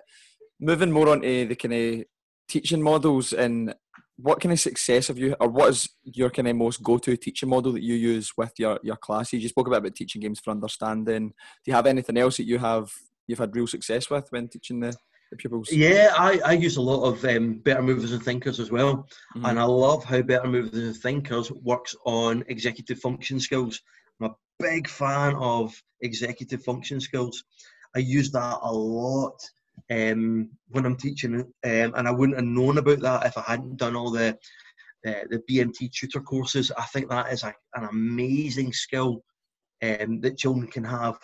Moving 0.61 0.93
more 0.93 1.09
on 1.09 1.22
to 1.22 1.47
the 1.47 1.57
kind 1.57 1.74
of 1.74 2.05
teaching 2.49 2.83
models 2.83 3.33
and 3.33 3.74
what 4.17 4.41
kind 4.41 4.53
of 4.53 4.61
success 4.61 5.09
have 5.09 5.19
you, 5.19 5.37
or 5.41 5.49
what 5.49 5.71
is 5.71 5.89
your 6.05 6.31
kind 6.31 6.49
of 6.49 6.57
most 6.57 6.83
go-to 6.83 7.17
teaching 7.17 7.49
model 7.49 7.73
that 7.73 7.83
you 7.83 7.95
use 7.95 8.33
with 8.37 8.53
your 8.59 8.79
your 8.83 8.97
classes? 8.97 9.43
You 9.43 9.49
spoke 9.49 9.67
a 9.67 9.71
bit 9.71 9.79
about 9.79 9.95
teaching 9.95 10.23
games 10.23 10.41
for 10.41 10.51
understanding. 10.51 11.29
Do 11.29 11.71
you 11.71 11.75
have 11.75 11.87
anything 11.87 12.17
else 12.17 12.39
that 12.39 12.47
you 12.47 12.59
have 12.59 12.91
you've 13.27 13.39
had 13.39 13.55
real 13.55 13.67
success 13.67 14.09
with 14.09 14.27
when 14.31 14.49
teaching 14.49 14.81
the 14.81 14.95
the 15.31 15.37
pupils? 15.37 15.71
Yeah, 15.71 16.12
I, 16.17 16.41
I 16.45 16.53
use 16.53 16.77
a 16.77 16.83
lot 16.83 17.05
of 17.05 17.25
um, 17.25 17.55
Better 17.59 17.83
Movers 17.83 18.12
and 18.12 18.23
Thinkers 18.23 18.61
as 18.61 18.71
well. 18.71 19.09
Mm-hmm. 19.37 19.47
And 19.47 19.59
I 19.59 19.64
love 19.64 20.05
how 20.05 20.23
Better 20.23 20.49
Movers 20.49 20.79
and 20.79 20.97
Thinkers 20.97 21.51
works 21.51 21.95
on 22.05 22.45
executive 22.49 22.99
function 23.01 23.41
skills. 23.41 23.81
I'm 24.21 24.31
a 24.31 24.35
big 24.59 24.89
fan 24.89 25.35
of 25.35 25.75
executive 26.01 26.62
function 26.62 27.01
skills. 27.01 27.45
I 27.95 28.01
use 28.01 28.31
that 28.33 28.59
a 28.62 28.73
lot 28.73 29.39
um, 29.91 30.51
when 30.68 30.84
I'm 30.84 30.97
teaching, 30.97 31.34
um, 31.34 31.53
and 31.62 32.09
I 32.09 32.11
wouldn't 32.11 32.39
have 32.39 32.47
known 32.47 32.78
about 32.78 33.01
that 33.01 33.26
if 33.26 33.39
I 33.39 33.43
hadn't 33.43 33.76
done 33.76 33.97
all 33.97 34.11
the 34.11 34.37
uh, 35.07 35.24
the 35.30 35.43
BMT 35.49 35.93
tutor 35.93 36.20
courses. 36.20 36.72
I 36.76 36.82
think 36.84 37.09
that 37.09 37.32
is 37.32 37.45
a, 37.45 37.55
an 37.74 37.84
amazing 37.84 38.72
skill 38.72 39.22
um, 39.82 40.20
that 40.20 40.39
children 40.39 40.66
can 40.66 40.84
have 40.84 41.18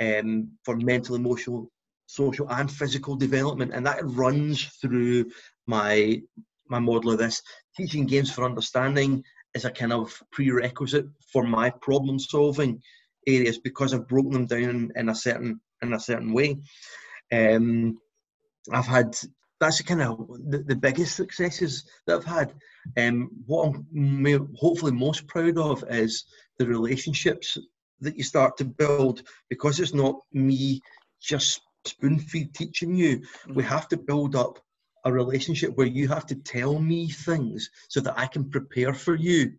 um, 0.00 0.50
for 0.64 0.76
mental, 0.76 1.14
emotional, 1.14 1.70
social 2.06 2.50
and 2.50 2.70
physical 2.70 3.16
development, 3.16 3.72
and 3.74 3.86
that 3.86 4.00
runs 4.02 4.64
through 4.80 5.30
my 5.66 6.20
my 6.68 6.78
model 6.78 7.12
of 7.12 7.18
this. 7.18 7.42
Teaching 7.76 8.06
games 8.06 8.30
for 8.30 8.44
understanding 8.44 9.22
is 9.54 9.64
a 9.64 9.70
kind 9.70 9.92
of 9.92 10.20
prerequisite 10.32 11.06
for 11.32 11.44
my 11.44 11.70
problem 11.70 12.18
solving 12.18 12.80
areas 13.26 13.58
because 13.58 13.94
I've 13.94 14.08
broken 14.08 14.32
them 14.32 14.46
down 14.46 14.62
in, 14.70 14.92
in 14.96 15.08
a 15.08 15.14
certain 15.14 15.60
in 15.82 15.92
a 15.92 16.00
certain 16.00 16.32
way. 16.32 16.58
Um, 17.34 17.98
I've 18.72 18.86
had 18.86 19.16
that's 19.60 19.80
kind 19.82 20.02
of 20.02 20.26
the, 20.48 20.58
the, 20.58 20.76
biggest 20.76 21.16
successes 21.16 21.84
that 22.06 22.16
I've 22.16 22.24
had. 22.24 22.54
Um, 22.96 23.30
what 23.46 23.68
I'm 23.68 24.48
hopefully 24.58 24.92
most 24.92 25.26
proud 25.26 25.56
of 25.58 25.84
is 25.88 26.24
the 26.58 26.66
relationships 26.66 27.56
that 28.00 28.16
you 28.16 28.24
start 28.24 28.56
to 28.58 28.64
build 28.64 29.22
because 29.48 29.80
it's 29.80 29.94
not 29.94 30.16
me 30.32 30.80
just 31.22 31.60
spoon 31.84 32.18
feed 32.18 32.54
teaching 32.54 32.94
you. 32.94 33.22
We 33.46 33.54
mm-hmm. 33.54 33.60
have 33.60 33.88
to 33.88 33.96
build 33.96 34.36
up 34.36 34.58
a 35.04 35.12
relationship 35.12 35.76
where 35.76 35.86
you 35.86 36.08
have 36.08 36.26
to 36.26 36.34
tell 36.34 36.78
me 36.78 37.08
things 37.08 37.70
so 37.88 38.00
that 38.00 38.18
I 38.18 38.26
can 38.26 38.50
prepare 38.50 38.94
for 38.94 39.14
you. 39.14 39.52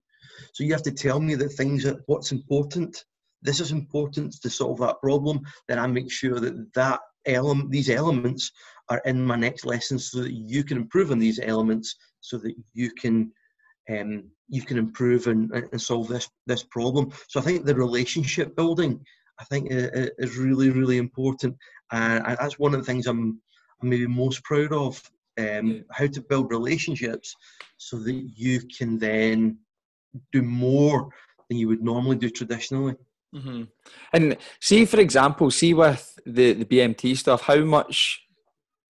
So 0.54 0.64
you 0.64 0.74
have 0.74 0.84
to 0.84 0.92
tell 0.92 1.20
me 1.20 1.36
that 1.36 1.50
things 1.50 1.86
are 1.86 2.02
what's 2.08 2.32
important. 2.32 3.06
This 3.42 3.60
is 3.60 3.72
important 3.72 4.34
to 4.42 4.50
solve 4.50 4.80
that 4.80 5.02
problem. 5.02 5.42
Then 5.68 5.80
I 5.80 5.88
make 5.88 6.12
sure 6.12 6.40
that 6.40 6.74
that 6.74 7.00
element, 7.26 7.72
these 7.72 7.90
elements, 7.90 8.52
are 8.90 9.02
in 9.06 9.26
my 9.26 9.36
next 9.36 9.66
lesson, 9.66 9.98
so 9.98 10.22
that 10.22 10.34
you 10.34 10.64
can 10.64 10.78
improve 10.78 11.12
on 11.12 11.20
these 11.20 11.40
elements, 11.40 11.96
so 12.22 12.38
that 12.38 12.54
you 12.74 12.92
can 12.92 13.32
um, 13.90 14.26
you 14.48 14.62
can 14.62 14.78
improve 14.78 15.28
and, 15.28 15.52
and 15.52 15.82
solve 15.82 16.08
this 16.08 16.30
this 16.46 16.64
problem. 16.64 17.12
So 17.28 17.40
I 17.40 17.44
think 17.44 17.66
the 17.66 17.76
relationship 17.76 18.56
building, 18.56 19.04
I 19.40 19.44
think, 19.46 19.68
is 19.70 20.38
really 20.38 20.70
really 20.70 20.98
important 20.98 21.56
and 21.92 22.38
that's 22.40 22.60
one 22.60 22.74
of 22.74 22.80
the 22.80 22.86
things 22.86 23.08
I'm, 23.08 23.40
I'm 23.82 23.90
maybe 23.90 24.08
most 24.08 24.44
proud 24.44 24.74
of. 24.74 25.02
Um, 25.38 25.84
how 25.92 26.08
to 26.08 26.22
build 26.22 26.50
relationships 26.50 27.36
so 27.76 27.98
that 27.98 28.14
you 28.14 28.62
can 28.78 28.98
then 28.98 29.58
do 30.32 30.42
more 30.42 31.10
than 31.50 31.58
you 31.58 31.68
would 31.68 31.84
normally 31.84 32.16
do 32.16 32.30
traditionally. 32.30 32.96
Mm-hmm. 33.36 33.64
And 34.14 34.38
see, 34.62 34.86
for 34.86 35.00
example, 35.00 35.52
see 35.52 35.74
with 35.74 36.18
the, 36.26 36.54
the 36.54 36.66
BMT 36.66 37.18
stuff, 37.18 37.42
how 37.42 37.60
much 37.60 38.22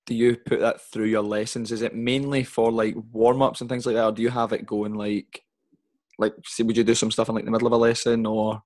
do 0.05 0.13
you 0.13 0.37
put 0.37 0.59
that 0.59 0.81
through 0.81 1.05
your 1.05 1.23
lessons? 1.23 1.71
Is 1.71 1.81
it 1.81 1.95
mainly 1.95 2.43
for 2.43 2.71
like 2.71 2.95
warm 3.11 3.41
ups 3.41 3.61
and 3.61 3.69
things 3.69 3.85
like 3.85 3.95
that, 3.95 4.05
or 4.05 4.11
do 4.11 4.21
you 4.21 4.29
have 4.29 4.53
it 4.53 4.65
going 4.65 4.93
like, 4.93 5.43
like, 6.19 6.33
see, 6.45 6.63
would 6.63 6.77
you 6.77 6.83
do 6.83 6.95
some 6.95 7.11
stuff 7.11 7.27
in 7.29 7.35
like 7.35 7.45
the 7.45 7.51
middle 7.51 7.67
of 7.67 7.73
a 7.73 7.77
lesson 7.77 8.25
or? 8.25 8.61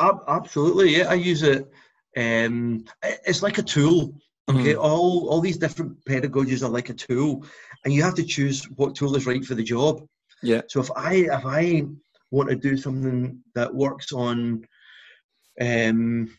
Absolutely, 0.00 0.96
yeah. 0.96 1.08
I 1.08 1.14
use 1.14 1.42
it 1.42 1.70
um, 2.16 2.84
it's 3.02 3.42
like 3.42 3.58
a 3.58 3.62
tool. 3.62 4.14
Okay, 4.50 4.74
mm-hmm. 4.74 4.80
all 4.80 5.28
all 5.28 5.40
these 5.40 5.58
different 5.58 6.04
pedagogies 6.04 6.64
are 6.64 6.68
like 6.68 6.88
a 6.88 6.94
tool, 6.94 7.44
and 7.84 7.94
you 7.94 8.02
have 8.02 8.14
to 8.14 8.24
choose 8.24 8.64
what 8.76 8.96
tool 8.96 9.14
is 9.14 9.26
right 9.26 9.44
for 9.44 9.54
the 9.54 9.62
job. 9.62 10.04
Yeah. 10.42 10.62
So 10.68 10.80
if 10.80 10.90
I 10.96 11.14
if 11.14 11.46
I 11.46 11.84
want 12.30 12.48
to 12.48 12.56
do 12.56 12.76
something 12.76 13.40
that 13.54 13.72
works 13.72 14.12
on, 14.12 14.66
um, 15.60 16.30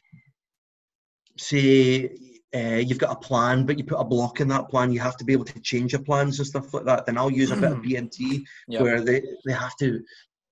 say 1.38 2.09
uh, 2.53 2.82
you've 2.86 2.97
got 2.97 3.11
a 3.11 3.19
plan, 3.19 3.65
but 3.65 3.78
you 3.78 3.84
put 3.84 3.99
a 3.99 4.03
block 4.03 4.41
in 4.41 4.47
that 4.49 4.69
plan, 4.69 4.91
you 4.91 4.99
have 4.99 5.17
to 5.17 5.24
be 5.24 5.34
able 5.34 5.45
to 5.45 5.59
change 5.61 5.93
your 5.93 6.01
plans 6.01 6.39
and 6.39 6.47
stuff 6.47 6.74
like 6.74 6.86
that. 6.86 7.05
Then 7.05 7.17
I'll 7.17 7.32
use 7.32 7.51
a 7.51 7.55
bit 7.55 7.72
of 7.72 7.80
BMT 7.80 8.43
yep. 8.67 8.82
where 8.82 9.01
they, 9.01 9.22
they 9.45 9.53
have 9.53 9.76
to, 9.78 10.03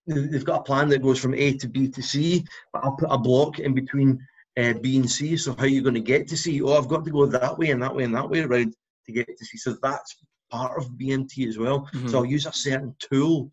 they've 0.07 0.45
got 0.45 0.61
a 0.61 0.63
plan 0.63 0.87
that 0.89 1.01
goes 1.01 1.19
from 1.19 1.33
A 1.33 1.53
to 1.57 1.67
B 1.67 1.89
to 1.89 2.01
C, 2.01 2.45
but 2.71 2.83
I'll 2.83 2.95
put 2.95 3.11
a 3.11 3.17
block 3.17 3.59
in 3.59 3.73
between 3.73 4.25
uh, 4.57 4.73
B 4.81 4.97
and 4.97 5.09
C. 5.09 5.35
So 5.35 5.53
how 5.55 5.63
are 5.63 5.67
you 5.67 5.81
going 5.81 5.95
to 5.95 6.01
get 6.01 6.27
to 6.29 6.37
C? 6.37 6.61
Oh, 6.61 6.77
I've 6.77 6.87
got 6.87 7.03
to 7.05 7.11
go 7.11 7.25
that 7.25 7.57
way 7.57 7.71
and 7.71 7.81
that 7.83 7.93
way 7.93 8.03
and 8.03 8.15
that 8.15 8.29
way 8.29 8.41
around 8.41 8.73
to 9.05 9.11
get 9.11 9.27
to 9.37 9.45
C. 9.45 9.57
So 9.57 9.75
that's 9.81 10.15
part 10.49 10.77
of 10.77 10.91
BMT 10.91 11.47
as 11.47 11.57
well. 11.57 11.81
Mm-hmm. 11.93 12.07
So 12.07 12.19
I'll 12.19 12.25
use 12.25 12.45
a 12.45 12.53
certain 12.53 12.95
tool. 12.99 13.51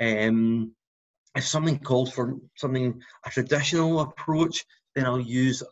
Um, 0.00 0.72
if 1.36 1.44
something 1.44 1.78
calls 1.78 2.12
for 2.12 2.36
something 2.56 3.00
a 3.24 3.30
traditional 3.30 4.00
approach, 4.00 4.64
then 4.94 5.06
I'll 5.06 5.20
use 5.20 5.62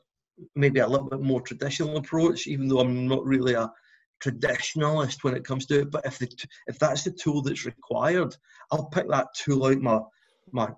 maybe 0.55 0.81
a 0.81 0.87
little 0.87 1.09
bit 1.09 1.21
more 1.21 1.41
traditional 1.41 1.97
approach, 1.97 2.47
even 2.47 2.69
though 2.69 2.81
I'm 2.81 3.09
not 3.09 3.25
really 3.25 3.55
a 3.55 3.71
traditionalist 4.23 5.25
when 5.25 5.35
it 5.35 5.45
comes 5.45 5.67
to 5.67 5.81
it. 5.81 5.91
But 5.91 6.07
if 6.07 6.19
the 6.19 6.29
if 6.67 6.79
that's 6.79 7.05
the 7.05 7.11
tool 7.11 7.43
that's 7.43 7.67
required, 7.67 8.37
I'll 8.71 8.87
pick 8.87 9.09
that 9.11 9.29
tool 9.35 9.67
out 9.67 9.81
my 9.81 10.01
my 10.53 10.69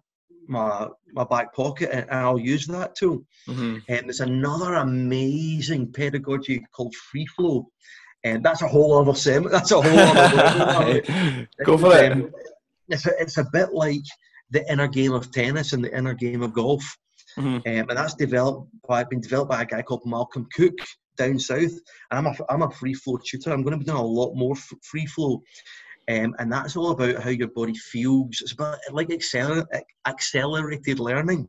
my 0.47 0.89
my 1.13 1.25
back 1.25 1.55
pocket, 1.55 1.91
and 1.93 2.11
I'll 2.11 2.39
use 2.39 2.67
that 2.67 2.95
tool. 2.95 3.25
Mhm. 3.49 3.83
And 3.89 4.07
there's 4.07 4.21
another 4.21 4.75
amazing 4.75 5.93
pedagogy 5.93 6.65
called 6.73 6.95
free 6.95 7.27
flow, 7.27 7.69
and 8.25 8.43
that's 8.45 8.63
a 8.63 8.69
whole 8.69 8.99
other 8.99 9.15
segment. 9.15 9.53
That's 9.53 9.73
a 9.73 9.83
whole 9.83 9.99
other. 9.99 11.03
Go 11.65 11.79
for 11.79 11.97
it. 11.97 12.13
Um, 12.13 12.33
It's 12.91 13.07
a, 13.07 13.11
it's 13.21 13.37
a 13.37 13.47
bit 13.53 13.75
like 13.75 14.01
the 14.51 14.71
inner 14.73 14.89
game 14.89 15.13
of 15.13 15.31
tennis 15.31 15.73
and 15.73 15.85
the 15.85 15.97
inner 15.97 16.15
game 16.15 16.43
of 16.43 16.53
golf, 16.53 16.83
Mhm. 17.37 17.57
um, 17.57 17.63
and 17.65 17.91
that's 17.91 18.15
developed 18.15 18.71
by 18.89 19.05
been 19.05 19.21
developed 19.21 19.51
by 19.51 19.63
a 19.63 19.67
guy 19.67 19.83
called 19.83 20.03
Malcolm 20.07 20.47
Cook 20.55 20.75
down 21.17 21.39
south. 21.39 21.73
And 22.11 22.19
I'm 22.19 22.27
a 22.27 22.35
I'm 22.49 22.63
a 22.63 22.71
free 22.71 22.95
flow 22.95 23.19
tutor. 23.19 23.53
I'm 23.53 23.63
going 23.63 23.73
to 23.73 23.79
be 23.79 23.85
doing 23.85 23.99
a 23.99 24.03
lot 24.05 24.35
more 24.35 24.57
f- 24.57 24.73
free 24.83 25.07
flow. 25.07 25.43
Um, 26.11 26.35
and 26.39 26.51
that's 26.51 26.75
all 26.77 26.91
about 26.93 27.23
how 27.23 27.29
your 27.31 27.49
body 27.49 27.75
feels. 27.75 28.41
It's 28.41 28.53
about 28.53 28.79
like 28.93 29.09
acceler- 29.09 29.67
accelerated 30.07 30.99
learning, 31.01 31.47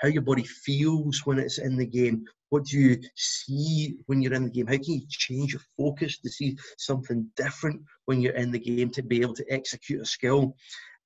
how 0.00 0.08
your 0.08 0.22
body 0.22 0.42
feels 0.44 1.22
when 1.24 1.38
it's 1.38 1.58
in 1.58 1.76
the 1.76 1.86
game. 1.86 2.24
What 2.50 2.64
do 2.64 2.78
you 2.78 3.00
see 3.16 3.96
when 4.06 4.20
you're 4.20 4.34
in 4.34 4.44
the 4.44 4.50
game? 4.50 4.66
How 4.66 4.74
can 4.74 4.94
you 4.94 5.02
change 5.08 5.52
your 5.52 5.62
focus 5.76 6.18
to 6.18 6.28
see 6.28 6.56
something 6.78 7.28
different 7.36 7.82
when 8.06 8.20
you're 8.20 8.34
in 8.34 8.50
the 8.50 8.58
game 8.58 8.90
to 8.90 9.02
be 9.02 9.20
able 9.20 9.34
to 9.34 9.44
execute 9.48 10.00
a 10.02 10.04
skill? 10.04 10.56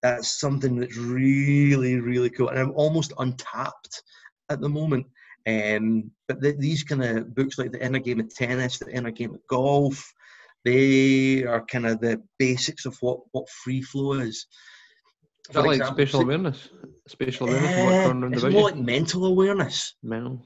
That's 0.02 0.38
something 0.40 0.76
that's 0.76 0.96
really, 0.96 1.98
really 2.00 2.30
cool. 2.30 2.48
And 2.48 2.58
I'm 2.58 2.72
almost 2.72 3.12
untapped 3.18 4.02
at 4.48 4.60
the 4.60 4.68
moment. 4.68 5.06
Um, 5.46 6.10
but 6.28 6.40
th- 6.42 6.58
these 6.58 6.84
kind 6.84 7.02
of 7.02 7.34
books, 7.34 7.58
like 7.58 7.72
the 7.72 7.84
inner 7.84 7.98
game 7.98 8.20
of 8.20 8.32
tennis, 8.34 8.78
the 8.78 8.90
inner 8.94 9.10
game 9.10 9.34
of 9.34 9.46
golf, 9.48 10.12
they 10.64 11.44
are 11.44 11.64
kind 11.64 11.86
of 11.86 12.00
the 12.00 12.22
basics 12.38 12.84
of 12.84 12.96
what 13.00 13.20
what 13.32 13.48
free 13.48 13.80
flow 13.82 14.12
is. 14.14 14.46
Is 15.48 15.54
that 15.54 15.62
For 15.62 15.66
like 15.66 15.76
example, 15.76 15.94
spatial 15.96 16.20
awareness? 16.22 16.68
Spatial 17.06 17.48
awareness 17.48 17.76
of 17.76 17.84
what's 17.84 18.04
going 18.04 18.24
on 18.24 18.32
it's 18.34 18.42
more 18.42 18.50
you? 18.50 18.62
like 18.62 18.76
mental 18.76 19.24
awareness. 19.26 19.94
Mental. 20.02 20.42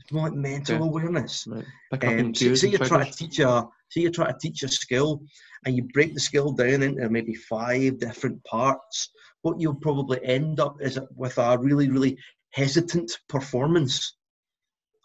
It's 0.00 0.12
more 0.12 0.24
like 0.24 0.34
mental 0.34 0.76
Okay. 0.76 0.84
awareness. 0.84 1.46
Right. 1.46 1.64
Um, 2.02 2.08
on 2.26 2.34
say, 2.34 2.46
cues 2.46 2.60
say 2.60 2.66
and 2.66 2.72
you're 2.78 2.86
trying 2.88 3.10
to 3.10 3.16
teach 3.16 3.38
a 3.38 3.66
say 3.90 4.00
you're 4.02 4.10
trying 4.10 4.32
to 4.32 4.38
teach 4.38 4.62
a 4.62 4.68
skill, 4.68 5.22
and 5.64 5.76
you 5.76 5.84
break 5.92 6.14
the 6.14 6.20
skill 6.20 6.52
down 6.52 6.82
into 6.82 7.08
maybe 7.08 7.34
five 7.34 7.98
different 7.98 8.42
parts. 8.44 9.10
What 9.42 9.60
you'll 9.60 9.74
probably 9.74 10.24
end 10.24 10.60
up 10.60 10.76
is 10.80 10.98
with 11.16 11.38
a 11.38 11.58
really 11.58 11.88
really 11.88 12.18
hesitant 12.50 13.10
performance. 13.28 14.16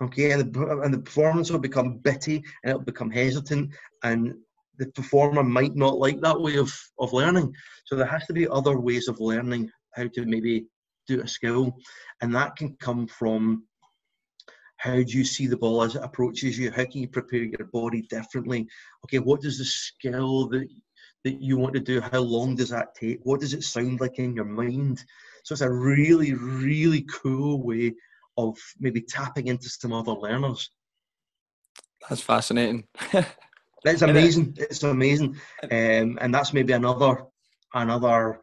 Okay, 0.02 0.32
and 0.32 0.54
the, 0.54 0.80
and 0.84 0.94
the 0.94 1.00
performance 1.00 1.50
will 1.50 1.60
become 1.60 1.98
bitty 1.98 2.44
and 2.64 2.70
it'll 2.70 2.82
become 2.82 3.10
hesitant, 3.10 3.74
and 4.04 4.36
the 4.78 4.88
performer 4.88 5.44
might 5.44 5.76
not 5.76 5.98
like 5.98 6.22
that 6.22 6.40
way 6.40 6.58
of, 6.58 6.72
of 7.00 7.14
learning. 7.14 7.52
So 7.86 7.96
there 7.96 8.06
has 8.06 8.26
to 8.28 8.34
be 8.34 8.48
other 8.48 8.80
ways 8.80 9.08
of 9.08 9.20
learning 9.20 9.72
how 9.96 10.08
to 10.08 10.26
maybe 10.26 10.68
do 11.08 11.22
a 11.22 11.28
skill, 11.28 11.76
and 12.22 12.36
that 12.36 12.56
can 12.56 12.76
come 12.80 13.08
from 13.08 13.64
how 14.88 15.04
do 15.04 15.18
you 15.18 15.26
see 15.26 15.48
the 15.48 15.58
ball 15.58 15.84
as 15.84 15.96
it 15.96 16.04
approaches 16.04 16.58
you? 16.58 16.72
How 16.72 16.86
can 16.86 17.02
you 17.02 17.10
prepare 17.10 17.44
your 17.44 17.68
body 17.74 18.04
differently? 18.04 18.68
Okay, 19.06 19.20
what 19.20 19.42
does 19.42 19.58
the 19.58 19.66
skill 19.66 20.48
that 20.50 20.68
that 21.24 21.42
you 21.42 21.58
want 21.58 21.74
to 21.74 21.82
do? 21.82 22.00
How 22.00 22.20
long 22.20 22.56
does 22.56 22.70
that 22.70 22.96
take? 22.96 23.20
What 23.24 23.42
does 23.42 23.54
it 23.54 23.64
sound 23.64 24.00
like 24.00 24.18
in 24.18 24.34
your 24.34 24.46
mind? 24.46 25.04
So 25.44 25.54
it's 25.54 25.62
a 25.62 25.70
really, 25.70 26.34
really 26.34 27.06
cool 27.22 27.64
way 27.64 27.96
of 28.38 28.58
maybe 28.80 29.02
tapping 29.02 29.48
into 29.48 29.70
some 29.70 29.92
other 29.92 30.14
learners. 30.14 30.70
That's 32.08 32.22
fascinating. 32.22 32.86
that's 33.84 34.04
amazing. 34.04 34.56
It's 34.58 34.84
amazing, 34.84 35.38
um, 35.64 36.18
and 36.22 36.34
that's 36.34 36.54
maybe 36.54 36.74
another 36.74 37.24
another 37.74 38.40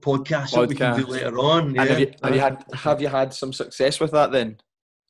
podcast, 0.00 0.52
that 0.52 0.68
we 0.68 0.74
can 0.74 0.98
do 0.98 1.06
later 1.06 1.38
on. 1.38 1.68
And 1.68 1.76
yeah. 1.76 1.84
have 1.84 2.00
you, 2.00 2.12
have 2.22 2.34
you 2.34 2.40
had 2.40 2.64
have 2.74 3.02
you 3.02 3.08
had 3.08 3.34
some 3.34 3.52
success 3.52 4.00
with 4.00 4.12
that 4.12 4.32
then? 4.32 4.56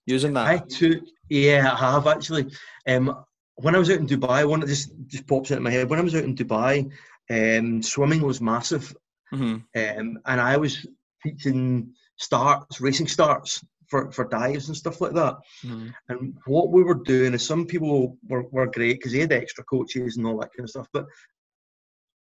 Using 0.07 0.34
that? 0.34 0.46
I 0.46 0.59
took, 0.59 1.02
yeah, 1.28 1.72
I 1.72 1.92
have 1.92 2.07
actually. 2.07 2.50
Um, 2.86 3.24
when 3.57 3.74
I 3.74 3.78
was 3.78 3.90
out 3.90 3.98
in 3.98 4.07
Dubai, 4.07 4.48
one 4.48 4.61
that 4.61 4.66
just 4.66 4.90
just 5.07 5.26
pops 5.26 5.50
into 5.50 5.62
my 5.62 5.70
head. 5.70 5.88
When 5.88 5.98
I 5.98 6.02
was 6.02 6.14
out 6.14 6.24
in 6.24 6.34
Dubai, 6.34 6.90
um, 7.30 7.82
swimming 7.82 8.22
was 8.22 8.40
massive, 8.40 8.94
hmm 9.30 9.57
um, 9.76 10.18
and 10.26 10.40
I 10.40 10.57
was 10.57 10.86
teaching 11.22 11.92
starts, 12.16 12.80
racing 12.80 13.09
starts 13.09 13.64
for, 13.88 14.11
for 14.12 14.26
dives 14.26 14.68
and 14.68 14.76
stuff 14.76 15.00
like 15.00 15.12
that. 15.14 15.36
hmm 15.62 15.88
And 16.09 16.36
what 16.46 16.70
we 16.70 16.82
were 16.82 16.94
doing 16.94 17.34
is 17.34 17.46
some 17.46 17.66
people 17.66 18.18
were, 18.28 18.44
were 18.50 18.66
great 18.66 18.98
because 18.98 19.12
they 19.12 19.20
had 19.20 19.32
extra 19.32 19.64
coaches 19.64 20.16
and 20.16 20.26
all 20.26 20.38
that 20.40 20.52
kind 20.55 20.64
of 20.64 20.70
stuff, 20.70 20.88
but 20.92 21.07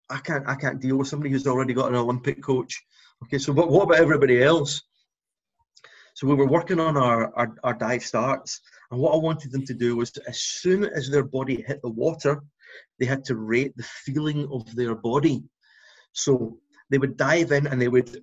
I 0.09 0.19
can't 0.19 0.47
I 0.47 0.55
can't 0.55 0.81
deal 0.81 0.97
with 0.97 1.07
somebody 1.07 1.31
who's 1.31 1.47
already 1.47 1.73
got 1.73 1.89
an 1.89 1.95
Olympic 1.95 2.41
coach. 2.43 2.81
Okay, 3.23 3.37
so 3.37 3.53
what, 3.53 3.69
what 3.69 3.83
about 3.83 3.99
everybody 3.99 4.43
else? 4.43 4.81
So 6.23 6.29
we 6.29 6.35
were 6.35 6.47
working 6.47 6.79
on 6.79 6.95
our, 6.95 7.35
our, 7.35 7.53
our 7.65 7.73
dive 7.73 8.01
starts, 8.01 8.61
and 8.89 8.97
what 8.97 9.13
I 9.13 9.17
wanted 9.17 9.51
them 9.51 9.65
to 9.65 9.73
do 9.73 9.97
was 9.97 10.15
as 10.25 10.39
soon 10.39 10.85
as 10.85 11.09
their 11.09 11.25
body 11.25 11.61
hit 11.67 11.81
the 11.81 11.89
water, 11.89 12.41
they 12.97 13.05
had 13.05 13.25
to 13.25 13.35
rate 13.35 13.75
the 13.75 13.83
feeling 13.83 14.47
of 14.49 14.73
their 14.73 14.95
body. 14.95 15.43
So 16.13 16.59
they 16.89 16.97
would 16.97 17.17
dive 17.17 17.51
in 17.51 17.67
and 17.67 17.81
they 17.81 17.89
would 17.89 18.21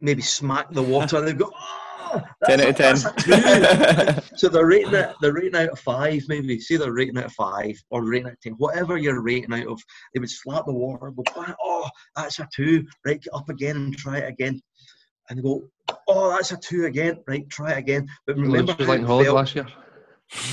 maybe 0.00 0.20
smack 0.20 0.72
the 0.72 0.82
water 0.82 1.18
and 1.18 1.28
they'd 1.28 1.38
go, 1.38 1.52
oh, 1.54 2.22
10 2.44 2.60
out 2.60 2.68
of 2.70 2.76
10. 2.76 2.96
that's 2.96 3.04
a 3.04 4.20
two." 4.30 4.36
so 4.36 4.48
they're 4.48 4.66
rating 4.66 4.94
it, 4.94 5.14
they're 5.20 5.32
rating 5.32 5.54
out 5.54 5.68
of 5.68 5.78
five, 5.78 6.22
maybe. 6.26 6.58
Say 6.58 6.76
they're 6.76 6.92
rating 6.92 7.18
out 7.18 7.26
of 7.26 7.32
five 7.34 7.80
or 7.90 8.04
rating 8.04 8.26
out 8.26 8.32
of 8.32 8.40
ten, 8.40 8.54
whatever 8.54 8.96
you're 8.96 9.22
rating 9.22 9.52
out 9.52 9.68
of. 9.68 9.80
They 10.12 10.18
would 10.18 10.28
slap 10.28 10.66
the 10.66 10.72
water, 10.72 11.12
go, 11.12 11.22
oh, 11.36 11.88
that's 12.16 12.40
a 12.40 12.48
two, 12.52 12.84
right, 13.06 13.22
get 13.22 13.32
up 13.32 13.48
again 13.48 13.76
and 13.76 13.96
try 13.96 14.18
it 14.18 14.28
again. 14.28 14.60
And 15.32 15.42
go, 15.42 15.62
oh, 16.08 16.30
that's 16.30 16.52
a 16.52 16.58
two 16.58 16.84
again, 16.84 17.18
right, 17.26 17.48
try 17.48 17.72
it 17.72 17.78
again. 17.78 18.06
But 18.26 18.36
remember 18.36 18.74
was 18.76 18.86
how 18.86 18.92
like 18.92 19.00
it 19.00 19.06
felt. 19.06 19.34
last 19.34 19.54
year. 19.54 19.66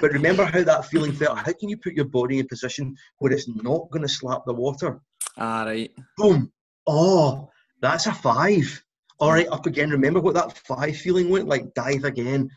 but 0.00 0.12
remember 0.12 0.44
how 0.44 0.62
that 0.62 0.86
feeling 0.86 1.12
felt. 1.12 1.38
How 1.38 1.52
can 1.52 1.68
you 1.68 1.76
put 1.76 1.94
your 1.94 2.04
body 2.04 2.38
in 2.38 2.44
a 2.44 2.48
position 2.48 2.96
where 3.18 3.32
it's 3.32 3.48
not 3.48 3.90
going 3.90 4.02
to 4.02 4.08
slap 4.08 4.42
the 4.46 4.54
water? 4.54 5.00
All 5.36 5.64
right. 5.66 5.90
Boom. 6.16 6.52
Oh, 6.86 7.50
that's 7.80 8.06
a 8.06 8.14
five. 8.14 8.82
All 9.18 9.32
right, 9.32 9.48
up 9.48 9.66
again. 9.66 9.90
Remember 9.90 10.20
what 10.20 10.34
that 10.34 10.56
five 10.58 10.96
feeling 10.96 11.28
went 11.28 11.48
like? 11.48 11.74
Dive 11.74 12.04
again. 12.04 12.48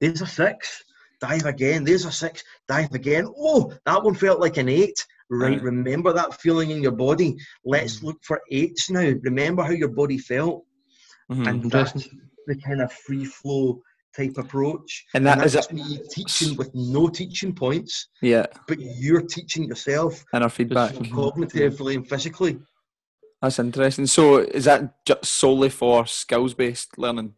There's 0.00 0.20
a 0.20 0.26
six. 0.26 0.82
Dive 1.20 1.46
again. 1.46 1.84
There's 1.84 2.04
a 2.04 2.12
six. 2.12 2.42
Dive 2.66 2.92
again. 2.92 3.28
Oh, 3.38 3.72
that 3.86 4.02
one 4.02 4.14
felt 4.14 4.40
like 4.40 4.56
an 4.56 4.68
eight. 4.68 5.06
Right. 5.30 5.52
Right. 5.52 5.62
Remember 5.62 6.12
that 6.12 6.40
feeling 6.40 6.70
in 6.70 6.82
your 6.82 6.92
body. 6.92 7.36
Let's 7.64 8.02
look 8.02 8.18
for 8.22 8.40
eights 8.50 8.90
now. 8.90 9.12
Remember 9.22 9.62
how 9.62 9.70
your 9.70 9.88
body 9.88 10.18
felt. 10.18 10.64
Mhm. 11.30 11.46
And 11.48 11.70
that's 11.70 12.08
the 12.46 12.56
kind 12.56 12.82
of 12.82 12.92
free 12.92 13.24
flow 13.24 13.80
type 14.16 14.36
approach. 14.38 15.06
And 15.14 15.24
that 15.26 15.44
is 15.44 15.52
that's 15.52 15.70
a, 15.70 15.74
me 15.74 16.00
teaching 16.10 16.56
with 16.56 16.74
no 16.74 17.08
teaching 17.08 17.54
points, 17.54 18.08
yeah, 18.20 18.46
but 18.66 18.78
you're 18.80 19.22
teaching 19.22 19.64
yourself 19.64 20.24
and 20.32 20.42
our 20.42 20.50
feedback. 20.50 20.94
Mhm. 20.94 21.10
cognitively 21.12 21.94
and 21.94 22.08
physically. 22.08 22.58
That's 23.40 23.58
interesting. 23.58 24.06
So 24.06 24.38
is 24.38 24.64
that 24.64 25.06
just 25.06 25.24
solely 25.24 25.70
for 25.70 26.06
skills 26.06 26.54
based 26.54 26.98
learning? 26.98 27.34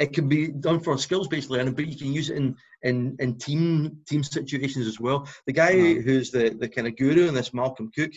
It 0.00 0.12
can 0.14 0.28
be 0.28 0.48
done 0.48 0.80
for 0.80 0.96
skills 0.98 1.28
based 1.28 1.50
learning, 1.50 1.74
but 1.74 1.86
you 1.86 1.96
can 1.96 2.12
use 2.12 2.30
it 2.30 2.36
in, 2.38 2.56
in, 2.82 3.16
in 3.20 3.36
team 3.38 3.98
team 4.08 4.22
situations 4.22 4.86
as 4.86 4.98
well. 4.98 5.28
The 5.46 5.52
guy 5.52 5.72
Uh-huh. 5.74 6.00
who's 6.06 6.30
the, 6.30 6.44
the 6.62 6.68
kind 6.68 6.88
of 6.88 6.96
guru 6.96 7.28
in 7.28 7.34
this, 7.34 7.52
Malcolm 7.54 7.90
Cook, 7.96 8.12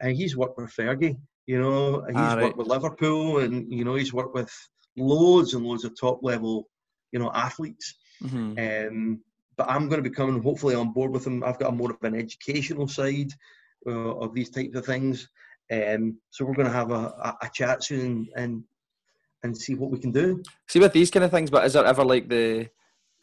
and 0.00 0.14
he's 0.16 0.36
worked 0.36 0.58
with 0.58 0.74
Fergie, 0.76 1.16
you 1.46 1.58
know, 1.60 2.04
he's 2.12 2.16
Ah, 2.16 2.34
right. 2.34 2.44
worked 2.44 2.58
with 2.58 2.68
Liverpool, 2.68 3.38
and 3.38 3.72
you 3.72 3.84
know, 3.84 3.94
he's 3.94 4.12
worked 4.12 4.34
with 4.34 4.52
loads 4.96 5.54
and 5.54 5.64
loads 5.64 5.84
of 5.84 5.98
top 5.98 6.20
level, 6.22 6.68
you 7.12 7.18
know, 7.18 7.30
athletes. 7.34 7.94
hmm 8.22 8.52
Um, 8.58 9.20
but 9.56 9.68
I'm 9.68 9.88
going 9.88 10.02
to 10.02 10.08
be 10.10 10.14
coming 10.14 10.42
hopefully 10.42 10.74
on 10.74 10.92
board 10.92 11.12
with 11.12 11.24
them. 11.24 11.42
I've 11.44 11.58
got 11.58 11.72
a 11.72 11.76
more 11.76 11.90
of 11.92 12.02
an 12.02 12.14
educational 12.14 12.88
side 12.88 13.30
uh, 13.86 14.14
of 14.24 14.34
these 14.34 14.50
types 14.50 14.76
of 14.76 14.84
things. 14.86 15.28
Um, 15.70 16.18
so 16.30 16.44
we're 16.44 16.54
going 16.60 16.68
to 16.68 16.72
have 16.80 16.90
a, 16.90 17.04
a, 17.28 17.36
a 17.42 17.50
chat 17.52 17.82
soon 17.84 18.00
and 18.04 18.28
and 18.42 18.64
see 19.56 19.74
what 19.74 19.90
we 19.90 19.98
can 19.98 20.12
do. 20.12 20.42
See 20.68 20.78
with 20.78 20.92
these 20.92 21.10
kind 21.10 21.24
of 21.24 21.30
things, 21.30 21.50
but 21.50 21.64
is 21.64 21.72
there 21.72 21.84
ever 21.84 22.04
like 22.04 22.28
the 22.28 22.68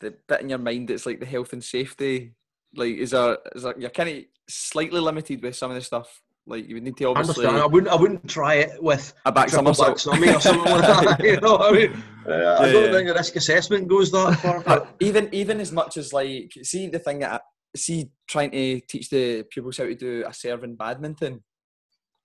the 0.02 0.14
bit 0.28 0.42
in 0.42 0.50
your 0.50 0.60
mind 0.60 0.90
that's 0.90 1.06
like 1.06 1.20
the 1.20 1.26
health 1.26 1.54
and 1.54 1.64
safety? 1.64 2.34
Like, 2.76 2.96
is 2.96 3.12
there 3.12 3.38
is 3.56 3.64
there 3.64 3.76
you're 3.78 3.90
kind 3.90 4.10
of 4.10 4.24
slightly 4.48 5.00
limited 5.00 5.42
with 5.42 5.56
some 5.56 5.72
of 5.72 5.76
the 5.76 5.82
stuff? 5.82 6.22
Like, 6.46 6.68
you 6.68 6.76
would 6.76 6.84
need 6.84 6.98
to 6.98 7.06
obviously 7.06 7.46
understand. 7.46 7.64
I 7.64 7.68
wouldn't. 7.68 7.92
I 7.92 7.96
wouldn't 7.96 8.28
try 8.28 8.56
it 8.56 8.82
with 8.82 9.14
a 9.26 9.32
back 9.32 9.50
triple 9.50 9.72
back 9.72 9.96
summy 9.96 10.36
or 10.36 10.40
something 10.40 10.72
like 10.72 10.82
that. 10.82 11.20
You 11.24 11.40
know 11.40 11.58
I 11.58 11.72
mean? 11.72 12.04
Uh, 12.28 12.58
I 12.60 12.72
don't 12.72 12.86
yeah. 12.86 12.92
think 12.92 13.08
the 13.08 13.14
risk 13.14 13.36
assessment 13.36 13.88
goes 13.88 14.12
that 14.12 14.40
far. 14.40 14.62
But 14.62 14.66
But 14.66 14.96
even 15.00 15.30
even 15.32 15.60
as 15.60 15.72
much 15.72 15.98
as 15.98 16.12
like 16.12 16.52
see 16.64 16.88
the 16.88 17.00
thing 17.00 17.20
that 17.20 17.34
I, 17.34 17.40
see 17.76 18.10
trying 18.28 18.52
to 18.52 18.80
teach 18.82 19.10
the 19.10 19.44
pupils 19.44 19.78
how 19.78 19.86
to 19.86 19.96
do 19.96 20.24
a 20.28 20.34
serve 20.34 20.64
in 20.64 20.76
badminton, 20.76 21.44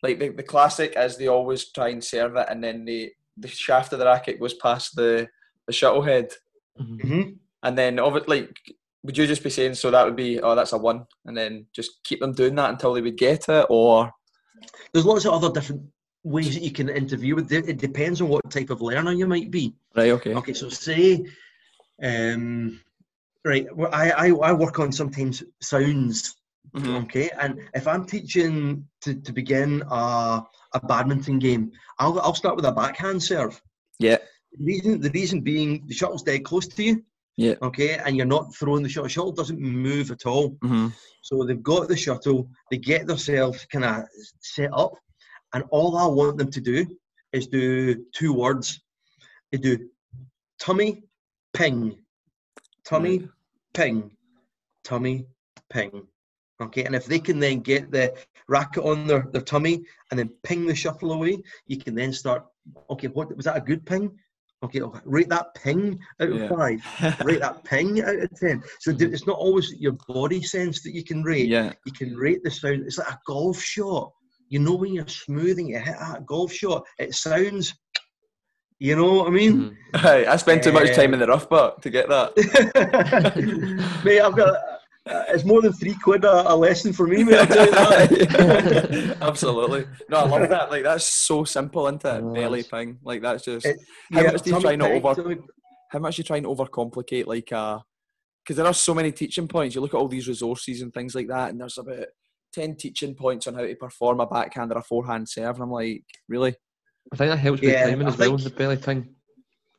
like 0.03 0.19
the, 0.19 0.31
the 0.31 0.43
classic 0.43 0.95
is 0.97 1.17
they 1.17 1.29
always 1.29 1.71
try 1.71 1.89
and 1.89 2.03
serve 2.03 2.37
it 2.37 2.47
and 2.49 2.65
then 2.65 2.85
the 2.85 3.13
the 3.37 3.49
shaft 3.49 3.93
of 3.93 3.99
the 3.99 4.05
racket 4.05 4.41
goes 4.41 4.55
past 4.55 4.95
the 4.97 5.29
the 5.67 5.73
shuttle 5.73 6.03
head 6.03 6.33
Mhm. 6.81 7.01
Mhm. 7.01 7.37
and 7.63 7.79
then 7.79 7.99
of 7.99 8.17
it 8.17 8.29
like 8.29 8.51
would 9.05 9.17
you 9.19 9.27
just 9.27 9.45
be 9.45 9.51
saying 9.51 9.75
so 9.75 9.91
that 9.91 10.05
would 10.05 10.17
be 10.17 10.41
oh 10.41 10.55
that's 10.55 10.73
a 10.73 10.79
one 10.79 11.05
and 11.27 11.37
then 11.37 11.67
just 11.73 12.03
keep 12.05 12.21
them 12.21 12.33
doing 12.33 12.55
that 12.57 12.71
until 12.71 12.93
they 12.95 13.01
would 13.03 13.17
get 13.17 13.49
it 13.49 13.67
or 13.71 14.11
there's 14.93 15.07
lots 15.07 15.25
of 15.25 15.33
other 15.35 15.51
different 15.53 15.83
ways 16.25 16.55
that 16.55 16.63
you 16.63 16.71
can 16.71 16.89
interview 16.89 17.35
with. 17.35 17.53
It 17.53 17.77
depends 17.79 18.21
on 18.23 18.29
what 18.29 18.51
type 18.51 18.71
of 18.71 18.81
learner 18.81 19.13
you 19.13 19.27
might 19.27 19.51
be. 19.51 19.75
Right. 19.95 20.11
Okay. 20.13 20.35
Okay, 20.35 20.55
so 20.55 20.71
say, 20.71 21.23
um, 22.03 22.81
right, 23.45 23.67
well, 23.77 23.91
I, 23.93 24.11
I 24.11 24.27
I 24.31 24.53
work 24.53 24.79
on 24.79 24.91
sometimes 24.93 25.43
sounds. 25.61 26.37
Mhm. 26.75 27.05
Okay, 27.05 27.31
and 27.41 27.61
if 27.75 27.87
I'm 27.87 28.05
teaching 28.07 28.87
to, 29.03 29.15
to 29.15 29.33
begin 29.33 29.83
a, 29.91 30.43
a 30.75 30.81
badminton 30.87 31.39
game, 31.39 31.71
I'll 31.99 32.19
I'll 32.21 32.35
start 32.35 32.57
with 32.57 32.65
a 32.65 32.73
backhand 32.73 33.23
serve. 33.23 33.61
Yeah. 33.99 34.19
The 34.53 34.65
reason 34.65 35.01
the 35.01 35.11
reason 35.11 35.41
being 35.41 35.85
the 35.87 35.95
shuttle's 35.95 36.23
dead 36.23 36.45
close 36.45 36.67
to 36.69 36.83
you. 36.83 37.05
Yeah. 37.37 37.55
Okay, 37.63 37.97
and 38.05 38.17
you're 38.17 38.27
not 38.27 38.55
throwing 38.55 38.83
the 38.85 38.89
shuttle. 38.89 39.09
Shuttle 39.09 39.33
doesn't 39.33 39.59
move 39.61 40.11
at 40.13 40.25
all. 40.27 40.57
hmm 40.63 40.89
So 41.23 41.45
they've 41.45 41.63
got 41.63 41.89
the 41.89 41.97
shuttle, 41.97 42.49
they 42.71 42.79
get 42.79 43.07
themselves 43.07 43.67
kind 43.73 43.85
of 43.85 44.05
set 44.41 44.71
up, 44.73 44.93
and 45.53 45.65
all 45.71 45.97
I 45.97 46.07
want 46.07 46.39
them 46.39 46.51
to 46.53 46.61
do 46.61 46.87
is 47.33 47.49
do 47.49 48.05
two 48.15 48.33
words. 48.33 48.81
They 49.51 49.59
do 49.59 49.89
tummy, 50.61 51.03
ping, 51.55 51.99
tummy, 52.85 53.19
Right. 53.19 53.29
ping, 53.73 54.11
tummy, 54.85 55.27
ping. 55.71 56.07
Okay, 56.63 56.85
and 56.85 56.95
if 56.95 57.07
they 57.07 57.19
can 57.19 57.41
then 57.41 57.61
get 57.61 57.91
the 57.91 58.15
racket 58.49 58.85
on 58.85 59.07
their, 59.07 59.27
their 59.33 59.43
tummy 59.43 59.85
and 60.11 60.19
then 60.19 60.31
ping 60.45 60.67
the 60.67 60.75
shuttle 60.75 61.13
away, 61.13 61.43
you 61.67 61.77
can 61.79 61.95
then 61.95 62.13
start. 62.13 62.45
Okay, 62.91 63.09
what 63.09 63.35
was 63.37 63.45
that 63.47 63.57
a 63.57 63.61
good 63.61 63.85
ping? 63.85 64.17
Okay, 64.63 64.81
okay, 64.81 65.01
rate 65.05 65.29
that 65.29 65.53
ping 65.55 65.99
out 66.21 66.31
of 66.31 66.39
Yeah. 66.41 66.49
five 66.49 67.21
rate 67.25 67.41
that 67.41 67.65
ping 67.65 68.01
out 68.03 68.17
of 68.19 68.31
10. 68.39 68.63
So 68.81 68.93
it's 68.99 69.27
not 69.27 69.37
always 69.37 69.75
your 69.79 69.97
body 70.09 70.43
sense 70.43 70.81
that 70.83 70.95
you 70.95 71.03
can 71.05 71.23
rate. 71.25 71.49
yeah. 71.49 71.73
You 71.85 71.93
can 71.93 72.15
rate 72.17 72.43
the 72.45 72.51
sound. 72.51 72.83
It's 72.87 72.97
like 72.99 73.09
a 73.09 73.19
golf 73.27 73.61
shot. 73.61 74.13
You 74.49 74.61
know 74.61 74.75
when 74.77 74.95
you're 74.95 75.09
smoothing, 75.09 75.69
you 75.69 75.79
hit 75.81 75.97
that 75.99 76.25
golf 76.25 76.53
shot, 76.53 76.85
it 76.99 77.15
sounds, 77.15 77.75
you 78.79 78.95
know 78.97 79.15
what 79.15 79.27
I 79.27 79.31
mean? 79.31 79.77
Mhm. 79.95 80.27
I 80.29 80.37
spent 80.37 80.63
too 80.63 80.73
much 80.73 80.95
time 80.95 81.13
in 81.15 81.21
the 81.21 81.27
rough 81.27 81.49
buck 81.49 81.81
to 81.83 81.91
get 81.91 82.09
that. 82.09 82.35
mate, 84.05 84.21
I've 84.21 84.37
got, 84.37 84.57
uh, 85.07 85.25
it's 85.29 85.45
more 85.45 85.61
than 85.61 85.73
three 85.73 85.95
quid 86.03 86.25
a, 86.25 86.53
a 86.53 86.55
lesson 86.57 86.93
for 86.93 87.07
me, 87.07 87.25
mate. 87.25 87.35
I'll 87.39 87.47
tell 87.47 87.67
you 87.67 88.25
that. 88.27 89.17
Absolutely. 89.23 89.87
No, 90.09 90.17
I 90.19 90.25
love 90.27 90.49
that. 90.49 90.71
Like 90.71 90.83
that's 90.83 91.05
so 91.05 91.45
simple, 91.45 91.87
isn't 91.89 92.05
it? 92.05 92.23
Oh, 92.23 92.33
Belly 92.33 92.63
that's- 92.63 92.85
ping. 92.85 92.99
Like 93.03 93.23
that's 93.23 93.45
just 93.45 93.67
It- 93.67 93.81
How 94.13 94.23
yeah, 94.23 94.33
much 94.33 94.43
do 94.43 94.51
you 94.51 94.53
tummy 94.55 94.63
try 94.63 94.77
not 94.77 94.91
over- 94.93 95.15
tummy- 95.23 95.39
how 95.91 95.99
much 96.01 96.19
you 96.19 96.25
try 96.25 96.39
and 96.39 96.47
overcomplicate 96.47 97.27
like 97.27 97.53
uh 97.53 97.79
because 98.43 98.57
there 98.57 98.67
are 98.67 98.75
so 98.75 98.93
many 98.95 99.11
teaching 99.13 99.49
points. 99.49 99.75
You 99.75 99.81
look 99.81 99.95
at 99.95 99.97
all 99.97 100.09
these 100.09 100.29
resources 100.29 100.83
and 100.83 100.93
things 100.93 101.15
like 101.15 101.29
that, 101.29 101.51
and 101.51 101.61
there's 101.61 101.79
about 101.79 102.07
ten 102.53 102.77
teaching 102.77 103.15
points 103.15 103.47
on 103.47 103.55
how 103.55 103.63
to 103.63 103.75
perform 103.77 104.21
a 104.21 104.27
backhand 104.27 104.71
or 104.73 104.79
a 104.79 104.83
forehand 104.83 105.29
serve, 105.29 105.55
and 105.57 105.63
I'm 105.65 105.71
like, 105.71 106.03
really? 106.29 106.55
I 107.13 107.17
think 107.17 107.31
that 107.31 107.39
helps 107.39 107.61
with 107.63 107.71
Yeah, 107.71 107.87
timing 107.89 108.07
I 108.07 108.11
as 108.11 108.19
well. 108.19 108.37
think- 108.37 108.43
The 108.43 108.51
belly 108.59 108.77
ping, 108.77 109.15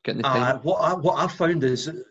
getting 0.04 0.22
the 0.24 0.28
Uh, 0.28 0.58
what 0.60 0.78
I, 0.82 0.94
what 0.94 1.24
I 1.24 1.28
found 1.28 1.64
is 1.64 1.86
that 1.86 2.04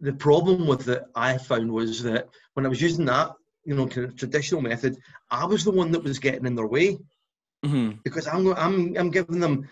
the 0.00 0.12
problem 0.12 0.66
with 0.66 0.88
it 0.88 1.02
I 1.14 1.38
found 1.38 1.70
was 1.72 2.02
that 2.04 2.28
when 2.54 2.64
I 2.64 2.68
was 2.68 2.80
using 2.80 3.04
that, 3.06 3.32
you 3.64 3.74
know, 3.74 3.86
kind 3.86 4.06
of 4.06 4.16
traditional 4.16 4.60
method, 4.62 4.96
I 5.30 5.44
was 5.44 5.64
the 5.64 5.70
one 5.72 5.90
that 5.92 6.02
was 6.04 6.18
getting 6.18 6.46
in 6.46 6.54
their 6.54 6.66
way 6.66 6.98
Mm-hmm. 7.66 7.98
because 8.04 8.28
I'm 8.28 8.46
I'm 8.54 8.96
I'm 8.96 9.10
giving 9.10 9.40
them 9.40 9.68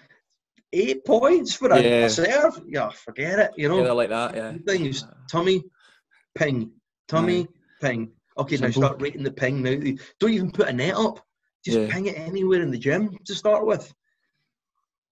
eight 0.73 1.05
points 1.05 1.55
for 1.55 1.71
a, 1.71 1.81
Yeah. 1.81 2.07
a 2.07 2.11
serve. 2.11 2.61
Yeah, 2.67 2.91
forget 2.91 3.39
it. 3.39 3.51
You 3.57 3.69
know, 3.69 3.85
Yeah, 3.85 3.93
like 3.93 4.09
that. 4.09 4.35
Yeah. 4.35 4.53
things 4.67 5.05
tummy, 5.31 5.63
ping, 6.37 6.73
tummy, 7.07 7.47
ping. 7.81 8.11
Okay, 8.37 8.57
now 8.57 8.71
start 8.71 9.01
rating 9.01 9.23
the 9.23 9.31
ping. 9.31 9.63
Now 9.63 9.77
don't 10.19 10.33
even 10.33 10.51
put 10.51 10.69
a 10.69 10.73
net 10.73 10.97
up. 10.97 11.25
Just 11.65 11.79
Yeah. 11.79 11.89
ping 11.93 12.07
it 12.07 12.19
anywhere 12.19 12.61
in 12.61 12.73
the 12.73 12.79
gym 12.79 13.17
to 13.25 13.35
start 13.37 13.65
with. 13.65 13.95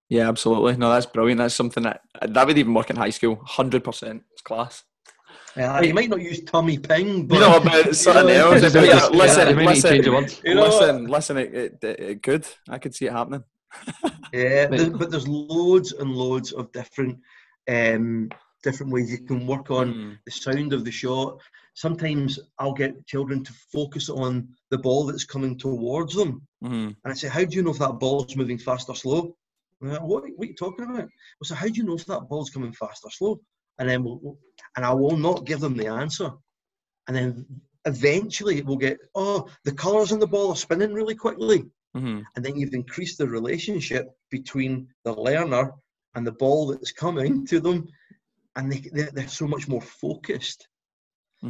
Yeah, 0.08 0.28
absolutely. 0.28 0.76
No, 0.76 0.90
that's 0.90 1.06
brilliant. 1.06 1.38
That's 1.38 1.54
something 1.54 1.84
that 1.84 2.00
that 2.22 2.44
would 2.46 2.58
even 2.58 2.74
work 2.74 2.90
in 2.90 2.96
high 2.96 3.10
school. 3.10 3.36
Hundred 3.44 3.84
percent. 3.84 4.24
It's 4.32 4.42
class. 4.42 4.82
Uh, 5.56 5.80
you 5.84 5.94
might 5.94 6.08
not 6.10 6.20
use 6.20 6.40
Tommy 6.42 6.78
ping, 6.78 7.26
but 7.26 7.34
You 7.36 7.40
know 7.42 7.56
about 7.56 7.94
something 8.04 8.34
else. 8.34 8.60
Just- 8.60 8.74
yeah, 8.74 8.82
just- 8.86 9.12
yeah, 9.12 9.18
listen, 9.18 9.48
you 9.50 9.54
may 9.56 9.66
need 9.66 9.80
to 9.82 9.88
change 9.88 10.04
the 10.04 10.10
listen, 10.10 10.54
know 10.54 10.64
listen, 10.64 11.06
listen. 11.06 11.36
It, 11.38 11.54
it, 11.54 11.78
it, 11.84 12.00
it 12.00 12.22
could. 12.22 12.46
I 12.68 12.78
could 12.78 12.94
see 12.94 13.06
it 13.06 13.12
happening. 13.12 13.44
Yeah, 14.32 14.64
Right. 14.66 14.92
but 14.92 15.12
there's 15.12 15.28
loads 15.28 15.92
and 15.92 16.10
loads 16.12 16.50
of 16.52 16.72
different 16.72 17.20
um, 17.70 18.30
different 18.64 18.90
ways 18.92 19.12
you 19.12 19.18
can 19.18 19.46
work 19.46 19.70
on 19.70 19.94
Mm. 19.94 20.18
the 20.24 20.30
sound 20.32 20.72
of 20.72 20.84
the 20.84 20.90
shot. 20.90 21.38
Sometimes 21.74 22.40
I'll 22.58 22.72
get 22.72 23.06
children 23.06 23.44
to 23.44 23.52
focus 23.72 24.08
on 24.08 24.48
the 24.70 24.78
ball 24.78 25.04
that's 25.06 25.24
coming 25.24 25.56
towards 25.56 26.14
them, 26.14 26.42
Mhm. 26.64 26.86
and 26.88 26.96
I 27.04 27.14
say, 27.14 27.28
"How 27.28 27.44
do 27.44 27.54
you 27.56 27.62
know 27.62 27.70
if 27.70 27.78
that 27.78 28.00
ball's 28.00 28.34
moving 28.36 28.58
fast 28.58 28.88
or 28.88 28.96
slow?" 28.96 29.36
Like, 29.80 30.00
what, 30.00 30.22
what 30.22 30.24
are 30.40 30.46
you 30.46 30.54
talking 30.54 30.84
about? 30.86 30.96
Well, 31.04 31.44
so 31.44 31.54
how 31.54 31.66
do 31.66 31.74
you 31.74 31.84
know 31.84 31.94
if 31.94 32.06
that 32.06 32.28
ball's 32.28 32.50
coming 32.50 32.72
fast 32.72 33.02
or 33.04 33.10
slow? 33.12 33.40
And 33.78 33.88
then 33.88 34.04
we'll, 34.04 34.38
and 34.76 34.84
I 34.84 34.92
will 34.92 35.16
not 35.16 35.46
give 35.46 35.60
them 35.60 35.76
the 35.76 35.88
answer, 35.88 36.30
and 37.06 37.16
then 37.16 37.46
eventually 37.84 38.62
we'll 38.62 38.76
get, 38.76 38.98
"Oh, 39.14 39.48
the 39.64 39.72
colours 39.72 40.12
on 40.12 40.20
the 40.20 40.26
ball 40.26 40.50
are 40.50 40.56
spinning 40.56 40.92
really 40.94 41.14
quickly." 41.14 41.64
Mhm. 41.96 42.24
and 42.34 42.44
then 42.44 42.56
you've 42.56 42.74
increased 42.74 43.18
the 43.18 43.28
relationship 43.28 44.10
between 44.28 44.88
the 45.04 45.12
learner 45.12 45.72
and 46.16 46.26
the 46.26 46.32
ball 46.32 46.66
that's 46.66 46.90
coming 46.90 47.46
to 47.46 47.60
them 47.60 47.86
and 48.56 48.72
they, 48.72 48.80
they're, 48.92 49.12
they're 49.12 49.28
so 49.28 49.46
much 49.46 49.68
more 49.68 49.80
focused 49.80 50.66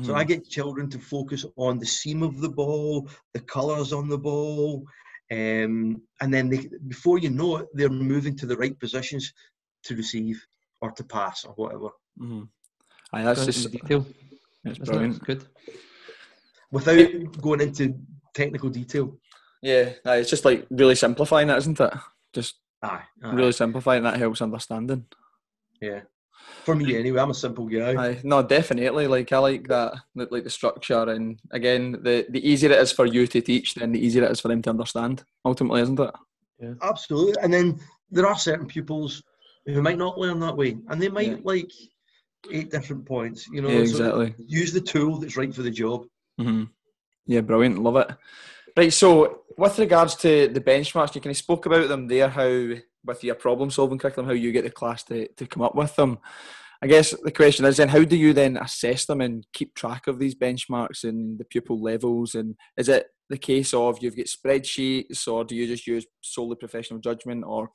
so 0.03 0.13
Mhm. 0.13 0.17
i 0.21 0.25
get 0.25 0.47
children 0.57 0.91
to 0.91 0.99
focus 0.99 1.47
on 1.57 1.79
the 1.79 1.87
seam 1.87 2.23
of 2.23 2.41
the 2.43 2.49
ball 2.61 3.09
the 3.33 3.41
colors 3.41 3.91
on 3.95 4.07
the 4.09 4.19
ball 4.19 4.85
um, 5.31 6.03
and 6.21 6.31
then 6.35 6.51
they, 6.51 6.69
before 6.89 7.19
you 7.19 7.31
know 7.31 7.57
it 7.59 7.67
they're 7.73 7.89
moving 8.13 8.37
to 8.37 8.47
the 8.47 8.57
right 8.63 8.79
positions 8.79 9.33
to 9.87 9.97
receive 9.97 10.37
or 10.83 10.91
to 10.93 11.05
pass 11.05 11.45
or 11.47 11.55
whatever 11.55 11.89
Mhm. 12.19 12.49
Aye, 13.13 13.23
that's 13.23 13.45
just 13.47 13.65
the 13.65 13.79
detail. 13.79 14.07
it's 14.65 14.79
Isn't 14.79 14.83
it? 14.83 14.87
brilliant. 14.91 15.25
Good. 15.25 15.45
without 16.71 17.41
going 17.41 17.61
into 17.61 17.95
technical 18.35 18.69
detail 18.69 19.17
Yeah, 19.63 19.93
aye, 20.05 20.17
it's 20.17 20.31
just 20.31 20.45
like 20.45 20.67
really 20.71 20.95
simplifying 20.97 21.49
that, 21.49 21.59
isn't 21.59 21.79
it? 21.81 21.93
Just 22.33 22.57
aye, 22.83 23.03
aye, 23.23 23.35
really 23.35 23.53
simplifying 23.53 24.03
that 24.03 24.17
helps 24.19 24.43
understanding. 24.43 25.07
yeah 25.81 26.01
for 26.65 26.75
me 26.75 26.97
anyway 26.97 27.21
i'm 27.21 27.31
a 27.31 27.35
simple 27.35 27.67
guy 27.67 27.95
Aye, 27.97 28.21
no, 28.25 28.43
definitely. 28.43 29.07
Like 29.07 29.31
I 29.33 29.39
like 29.39 29.69
that, 29.69 29.95
like 30.15 30.31
like 30.33 30.45
the 30.45 30.51
structure, 30.51 31.05
and 31.11 31.39
again, 31.51 31.93
the 32.03 32.27
the 32.31 32.43
easier 32.49 32.71
it 32.73 32.81
is 32.81 32.91
for 32.93 33.07
you 33.07 33.27
to 33.27 33.41
teach, 33.41 33.75
then 33.75 33.93
the 33.93 34.05
easier 34.05 34.25
it 34.25 34.31
is 34.33 34.41
for 34.41 34.49
them 34.49 34.63
to 34.63 34.71
understand. 34.71 35.25
Ultimately, 35.45 35.83
isn't 35.83 36.01
it? 36.01 36.15
Absolutely. 36.83 37.35
And 37.43 37.53
then 37.53 37.79
there 38.11 38.27
are 38.27 38.39
certain 38.39 38.67
pupils 38.67 39.23
who 39.67 39.83
might 39.83 39.99
not 39.99 40.19
learn 40.19 40.41
that 40.41 40.57
way, 40.57 40.77
and 40.89 41.01
they 41.01 41.09
might 41.11 41.29
Yeah. 41.37 41.45
like 41.45 41.71
eight 42.51 42.71
different 42.71 43.07
points. 43.07 43.49
You 43.49 43.63
know, 43.63 43.69
yeah, 43.69 43.85
so 43.85 43.99
exactly. 43.99 44.35
use 44.39 44.73
the 44.73 44.81
tool 44.81 45.19
that's 45.19 45.37
right 45.37 45.55
for 45.55 45.63
the 45.63 45.71
job. 45.71 46.07
hmm 46.39 46.65
Yeah, 47.27 47.41
brilliant. 47.41 47.83
Love 47.83 47.97
it. 47.97 48.11
Right. 48.77 48.93
So, 48.93 49.43
with 49.57 49.79
regards 49.79 50.17
to 50.17 50.49
the 50.49 50.61
benchmarks, 50.61 51.15
you 51.15 51.21
kind 51.21 51.31
of 51.31 51.37
spoke 51.37 51.67
about 51.67 51.89
them 51.89 52.09
there. 52.09 52.29
How 52.29 52.75
with 53.05 53.23
your 53.23 53.35
problem 53.35 53.71
solving 53.71 53.99
curriculum, 53.99 54.27
how 54.27 54.35
you 54.35 54.51
get 54.53 54.65
the 54.65 54.71
class 54.71 55.05
to 55.05 55.29
to 55.29 55.47
come 55.47 55.63
up 55.63 55.75
with 55.75 55.95
them. 55.97 56.19
I 56.83 56.87
guess 56.87 57.15
the 57.23 57.33
question 57.33 57.65
is 57.65 57.79
then, 57.79 57.89
how 57.89 58.05
do 58.05 58.17
you 58.17 58.35
then 58.35 58.59
assess 58.59 59.07
them 59.07 59.23
and 59.23 59.47
keep 59.55 59.75
track 59.75 60.07
of 60.07 60.19
these 60.19 60.35
benchmarks 60.35 61.05
and 61.05 61.39
the 61.39 61.45
pupil 61.45 61.81
levels? 61.81 62.35
And 62.35 62.57
is 62.77 62.91
it 62.91 63.07
the 63.31 63.39
case 63.39 63.73
of 63.73 64.03
you've 64.03 64.17
got 64.17 64.27
spreadsheets, 64.27 65.27
or 65.27 65.45
do 65.45 65.55
you 65.55 65.67
just 65.67 65.87
use 65.87 66.05
solely 66.21 66.57
professional 66.57 67.01
judgment, 67.01 67.45
or 67.47 67.71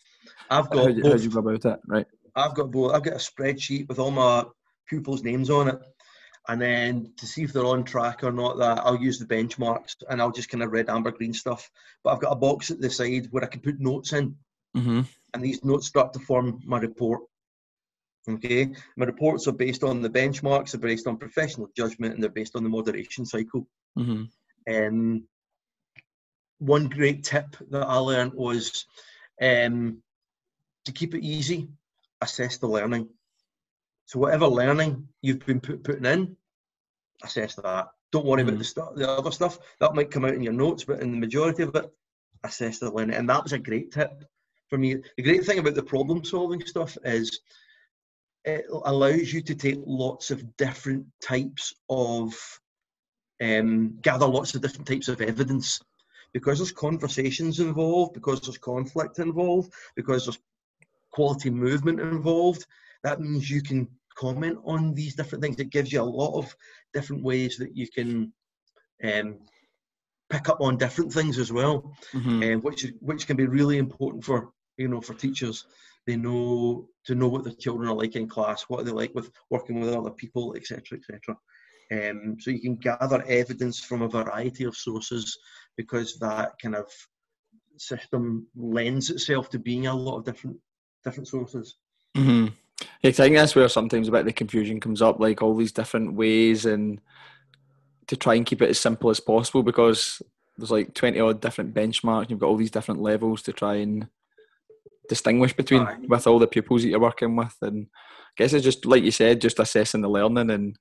I've 0.50 0.70
got 0.70 0.86
how 0.86 0.92
both. 0.92 1.18
do 1.18 1.24
you 1.24 1.30
go 1.30 1.40
about 1.40 1.66
it? 1.66 1.80
Right. 1.88 2.06
I've 2.36 2.54
got 2.54 2.72
both. 2.72 2.94
I've 2.94 3.04
got 3.04 3.14
a 3.14 3.18
spreadsheet 3.18 3.88
with 3.88 4.00
all 4.00 4.12
my 4.12 4.46
pupils' 4.90 5.24
names 5.24 5.50
on 5.50 5.70
it, 5.70 5.80
and 6.48 6.62
then 6.62 7.14
to 7.18 7.28
see 7.28 7.44
if 7.44 7.54
they're 7.54 7.66
on 7.66 7.84
track 7.84 8.24
or 8.24 8.32
not, 8.32 8.58
that 8.58 8.80
I'll 8.80 9.00
use 9.00 9.20
the 9.20 9.26
benchmarks 9.26 9.96
and 10.10 10.22
I'll 10.22 10.32
just 10.32 10.50
kind 10.50 10.64
of 10.64 10.72
red, 10.72 10.90
amber, 10.90 11.12
green 11.12 11.34
stuff. 11.34 11.70
But 12.04 12.14
I've 12.14 12.22
got 12.22 12.32
a 12.32 12.36
box 12.36 12.72
at 12.72 12.82
the 12.82 12.90
side 12.90 13.28
where 13.32 13.44
I 13.44 13.48
can 13.48 13.62
put 13.62 13.80
notes 13.80 14.14
in, 14.14 14.36
Mm-hmm. 14.78 15.02
and 15.34 15.44
these 15.44 15.64
notes 15.64 15.88
start 15.88 16.14
to 16.14 16.20
form 16.20 16.62
my 16.64 16.80
report. 16.80 17.22
Okay, 18.30 18.70
my 18.96 19.06
reports 19.06 19.48
are 19.48 19.54
based 19.54 19.84
on 19.84 20.02
the 20.02 20.10
benchmarks, 20.10 20.72
they're 20.72 20.80
based 20.80 21.08
on 21.08 21.18
professional 21.18 21.70
judgment, 21.76 22.14
and 22.14 22.22
they're 22.22 22.30
based 22.30 22.56
on 22.56 22.64
the 22.64 22.70
moderation 22.70 23.26
cycle. 23.26 23.68
Mm-hmm. 23.98 24.26
Um, 24.72 25.24
one 26.60 26.88
great 26.88 27.24
tip 27.24 27.56
that 27.72 27.82
I 27.82 27.98
learned 27.98 28.34
was 28.34 28.86
um, 29.42 30.04
to 30.86 30.92
keep 30.92 31.16
it 31.16 31.24
easy, 31.24 31.70
assess 32.22 32.58
the 32.58 32.68
learning. 32.68 33.10
So 34.10 34.18
whatever 34.18 34.48
learning 34.48 35.08
you've 35.22 35.46
been 35.46 35.60
put, 35.60 35.84
putting 35.84 36.06
in, 36.06 36.36
assess 37.22 37.54
that. 37.54 37.90
Don't 38.12 38.26
worry 38.26 38.42
about 38.42 38.56
Mhm. 38.56 38.74
the, 38.74 39.02
the 39.02 39.08
other 39.08 39.30
stuff. 39.30 39.60
That 39.80 39.94
might 39.94 40.10
come 40.10 40.26
out 40.26 40.34
in 40.34 40.42
your 40.42 40.52
notes, 40.52 40.84
but 40.84 41.00
in 41.00 41.12
the 41.12 41.18
majority 41.20 41.62
of 41.62 41.76
it, 41.76 41.94
assess 42.44 42.80
the 42.80 42.92
learning. 42.92 43.18
And 43.18 43.30
that 43.30 43.44
was 43.44 43.54
a 43.54 43.60
great 43.60 43.92
tip 43.92 44.24
for 44.68 44.80
me. 44.80 44.96
The 44.96 45.22
great 45.22 45.46
thing 45.46 45.60
about 45.60 45.76
the 45.76 45.84
problem 45.84 46.26
solving 46.26 46.66
stuff 46.66 46.98
is 47.06 47.42
it 48.46 48.66
allows 48.84 49.32
you 49.32 49.44
to 49.44 49.54
take 49.54 49.80
lots 49.86 50.32
of 50.32 50.58
different 50.58 51.06
types 51.22 51.72
of 51.88 52.34
um, 53.44 54.00
gather 54.02 54.26
lots 54.26 54.56
of 54.56 54.62
different 54.62 54.88
types 54.88 55.08
of 55.08 55.22
evidence 55.22 55.80
because 56.34 56.58
there's 56.58 56.72
conversations 56.72 57.60
involved, 57.60 58.16
because 58.16 58.42
there's 58.42 58.58
conflict 58.58 59.20
involved, 59.20 59.72
because 59.96 60.26
there's 60.26 60.40
quality 61.12 61.52
movement 61.52 62.00
involved, 62.00 62.66
that 63.04 63.22
means 63.22 63.52
you 63.52 63.62
can 63.62 63.88
comment 64.20 64.58
on 64.74 64.94
these 65.00 65.16
different 65.16 65.42
things. 65.44 65.60
It 65.60 65.76
gives 65.78 65.92
you 65.94 66.02
a 66.02 66.16
lot 66.22 66.34
of 66.42 66.46
different 66.96 67.24
ways 67.30 67.58
that 67.58 67.72
you 67.80 67.88
can 67.98 68.10
um, 69.10 69.28
pick 70.30 70.50
up 70.52 70.62
on 70.62 70.78
different 70.78 71.12
things 71.18 71.38
as 71.44 71.52
well, 71.60 71.78
Mhm. 72.14 72.38
uh, 72.44 72.60
which 72.66 72.82
which 73.10 73.24
can 73.28 73.38
be 73.38 73.48
really 73.58 73.78
important 73.78 74.24
for 74.24 74.38
you 74.82 74.88
know 74.92 75.02
for 75.02 75.16
teachers. 75.16 75.58
They 76.08 76.18
know 76.18 76.90
to 77.08 77.16
know 77.16 77.30
what 77.34 77.44
the 77.44 77.54
children 77.64 77.90
are 77.90 77.96
like 78.04 78.16
in 78.16 78.28
class, 78.36 78.64
what 78.68 78.80
are 78.80 78.88
they 78.88 78.92
like 79.02 79.14
with 79.16 79.30
working 79.50 79.80
with 79.80 79.94
other 80.00 80.16
people, 80.22 80.46
etc., 80.58 80.98
etc. 80.98 81.38
Um, 81.98 82.38
so 82.42 82.52
you 82.52 82.62
can 82.68 82.76
gather 82.76 83.22
evidence 83.42 83.80
from 83.80 84.02
a 84.04 84.08
variety 84.20 84.64
of 84.66 84.76
sources 84.76 85.38
because 85.76 86.10
that 86.20 86.50
kind 86.62 86.76
of 86.76 86.88
system 87.78 88.48
lends 88.56 89.10
itself 89.10 89.50
to 89.50 89.60
being 89.60 89.88
a 89.88 89.96
lot 89.96 90.18
of 90.18 90.26
different 90.26 90.58
different 91.06 91.28
sources. 91.28 91.68
hmm 92.16 92.48
'cause 92.48 92.69
I 93.04 93.12
think 93.12 93.36
that's 93.36 93.56
where 93.56 93.70
sometimes 93.70 94.08
a 94.08 94.12
bit 94.12 94.22
of 94.22 94.26
the 94.26 94.34
confusion 94.34 94.80
comes 94.80 95.02
up, 95.02 95.20
like 95.20 95.42
all 95.42 95.56
these 95.56 95.72
different 95.72 96.14
ways, 96.14 96.66
and 96.66 97.00
to 98.08 98.18
try 98.18 98.36
and 98.36 98.46
keep 98.46 98.62
it 98.62 98.70
as 98.70 98.80
simple 98.80 99.10
as 99.10 99.20
possible 99.20 99.64
because 99.64 100.22
there's 100.58 100.72
like 100.72 100.94
twenty 100.94 101.20
odd 101.20 101.40
different 101.40 101.74
benchmarks. 101.74 102.24
And 102.24 102.32
you've 102.32 102.40
got 102.40 102.48
all 102.48 102.58
these 102.58 102.72
different 102.72 103.02
levels 103.02 103.42
to 103.44 103.54
try 103.54 103.76
and 103.76 104.08
distinguish 105.08 105.54
between 105.54 105.82
Aye. 105.82 105.98
with 106.08 106.28
all 106.28 106.40
the 106.40 106.48
pupils 106.48 106.84
that 106.84 106.90
you're 106.90 107.00
working 107.00 107.36
with, 107.36 107.56
and 107.62 107.88
I 107.94 108.44
guess 108.44 108.54
it's 108.54 108.66
just 108.66 108.86
like 108.86 109.04
you 109.04 109.12
said, 109.12 109.42
just 109.42 109.60
assessing 109.60 110.02
the 110.02 110.10
learning 110.10 110.50
and 110.50 110.78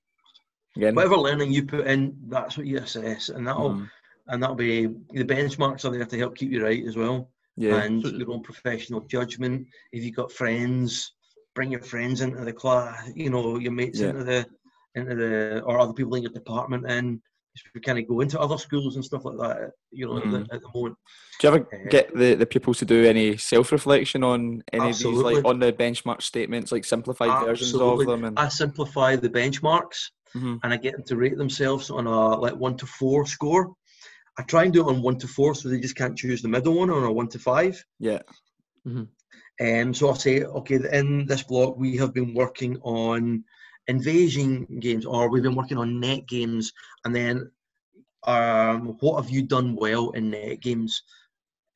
again. 0.77 0.95
Whatever 0.95 1.16
learning 1.16 1.53
you 1.53 1.64
put 1.66 1.87
in, 1.87 2.16
that's 2.27 2.59
what 2.59 2.66
you 2.66 2.79
assess, 2.79 3.29
and 3.29 3.47
that'll 3.47 3.71
mhm, 3.71 3.89
and 4.27 4.43
that'll 4.43 4.57
be 4.57 4.87
the 5.12 5.25
benchmarks 5.25 5.85
are 5.85 5.91
there 5.91 6.05
to 6.05 6.19
help 6.19 6.37
keep 6.37 6.51
you 6.51 6.64
right 6.64 6.85
as 6.85 6.97
well. 6.97 7.31
yeah, 7.57 7.83
and 7.83 8.03
your 8.03 8.33
own 8.33 8.43
professional 8.43 9.01
judgment. 9.01 9.66
If 9.93 10.03
you've 10.05 10.16
got 10.16 10.33
friends, 10.33 11.12
bring 11.59 11.72
your 11.72 11.82
friends 11.82 12.20
into 12.20 12.44
the 12.44 12.52
class. 12.52 13.11
You 13.16 13.30
know, 13.30 13.59
your 13.59 13.72
mates 13.80 13.98
Yeah. 14.00 14.11
into 14.11 14.24
the 14.30 14.40
into 14.98 15.14
the 15.22 15.61
or 15.68 15.74
other 15.82 15.92
people 15.98 16.14
in 16.16 16.22
your 16.26 16.32
department, 16.42 16.82
and 16.96 17.06
we 17.74 17.80
kind 17.80 17.98
of 18.00 18.06
go 18.12 18.20
into 18.20 18.38
other 18.44 18.59
schools 18.66 18.94
and 18.96 19.04
stuff 19.04 19.24
like 19.24 19.38
that. 19.44 19.56
You 19.98 20.06
know, 20.06 20.16
at, 20.18 20.24
Mhm. 20.24 20.32
the, 20.34 20.40
at 20.54 20.61
the 20.64 20.70
moment. 20.76 20.96
Do 21.38 21.40
you 21.42 21.54
ever 21.54 21.62
Uh, 21.74 21.90
get 21.96 22.06
the, 22.20 22.28
the 22.42 22.46
pupils 22.54 22.78
to 22.82 22.84
do 22.94 22.98
any 23.14 23.36
self 23.52 23.66
reflection 23.72 24.20
on 24.32 24.62
any 24.72 24.90
of 24.90 24.98
these, 24.98 25.18
like 25.28 25.44
on 25.44 25.59
the 25.59 25.72
benchmark 25.84 26.20
statements, 26.32 26.70
like 26.74 26.84
simplified 26.94 27.34
versions 27.44 27.74
of 27.74 27.98
them? 28.11 28.22
And 28.26 28.38
I 28.38 28.48
simplify 28.62 29.11
the 29.16 29.30
benchmarks 29.40 29.98
Mhm. 30.36 30.61
and 30.62 30.68
I 30.74 30.76
get 30.84 30.92
them 30.96 31.04
to 31.11 31.16
rate 31.24 31.36
themselves 31.44 31.90
on 31.90 32.06
a 32.06 32.20
like 32.44 32.56
one 32.66 32.76
to 32.82 32.86
four 32.86 33.26
score. 33.26 33.64
I 34.38 34.42
try 34.52 34.62
and 34.66 34.72
do 34.72 34.80
it 34.84 34.90
on 34.92 35.02
one 35.02 35.18
to 35.24 35.26
four, 35.36 35.50
so 35.56 35.62
they 35.68 35.80
just 35.86 35.96
can't 35.96 36.16
choose 36.22 36.40
the 36.42 36.52
middle 36.56 36.74
one 36.82 36.90
on 36.96 37.02
a 37.02 37.12
one 37.20 37.28
to 37.34 37.40
five. 37.50 37.74
yeah, 38.09 38.22
Um, 39.61 39.92
so 39.92 40.09
I'll 40.09 40.14
say, 40.14 40.42
okay, 40.42 40.78
in 40.92 41.26
this 41.26 41.42
block 41.42 41.76
we 41.76 41.96
have 41.96 42.14
been 42.14 42.32
working 42.34 42.78
on 42.82 43.44
invasion 43.88 44.66
games, 44.80 45.04
or 45.04 45.30
we've 45.30 45.42
been 45.42 45.54
working 45.56 45.78
on 45.78 45.98
net 46.00 46.26
games, 46.28 46.72
and 47.04 47.14
then 47.14 47.50
um, 48.24 48.96
what 49.00 49.22
have 49.22 49.30
you 49.30 49.42
done 49.42 49.74
well 49.74 50.11
in 50.11 50.30
net 50.30 50.61
games? 50.61 51.02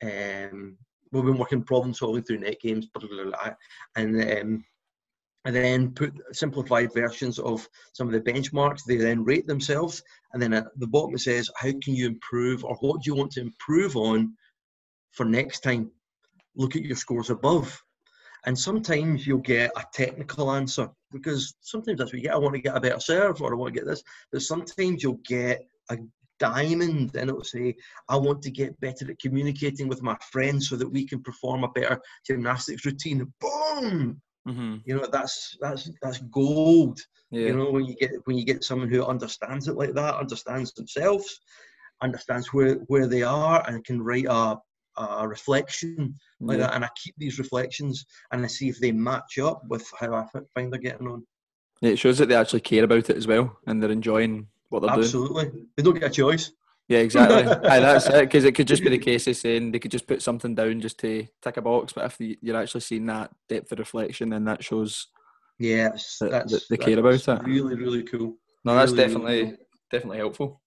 Um, 0.01 0.77
we've 1.11 1.25
been 1.25 1.37
working 1.37 1.63
problem 1.63 1.93
solving 1.93 2.23
through 2.23 2.39
net 2.39 2.59
games, 2.61 2.85
blah, 2.85 3.07
blah, 3.07 3.23
blah, 3.23 3.53
and 3.95 4.21
um, 4.21 4.65
and 5.45 5.55
then 5.55 5.91
put 5.91 6.13
simplified 6.31 6.93
versions 6.93 7.37
of 7.37 7.67
some 7.91 8.07
of 8.07 8.13
the 8.13 8.31
benchmarks. 8.31 8.83
They 8.85 8.95
then 8.95 9.25
rate 9.25 9.45
themselves, 9.45 10.01
and 10.31 10.41
then 10.41 10.53
at 10.53 10.67
the 10.77 10.87
bottom 10.87 11.15
it 11.15 11.19
says, 11.19 11.49
how 11.57 11.71
can 11.83 11.95
you 11.95 12.07
improve, 12.07 12.63
or 12.63 12.75
what 12.77 13.01
do 13.01 13.11
you 13.11 13.15
want 13.15 13.31
to 13.33 13.41
improve 13.41 13.97
on 13.97 14.35
for 15.11 15.25
next 15.25 15.59
time? 15.61 15.91
Look 16.55 16.75
at 16.75 16.83
your 16.83 16.95
scores 16.95 17.29
above. 17.29 17.81
And 18.45 18.57
sometimes 18.57 19.25
you'll 19.25 19.37
get 19.39 19.71
a 19.77 19.83
technical 19.93 20.51
answer 20.51 20.89
because 21.11 21.55
sometimes 21.61 21.97
that's 21.97 22.11
what 22.11 22.17
you 22.21 22.23
get. 22.27 22.33
I 22.33 22.37
want 22.37 22.55
to 22.55 22.61
get 22.61 22.75
a 22.75 22.81
better 22.81 22.99
serve 22.99 23.41
or 23.41 23.53
I 23.53 23.57
want 23.57 23.73
to 23.73 23.79
get 23.79 23.87
this. 23.87 24.03
But 24.31 24.41
sometimes 24.41 25.01
you'll 25.01 25.21
get 25.25 25.61
a 25.89 25.97
diamond 26.39 27.15
and 27.15 27.29
it'll 27.29 27.43
say, 27.43 27.75
I 28.09 28.17
want 28.17 28.41
to 28.41 28.51
get 28.51 28.79
better 28.81 29.09
at 29.09 29.19
communicating 29.19 29.87
with 29.87 30.01
my 30.01 30.17
friends 30.31 30.67
so 30.67 30.75
that 30.75 30.89
we 30.89 31.07
can 31.07 31.21
perform 31.23 31.63
a 31.63 31.69
better 31.69 32.01
gymnastics 32.27 32.85
routine. 32.85 33.31
Boom! 33.39 34.21
hmm 34.45 34.75
You 34.83 34.97
know, 34.97 35.07
that's 35.09 35.55
that's 35.61 35.89
that's 36.01 36.19
gold. 36.19 36.99
yeah, 37.31 37.47
You 37.47 37.55
know, 37.55 37.71
when 37.71 37.85
you 37.85 37.95
get 37.95 38.11
when 38.25 38.37
you 38.37 38.43
get 38.43 38.63
someone 38.65 38.89
who 38.89 39.05
understands 39.05 39.69
it 39.69 39.77
like 39.77 39.93
that, 39.93 40.15
understands 40.15 40.73
themselves, 40.73 41.39
understands 42.01 42.47
where 42.51 42.75
where 42.87 43.07
they 43.07 43.23
are, 43.23 43.63
and 43.69 43.85
can 43.85 44.01
write 44.01 44.25
a, 44.25 44.57
a 44.97 45.27
reflection 45.27 46.15
like 46.39 46.57
yeah. 46.59 46.67
that. 46.67 46.75
And 46.75 46.85
I 46.85 46.89
keep 47.01 47.15
these 47.17 47.39
reflections 47.39 48.05
and 48.31 48.43
I 48.43 48.47
see 48.47 48.69
if 48.69 48.79
they 48.79 48.91
match 48.91 49.37
up 49.39 49.61
with 49.67 49.89
how 49.99 50.13
I 50.13 50.25
find 50.53 50.71
they're 50.71 50.79
getting 50.79 51.07
on. 51.07 51.25
Yeah, 51.81 51.91
It 51.91 51.99
shows 51.99 52.17
that 52.19 52.29
they 52.29 52.35
actually 52.35 52.61
care 52.61 52.83
about 52.83 53.09
it 53.09 53.17
as 53.17 53.27
well, 53.27 53.57
and 53.67 53.81
they're 53.81 53.91
enjoying 53.91 54.47
what 54.69 54.81
they're 54.81 54.89
doing. 54.91 55.03
Absolutely, 55.03 55.51
they 55.75 55.83
don't 55.83 55.99
get 55.99 56.11
a 56.11 56.13
choice. 56.13 56.51
Yeah, 56.87 56.99
exactly. 56.99 57.43
Aye, 57.69 57.79
that's 57.79 58.07
it. 58.07 58.21
Because 58.21 58.45
it 58.45 58.55
could 58.55 58.67
just 58.67 58.83
be 58.83 58.89
the 58.89 58.97
case 58.97 59.27
of 59.27 59.35
saying 59.35 59.71
they 59.71 59.79
could 59.79 59.91
just 59.91 60.07
put 60.07 60.21
something 60.21 60.53
down 60.55 60.79
just 60.81 60.99
to 60.99 61.27
tick 61.41 61.57
a 61.57 61.61
box, 61.61 61.93
but 61.93 62.05
if 62.05 62.19
you- 62.19 62.37
you're 62.41 62.57
actually 62.57 62.81
seeing 62.81 63.05
that 63.07 63.31
depth 63.49 63.71
of 63.71 63.79
reflection, 63.79 64.29
then 64.29 64.45
that 64.45 64.63
shows. 64.63 65.07
Yes, 65.59 66.17
That- 66.19 66.31
that's 66.31 66.51
that 66.51 66.63
they 66.69 66.77
care 66.77 66.99
about 66.99 67.27
it. 67.27 67.43
Really, 67.43 67.75
really 67.75 68.03
cool. 68.03 68.37
No, 68.65 68.75
that's 68.75 68.91
Really, 68.91 69.03
really 69.03 69.13
definitely 69.13 69.43
cool. 69.45 69.57
definitely 69.91 70.17
helpful. 70.17 70.61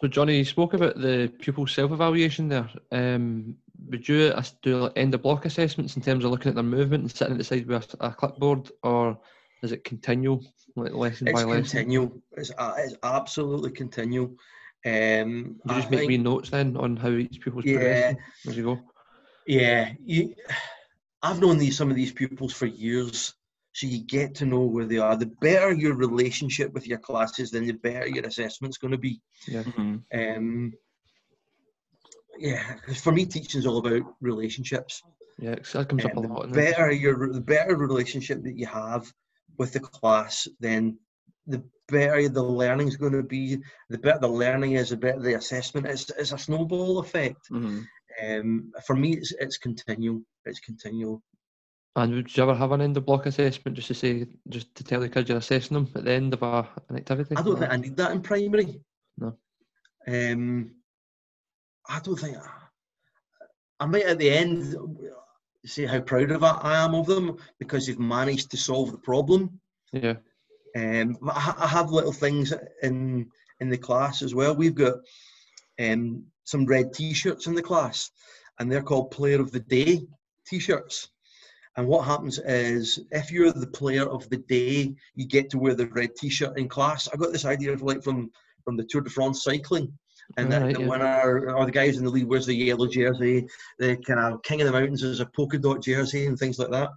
So, 0.00 0.08
Johnny, 0.08 0.36
you 0.38 0.44
spoke 0.44 0.74
about 0.74 1.00
the 1.00 1.32
pupil 1.40 1.66
self-evaluation 1.66 2.48
there. 2.48 2.68
Um, 2.92 3.56
would 3.88 4.08
you 4.08 4.32
as- 4.32 4.54
do 4.62 4.78
like 4.78 4.92
end 4.96 5.14
of 5.14 5.22
block 5.22 5.44
assessments 5.44 5.96
in 5.96 6.02
terms 6.02 6.24
of 6.24 6.30
looking 6.30 6.48
at 6.50 6.54
their 6.54 6.64
movement 6.64 7.02
and 7.02 7.10
sitting 7.10 7.32
at 7.32 7.38
the 7.38 7.44
side 7.44 7.66
with 7.66 7.94
a, 8.00 8.06
a 8.06 8.10
clipboard, 8.12 8.70
or 8.82 9.18
is 9.62 9.72
it 9.72 9.84
continual, 9.84 10.44
like 10.76 10.92
lesson 10.92 11.28
It's 11.28 11.34
by 11.42 11.44
lesson? 11.44 11.64
continual. 11.80 12.22
It's, 12.32 12.50
a- 12.58 12.74
it's 12.78 12.96
absolutely 13.02 13.70
continual. 13.72 14.34
Um, 14.84 15.56
Do 15.66 15.74
you 15.74 15.74
I 15.74 15.74
just 15.80 15.90
make 15.90 16.00
think- 16.00 16.08
wee 16.08 16.18
notes 16.18 16.50
then 16.50 16.76
on 16.76 16.96
how 16.96 17.10
each 17.10 17.40
pupil's 17.40 17.64
Yeah. 17.64 17.74
progressing 17.74 18.18
as 18.48 18.56
you 18.56 18.62
go? 18.64 18.80
Yeah, 19.46 19.92
you, 20.04 20.34
I've 21.22 21.40
known 21.40 21.58
these 21.58 21.76
some 21.76 21.90
of 21.90 21.96
these 21.96 22.12
pupils 22.12 22.52
for 22.52 22.66
years, 22.66 23.34
so 23.72 23.86
you 23.86 24.00
get 24.04 24.34
to 24.36 24.46
know 24.46 24.60
where 24.62 24.84
they 24.86 24.98
are. 24.98 25.16
The 25.16 25.26
better 25.40 25.72
your 25.72 25.94
relationship 25.94 26.72
with 26.72 26.86
your 26.86 26.98
classes, 26.98 27.50
then 27.50 27.66
the 27.66 27.72
better 27.72 28.08
your 28.08 28.24
assessment's 28.26 28.78
going 28.78 28.92
to 28.92 28.98
be. 28.98 29.20
Mhm. 29.48 30.02
Um, 30.14 30.72
yeah, 32.38 32.74
'cause 32.84 33.00
for 33.00 33.12
me, 33.12 33.26
teaching 33.26 33.58
is 33.60 33.66
all 33.66 33.78
about 33.78 34.14
relationships. 34.20 35.02
Yeah, 35.38 35.56
that 35.56 35.88
comes 35.88 36.04
up 36.04 36.16
a 36.16 36.20
lot. 36.20 36.48
the 36.48 36.54
better 36.54 36.90
your 36.90 37.32
the 37.32 37.40
better 37.40 37.76
relationship 37.76 38.42
that 38.44 38.56
you 38.56 38.66
have 38.66 39.12
with 39.58 39.72
the 39.72 39.80
class, 39.80 40.48
then 40.60 40.98
the 41.46 41.62
better 41.88 42.28
the 42.28 42.42
learning 42.42 42.88
is 42.88 42.96
going 42.96 43.12
to 43.12 43.22
be. 43.22 43.58
The 43.90 43.98
better 43.98 44.18
the 44.20 44.28
learning 44.28 44.72
is, 44.72 44.90
the 44.90 44.96
better 44.96 45.20
the 45.20 45.34
assessment 45.34 45.86
is. 45.86 46.10
It's 46.18 46.32
a 46.32 46.38
snowball 46.38 46.98
effect. 46.98 47.48
Mhm. 47.50 47.86
Um, 48.22 48.72
for 48.86 48.96
me, 48.96 49.14
it's 49.16 49.32
it's 49.32 49.58
continual. 49.58 50.22
It's 50.46 50.60
continual. 50.60 51.22
And 51.96 52.14
would 52.14 52.36
you 52.36 52.42
ever 52.42 52.54
have 52.54 52.72
an 52.72 52.82
end 52.82 52.96
of 52.98 53.06
block 53.06 53.24
assessment 53.26 53.74
just 53.76 53.88
to 53.88 53.94
say, 53.94 54.26
just 54.50 54.74
to 54.74 54.84
tell 54.84 55.00
the 55.00 55.08
kids 55.08 55.28
you're 55.30 55.38
assessing 55.38 55.74
them 55.74 55.88
at 55.94 56.04
the 56.04 56.12
end 56.12 56.34
of 56.34 56.42
a, 56.42 56.68
an 56.90 56.96
activity? 56.96 57.34
I 57.36 57.42
don't 57.42 57.58
think 57.58 57.70
I 57.72 57.76
need 57.76 57.96
that 57.96 58.12
in 58.12 58.20
primary. 58.20 58.80
No. 59.18 59.38
Um, 60.06 60.72
I 61.88 62.00
don't 62.00 62.18
think 62.18 62.36
I 63.78 63.86
might 63.86 64.04
at 64.04 64.18
the 64.18 64.30
end 64.30 64.74
say 65.64 65.86
how 65.86 66.00
proud 66.00 66.30
of 66.30 66.42
I 66.42 66.50
I 66.50 66.84
am 66.84 66.94
of 66.94 67.06
them 67.06 67.36
because 67.58 67.86
they've 67.86 67.98
managed 67.98 68.50
to 68.50 68.56
solve 68.56 68.92
the 68.92 68.98
problem. 68.98 69.60
Yeah. 69.92 70.14
Um, 70.76 71.16
I 71.28 71.66
have 71.66 71.90
little 71.90 72.12
things 72.12 72.52
in 72.82 73.30
in 73.60 73.70
the 73.70 73.78
class 73.78 74.22
as 74.22 74.34
well. 74.34 74.54
We've 74.54 74.74
got 74.74 74.96
um, 75.80 76.24
some 76.44 76.66
red 76.66 76.92
T-shirts 76.92 77.46
in 77.46 77.54
the 77.54 77.62
class, 77.62 78.10
and 78.58 78.70
they're 78.70 78.82
called 78.82 79.10
Player 79.10 79.40
of 79.40 79.52
the 79.52 79.60
Day 79.60 80.06
T-shirts. 80.46 81.08
And 81.76 81.86
what 81.86 82.06
happens 82.06 82.38
is, 82.38 83.00
if 83.10 83.30
you're 83.30 83.52
the 83.52 83.66
player 83.66 84.06
of 84.08 84.28
the 84.30 84.38
day, 84.38 84.94
you 85.14 85.26
get 85.26 85.50
to 85.50 85.58
wear 85.58 85.74
the 85.74 85.88
red 85.88 86.14
T-shirt 86.16 86.58
in 86.58 86.68
class. 86.68 87.08
I 87.08 87.16
got 87.16 87.32
this 87.32 87.44
idea 87.44 87.72
of 87.72 87.82
like 87.82 88.02
from 88.02 88.30
from 88.64 88.76
the 88.76 88.84
Tour 88.84 89.02
de 89.02 89.10
France 89.10 89.44
cycling, 89.44 89.96
and 90.36 90.50
the, 90.50 90.56
Alright, 90.56 90.74
the 90.76 90.82
yeah. 90.82 90.88
winner 90.88 91.50
or 91.54 91.64
the 91.64 91.70
guys 91.72 91.96
in 91.96 92.04
the 92.04 92.10
lead 92.10 92.26
wears 92.26 92.46
the 92.46 92.54
yellow 92.54 92.86
jersey. 92.86 93.46
The 93.78 93.96
kind 93.96 94.20
of 94.20 94.42
king 94.42 94.60
of 94.60 94.66
the 94.66 94.72
mountains 94.72 95.02
is 95.02 95.20
a 95.20 95.26
polka 95.26 95.58
dot 95.58 95.82
jersey 95.82 96.26
and 96.26 96.38
things 96.38 96.58
like 96.58 96.70
that. 96.70 96.90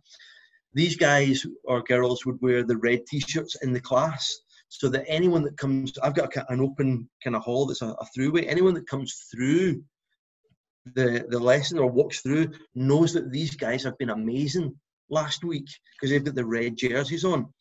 These 0.74 0.96
guys 0.98 1.46
or 1.64 1.82
girls 1.84 2.26
would 2.26 2.42
wear 2.42 2.64
the 2.64 2.78
red 2.78 3.06
T-shirts 3.08 3.56
in 3.64 3.74
the 3.74 3.82
class, 3.82 4.40
so 4.68 4.88
that 4.90 5.06
anyone 5.08 5.44
that 5.44 5.58
comes, 5.58 5.98
I've 6.00 6.14
got 6.14 6.36
a, 6.36 6.52
an 6.52 6.62
open 6.62 7.10
kind 7.24 7.36
of 7.36 7.42
hall 7.42 7.66
that's 7.66 7.82
a, 7.82 7.88
a 7.88 8.08
throughway. 8.16 8.46
Anyone 8.48 8.76
that 8.76 8.88
comes 8.88 9.28
through 9.32 9.84
the 10.96 11.26
the 11.30 11.40
lesson 11.40 11.80
or 11.80 11.88
walks 11.88 12.22
through 12.22 12.52
knows 12.76 13.14
that 13.14 13.32
these 13.32 13.56
guys 13.56 13.84
have 13.84 13.98
been 13.98 14.12
amazing 14.12 14.76
last 15.10 15.44
week 15.44 15.68
because 15.94 16.12
they've 16.12 16.24
got 16.24 16.36
the 16.36 16.46
red 16.46 16.78
jerseys 16.78 17.26
on. 17.26 17.52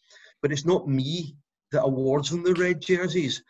But 0.43 0.53
it's 0.53 0.66
not 0.66 0.89
me 0.89 1.35
that 1.73 1.83
awards 1.83 2.31
them 2.31 2.43
the 2.43 2.55
red 2.55 2.81
jerseys. 2.81 3.43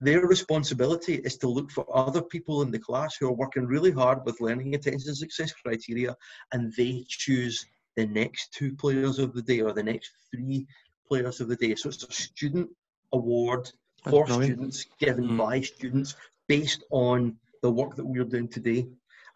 Their 0.00 0.26
responsibility 0.26 1.16
is 1.16 1.36
to 1.38 1.48
look 1.48 1.70
for 1.70 1.84
other 1.94 2.22
people 2.22 2.62
in 2.62 2.70
the 2.70 2.78
class 2.78 3.16
who 3.16 3.28
are 3.28 3.32
working 3.32 3.66
really 3.66 3.90
hard 3.90 4.24
with 4.24 4.40
learning 4.40 4.74
attention 4.74 5.14
success 5.14 5.52
criteria 5.52 6.16
and 6.52 6.72
they 6.76 7.04
choose 7.06 7.66
the 7.96 8.06
next 8.06 8.52
two 8.52 8.74
players 8.74 9.18
of 9.18 9.34
the 9.34 9.42
day 9.42 9.60
or 9.60 9.72
the 9.72 9.82
next 9.82 10.12
three 10.32 10.66
players 11.06 11.40
of 11.40 11.48
the 11.48 11.56
day. 11.56 11.74
So 11.74 11.90
it's 11.90 12.04
a 12.04 12.12
student 12.12 12.70
award 13.12 13.70
for 14.08 14.26
students 14.26 14.86
given 14.98 15.30
mm. 15.30 15.36
by 15.36 15.60
students 15.60 16.14
based 16.48 16.82
on 16.90 17.36
the 17.62 17.70
work 17.70 17.94
that 17.96 18.04
we're 18.04 18.24
doing 18.24 18.48
today. 18.48 18.86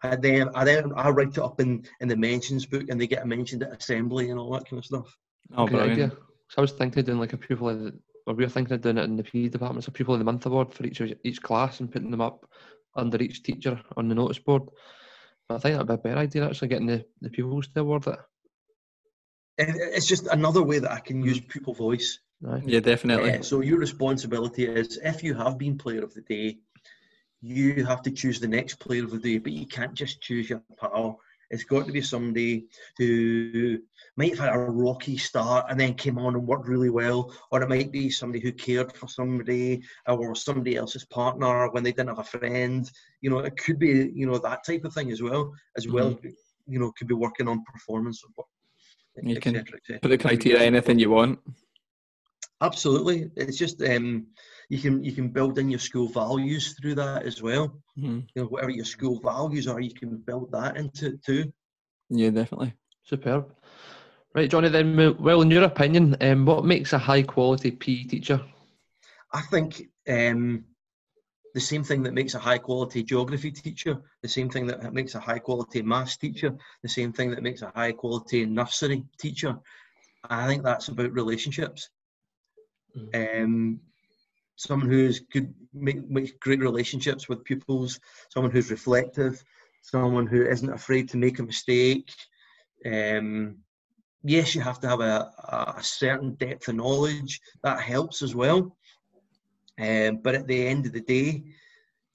And 0.01 0.21
then 0.21 0.49
I 0.55 0.63
then 0.65 0.91
I 0.95 1.09
write 1.09 1.29
it 1.29 1.37
up 1.37 1.59
in, 1.59 1.85
in 1.99 2.07
the 2.07 2.17
mentions 2.17 2.65
book 2.65 2.85
and 2.89 2.99
they 2.99 3.07
get 3.07 3.27
mentioned 3.27 3.63
at 3.63 3.79
assembly 3.79 4.31
and 4.31 4.39
all 4.39 4.51
that 4.53 4.67
kind 4.67 4.79
of 4.79 4.85
stuff. 4.85 5.15
Oh, 5.55 5.67
Good 5.67 5.91
idea. 5.91 6.11
So 6.49 6.59
I 6.59 6.61
was 6.61 6.71
thinking 6.71 6.99
of 6.99 7.05
doing 7.05 7.19
like 7.19 7.33
a 7.33 7.37
pupil 7.37 7.69
of 7.69 7.83
the, 7.83 7.99
or 8.25 8.33
we 8.33 8.43
were 8.43 8.49
thinking 8.49 8.73
of 8.73 8.81
doing 8.81 8.97
it 8.97 9.03
in 9.03 9.17
the 9.17 9.23
PE 9.23 9.49
department, 9.49 9.83
so 9.83 9.91
pupil 9.91 10.15
of 10.15 10.19
the 10.19 10.25
month 10.25 10.45
award 10.45 10.73
for 10.73 10.85
each 10.85 10.99
of 10.99 11.13
each 11.23 11.41
class 11.41 11.79
and 11.79 11.91
putting 11.91 12.11
them 12.11 12.21
up 12.21 12.45
under 12.95 13.21
each 13.21 13.43
teacher 13.43 13.79
on 13.97 14.07
the 14.07 14.15
notice 14.15 14.39
board. 14.39 14.63
But 15.47 15.55
I 15.55 15.59
think 15.59 15.73
that'd 15.73 15.87
be 15.87 15.93
a 15.93 15.97
better 15.97 16.19
idea 16.19 16.47
actually 16.47 16.69
getting 16.69 16.87
the, 16.87 17.05
the 17.21 17.29
pupils 17.29 17.67
to 17.67 17.81
award 17.81 18.07
it. 18.07 18.19
It's 19.57 20.07
just 20.07 20.27
another 20.27 20.63
way 20.63 20.79
that 20.79 20.91
I 20.91 20.99
can 20.99 21.23
use 21.23 21.39
mm. 21.39 21.47
pupil 21.47 21.73
voice. 21.73 22.19
Right. 22.41 22.63
Yeah, 22.65 22.81
definitely. 22.81 23.31
Uh, 23.31 23.41
so 23.41 23.61
your 23.61 23.79
responsibility 23.79 24.65
is 24.65 24.99
if 25.03 25.23
you 25.23 25.33
have 25.35 25.57
been 25.57 25.77
player 25.77 26.03
of 26.03 26.13
the 26.13 26.21
day, 26.21 26.57
you 27.41 27.85
have 27.85 28.01
to 28.03 28.11
choose 28.11 28.39
the 28.39 28.47
next 28.47 28.75
player 28.79 29.03
of 29.03 29.11
the 29.11 29.19
day, 29.19 29.37
but 29.37 29.53
you 29.53 29.65
can't 29.65 29.93
just 29.93 30.21
choose 30.21 30.49
your 30.49 30.61
pal. 30.77 31.19
It's 31.49 31.63
got 31.63 31.85
to 31.85 31.91
be 31.91 32.01
somebody 32.01 32.65
who 32.97 33.79
might 34.17 34.31
have 34.31 34.39
had 34.39 34.55
a 34.55 34.59
rocky 34.59 35.17
start 35.17 35.65
and 35.69 35.79
then 35.79 35.93
came 35.93 36.17
on 36.17 36.35
and 36.35 36.47
worked 36.47 36.67
really 36.67 36.89
well, 36.89 37.33
or 37.51 37.61
it 37.61 37.69
might 37.69 37.91
be 37.91 38.09
somebody 38.09 38.39
who 38.41 38.51
cared 38.51 38.93
for 38.93 39.07
somebody 39.07 39.83
or 40.07 40.35
somebody 40.35 40.75
else's 40.75 41.05
partner 41.05 41.69
when 41.71 41.83
they 41.83 41.91
didn't 41.91 42.09
have 42.09 42.19
a 42.19 42.23
friend. 42.23 42.89
You 43.21 43.29
know, 43.29 43.39
it 43.39 43.57
could 43.57 43.79
be 43.79 44.11
you 44.13 44.25
know 44.25 44.37
that 44.37 44.63
type 44.65 44.85
of 44.85 44.93
thing 44.93 45.11
as 45.11 45.21
well, 45.21 45.53
as 45.77 45.87
well. 45.87 46.11
Mm-hmm. 46.11 46.29
You 46.67 46.79
know, 46.79 46.91
could 46.97 47.07
be 47.07 47.13
working 47.13 47.47
on 47.47 47.63
performance. 47.71 48.23
You 49.21 49.39
can 49.39 49.63
put 50.01 50.09
the 50.09 50.17
criteria 50.17 50.63
anything 50.63 50.99
you 50.99 51.11
want. 51.11 51.39
Absolutely, 52.61 53.29
it's 53.35 53.57
just 53.57 53.81
um, 53.83 54.27
you 54.69 54.79
can 54.79 55.03
you 55.03 55.11
can 55.11 55.29
build 55.29 55.59
in 55.59 55.69
your 55.69 55.79
school 55.79 56.07
values 56.07 56.73
through 56.73 56.95
that 56.95 57.23
as 57.23 57.41
well. 57.41 57.67
Mm-hmm. 57.97 58.19
You 58.33 58.41
know, 58.41 58.45
whatever 58.45 58.71
your 58.71 58.85
school 58.85 59.19
values 59.19 59.67
are, 59.67 59.79
you 59.79 59.93
can 59.93 60.17
build 60.17 60.51
that 60.51 60.77
into 60.77 61.07
it 61.07 61.23
too. 61.23 61.51
Yeah, 62.09 62.29
definitely. 62.29 62.73
Superb. 63.03 63.53
Right, 64.33 64.49
Johnny. 64.49 64.69
Then, 64.69 65.15
well, 65.19 65.41
in 65.41 65.51
your 65.51 65.63
opinion, 65.63 66.17
um, 66.21 66.45
what 66.45 66.65
makes 66.65 66.93
a 66.93 66.97
high 66.97 67.23
quality 67.23 67.71
PE 67.71 68.03
teacher? 68.03 68.41
I 69.31 69.41
think 69.41 69.83
um, 70.09 70.65
the 71.53 71.61
same 71.61 71.83
thing 71.83 72.03
that 72.03 72.13
makes 72.13 72.33
a 72.33 72.39
high 72.39 72.57
quality 72.57 73.01
geography 73.01 73.51
teacher, 73.51 74.01
the 74.21 74.27
same 74.27 74.49
thing 74.49 74.67
that 74.67 74.93
makes 74.93 75.15
a 75.15 75.19
high 75.19 75.39
quality 75.39 75.81
maths 75.81 76.17
teacher, 76.17 76.53
the 76.83 76.89
same 76.89 77.13
thing 77.13 77.31
that 77.31 77.43
makes 77.43 77.61
a 77.61 77.71
high 77.73 77.93
quality 77.93 78.45
nursery 78.45 79.05
teacher. 79.17 79.57
I 80.29 80.47
think 80.47 80.63
that's 80.63 80.89
about 80.89 81.13
relationships. 81.13 81.89
Mm. 82.97 83.43
Um, 83.43 83.79
someone 84.55 84.89
who's 84.89 85.19
good, 85.19 85.53
make, 85.73 86.09
makes 86.09 86.31
great 86.39 86.59
relationships 86.59 87.27
with 87.27 87.43
pupils, 87.43 87.99
someone 88.29 88.51
who's 88.51 88.71
reflective, 88.71 89.43
someone 89.81 90.27
who 90.27 90.45
isn't 90.45 90.73
afraid 90.73 91.09
to 91.09 91.17
make 91.17 91.39
a 91.39 91.43
mistake. 91.43 92.11
Um, 92.85 93.57
yes, 94.23 94.55
you 94.55 94.61
have 94.61 94.79
to 94.81 94.87
have 94.87 95.01
a, 95.01 95.31
a 95.77 95.83
certain 95.83 96.35
depth 96.35 96.67
of 96.67 96.75
knowledge. 96.75 97.41
That 97.63 97.79
helps 97.79 98.21
as 98.21 98.35
well. 98.35 98.75
Um, 99.79 100.19
but 100.23 100.35
at 100.35 100.47
the 100.47 100.67
end 100.67 100.85
of 100.85 100.93
the 100.93 101.01
day, 101.01 101.43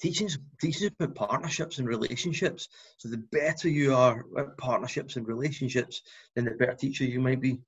teaching 0.00 0.30
teaching 0.60 0.90
about 0.98 1.14
partnerships 1.14 1.78
and 1.78 1.86
relationships. 1.86 2.68
So 2.96 3.08
the 3.08 3.18
better 3.18 3.68
you 3.68 3.94
are 3.94 4.24
at 4.38 4.56
partnerships 4.56 5.16
and 5.16 5.28
relationships, 5.28 6.02
then 6.34 6.46
the 6.46 6.52
better 6.52 6.74
teacher 6.74 7.04
you 7.04 7.20
might 7.20 7.40
be. 7.40 7.60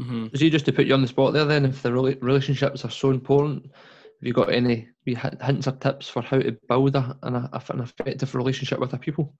Mm-hmm. 0.00 0.28
Is 0.32 0.40
he 0.40 0.50
just 0.50 0.64
to 0.66 0.72
put 0.72 0.86
you 0.86 0.94
on 0.94 1.02
the 1.02 1.08
spot 1.08 1.32
there? 1.32 1.44
Then, 1.44 1.64
if 1.64 1.82
the 1.82 1.92
relationships 1.92 2.84
are 2.84 2.90
so 2.90 3.10
important, 3.10 3.64
have 3.64 4.26
you 4.26 4.32
got 4.32 4.52
any 4.52 4.88
hints 5.04 5.66
or 5.66 5.72
tips 5.72 6.08
for 6.08 6.22
how 6.22 6.38
to 6.38 6.56
build 6.68 6.96
a, 6.96 7.16
an, 7.22 7.34
a, 7.34 7.62
an 7.70 7.80
effective 7.80 8.34
relationship 8.34 8.78
with 8.78 8.92
a 8.94 8.98
people? 8.98 9.34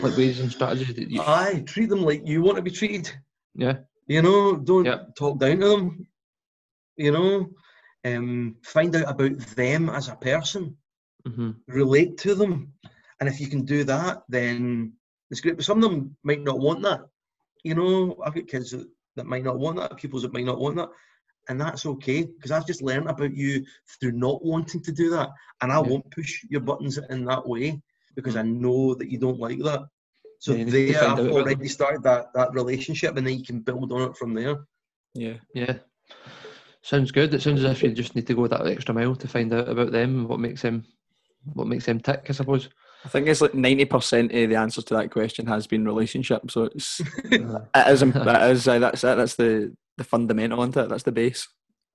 Like 0.00 0.16
ways 0.16 0.40
and 0.40 0.52
strategies 0.52 0.94
that 0.94 1.10
you. 1.10 1.22
I 1.22 1.62
treat 1.66 1.88
them 1.88 2.02
like 2.02 2.26
you 2.26 2.42
want 2.42 2.56
to 2.56 2.62
be 2.62 2.70
treated. 2.70 3.10
Yeah. 3.54 3.78
You 4.06 4.22
know, 4.22 4.56
don't 4.56 4.84
yep. 4.84 5.14
talk 5.16 5.38
down 5.38 5.60
to 5.60 5.68
them. 5.68 6.06
You 6.96 7.12
know, 7.12 7.50
um, 8.04 8.56
find 8.62 8.94
out 8.94 9.10
about 9.10 9.38
them 9.56 9.88
as 9.88 10.08
a 10.08 10.16
person. 10.16 10.76
Mm-hmm. 11.26 11.50
Relate 11.66 12.18
to 12.18 12.34
them, 12.34 12.72
and 13.20 13.28
if 13.28 13.40
you 13.40 13.48
can 13.48 13.64
do 13.64 13.84
that, 13.84 14.22
then 14.28 14.92
it's 15.30 15.40
great. 15.40 15.56
But 15.56 15.64
some 15.64 15.82
of 15.82 15.90
them 15.90 16.16
might 16.22 16.42
not 16.42 16.60
want 16.60 16.82
that. 16.82 17.00
You 17.64 17.74
know, 17.74 18.16
I've 18.24 18.34
got 18.34 18.46
kids 18.46 18.70
that 18.70 18.86
that 19.16 19.26
might 19.26 19.44
not 19.44 19.58
want 19.58 19.76
that, 19.78 19.96
pupils 19.96 20.22
that 20.22 20.32
might 20.32 20.44
not 20.44 20.58
want 20.58 20.76
that. 20.76 20.90
And 21.48 21.60
that's 21.60 21.86
okay 21.86 22.24
because 22.24 22.50
I've 22.50 22.66
just 22.66 22.82
learned 22.82 23.08
about 23.08 23.34
you 23.34 23.64
through 24.00 24.12
not 24.12 24.44
wanting 24.44 24.82
to 24.82 24.92
do 24.92 25.10
that. 25.10 25.30
And 25.60 25.72
I 25.72 25.76
yeah. 25.76 25.82
won't 25.82 26.10
push 26.10 26.44
your 26.48 26.60
buttons 26.60 26.98
in 26.98 27.24
that 27.26 27.46
way 27.46 27.80
because 28.14 28.36
I 28.36 28.42
mm. 28.42 28.60
know 28.60 28.94
that 28.94 29.10
you 29.10 29.18
don't 29.18 29.38
like 29.38 29.58
that. 29.58 29.82
So 30.40 30.54
yeah, 30.54 30.64
there 30.64 31.04
I've 31.04 31.30
already 31.30 31.68
started 31.68 32.02
that, 32.02 32.26
that 32.34 32.52
relationship 32.52 33.16
and 33.16 33.26
then 33.26 33.38
you 33.38 33.44
can 33.44 33.60
build 33.60 33.92
on 33.92 34.02
it 34.02 34.16
from 34.16 34.34
there. 34.34 34.66
Yeah. 35.14 35.34
Yeah. 35.54 35.74
Sounds 36.82 37.10
good. 37.10 37.32
It 37.32 37.42
sounds 37.42 37.64
as 37.64 37.72
if 37.72 37.82
you 37.82 37.92
just 37.92 38.14
need 38.14 38.26
to 38.26 38.34
go 38.34 38.46
that 38.46 38.66
extra 38.66 38.94
mile 38.94 39.16
to 39.16 39.28
find 39.28 39.52
out 39.52 39.68
about 39.68 39.92
them, 39.92 40.28
what 40.28 40.40
makes 40.40 40.62
them 40.62 40.84
what 41.54 41.68
makes 41.68 41.86
them 41.86 42.00
tick, 42.00 42.26
I 42.28 42.32
suppose. 42.32 42.68
I 43.06 43.08
think 43.08 43.28
it's 43.28 43.40
like 43.40 43.54
ninety 43.54 43.84
percent 43.84 44.32
of 44.32 44.50
the 44.50 44.56
answers 44.56 44.82
to 44.86 44.94
that 44.94 45.12
question 45.12 45.46
has 45.46 45.68
been 45.68 45.84
relationship. 45.84 46.50
So 46.50 46.64
it's 46.64 47.00
it 47.24 47.40
is 47.86 48.00
that 48.00 48.50
is 48.50 48.66
uh, 48.66 48.80
that's 48.80 49.04
it. 49.04 49.16
That's 49.16 49.36
the 49.36 49.72
the 49.96 50.02
fundamental 50.02 50.60
into 50.64 50.80
it. 50.80 50.88
That's 50.88 51.04
the 51.04 51.12
base. 51.12 51.46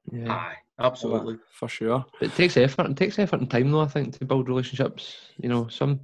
Yeah, 0.09 0.31
Aye, 0.31 0.55
absolutely 0.79 1.35
for 1.51 1.67
sure. 1.67 2.05
But 2.17 2.29
it 2.29 2.35
takes 2.35 2.55
effort. 2.55 2.89
It 2.89 2.95
takes 2.95 3.19
effort 3.19 3.41
and 3.41 3.51
time, 3.51 3.71
though. 3.71 3.81
I 3.81 3.87
think 3.87 4.17
to 4.19 4.25
build 4.25 4.47
relationships. 4.47 5.17
You 5.37 5.49
know, 5.49 5.67
some 5.67 5.99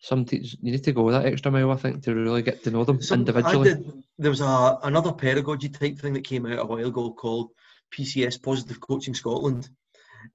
some 0.00 0.24
teachers 0.24 0.56
you 0.62 0.72
need 0.72 0.84
to 0.84 0.92
go 0.92 1.10
that 1.10 1.26
extra 1.26 1.52
mile. 1.52 1.70
I 1.70 1.76
think 1.76 2.02
to 2.04 2.14
really 2.14 2.40
get 2.40 2.64
to 2.64 2.70
know 2.70 2.84
them 2.84 3.02
some, 3.02 3.20
individually. 3.20 3.74
Did, 3.74 4.02
there 4.16 4.30
was 4.30 4.40
a 4.40 4.78
another 4.82 5.12
pedagogy 5.12 5.68
type 5.68 5.98
thing 5.98 6.14
that 6.14 6.24
came 6.24 6.46
out 6.46 6.58
a 6.58 6.64
while 6.64 6.86
ago 6.86 7.12
called 7.12 7.50
PCS 7.94 8.42
Positive 8.42 8.80
Coaching 8.80 9.12
Scotland 9.12 9.68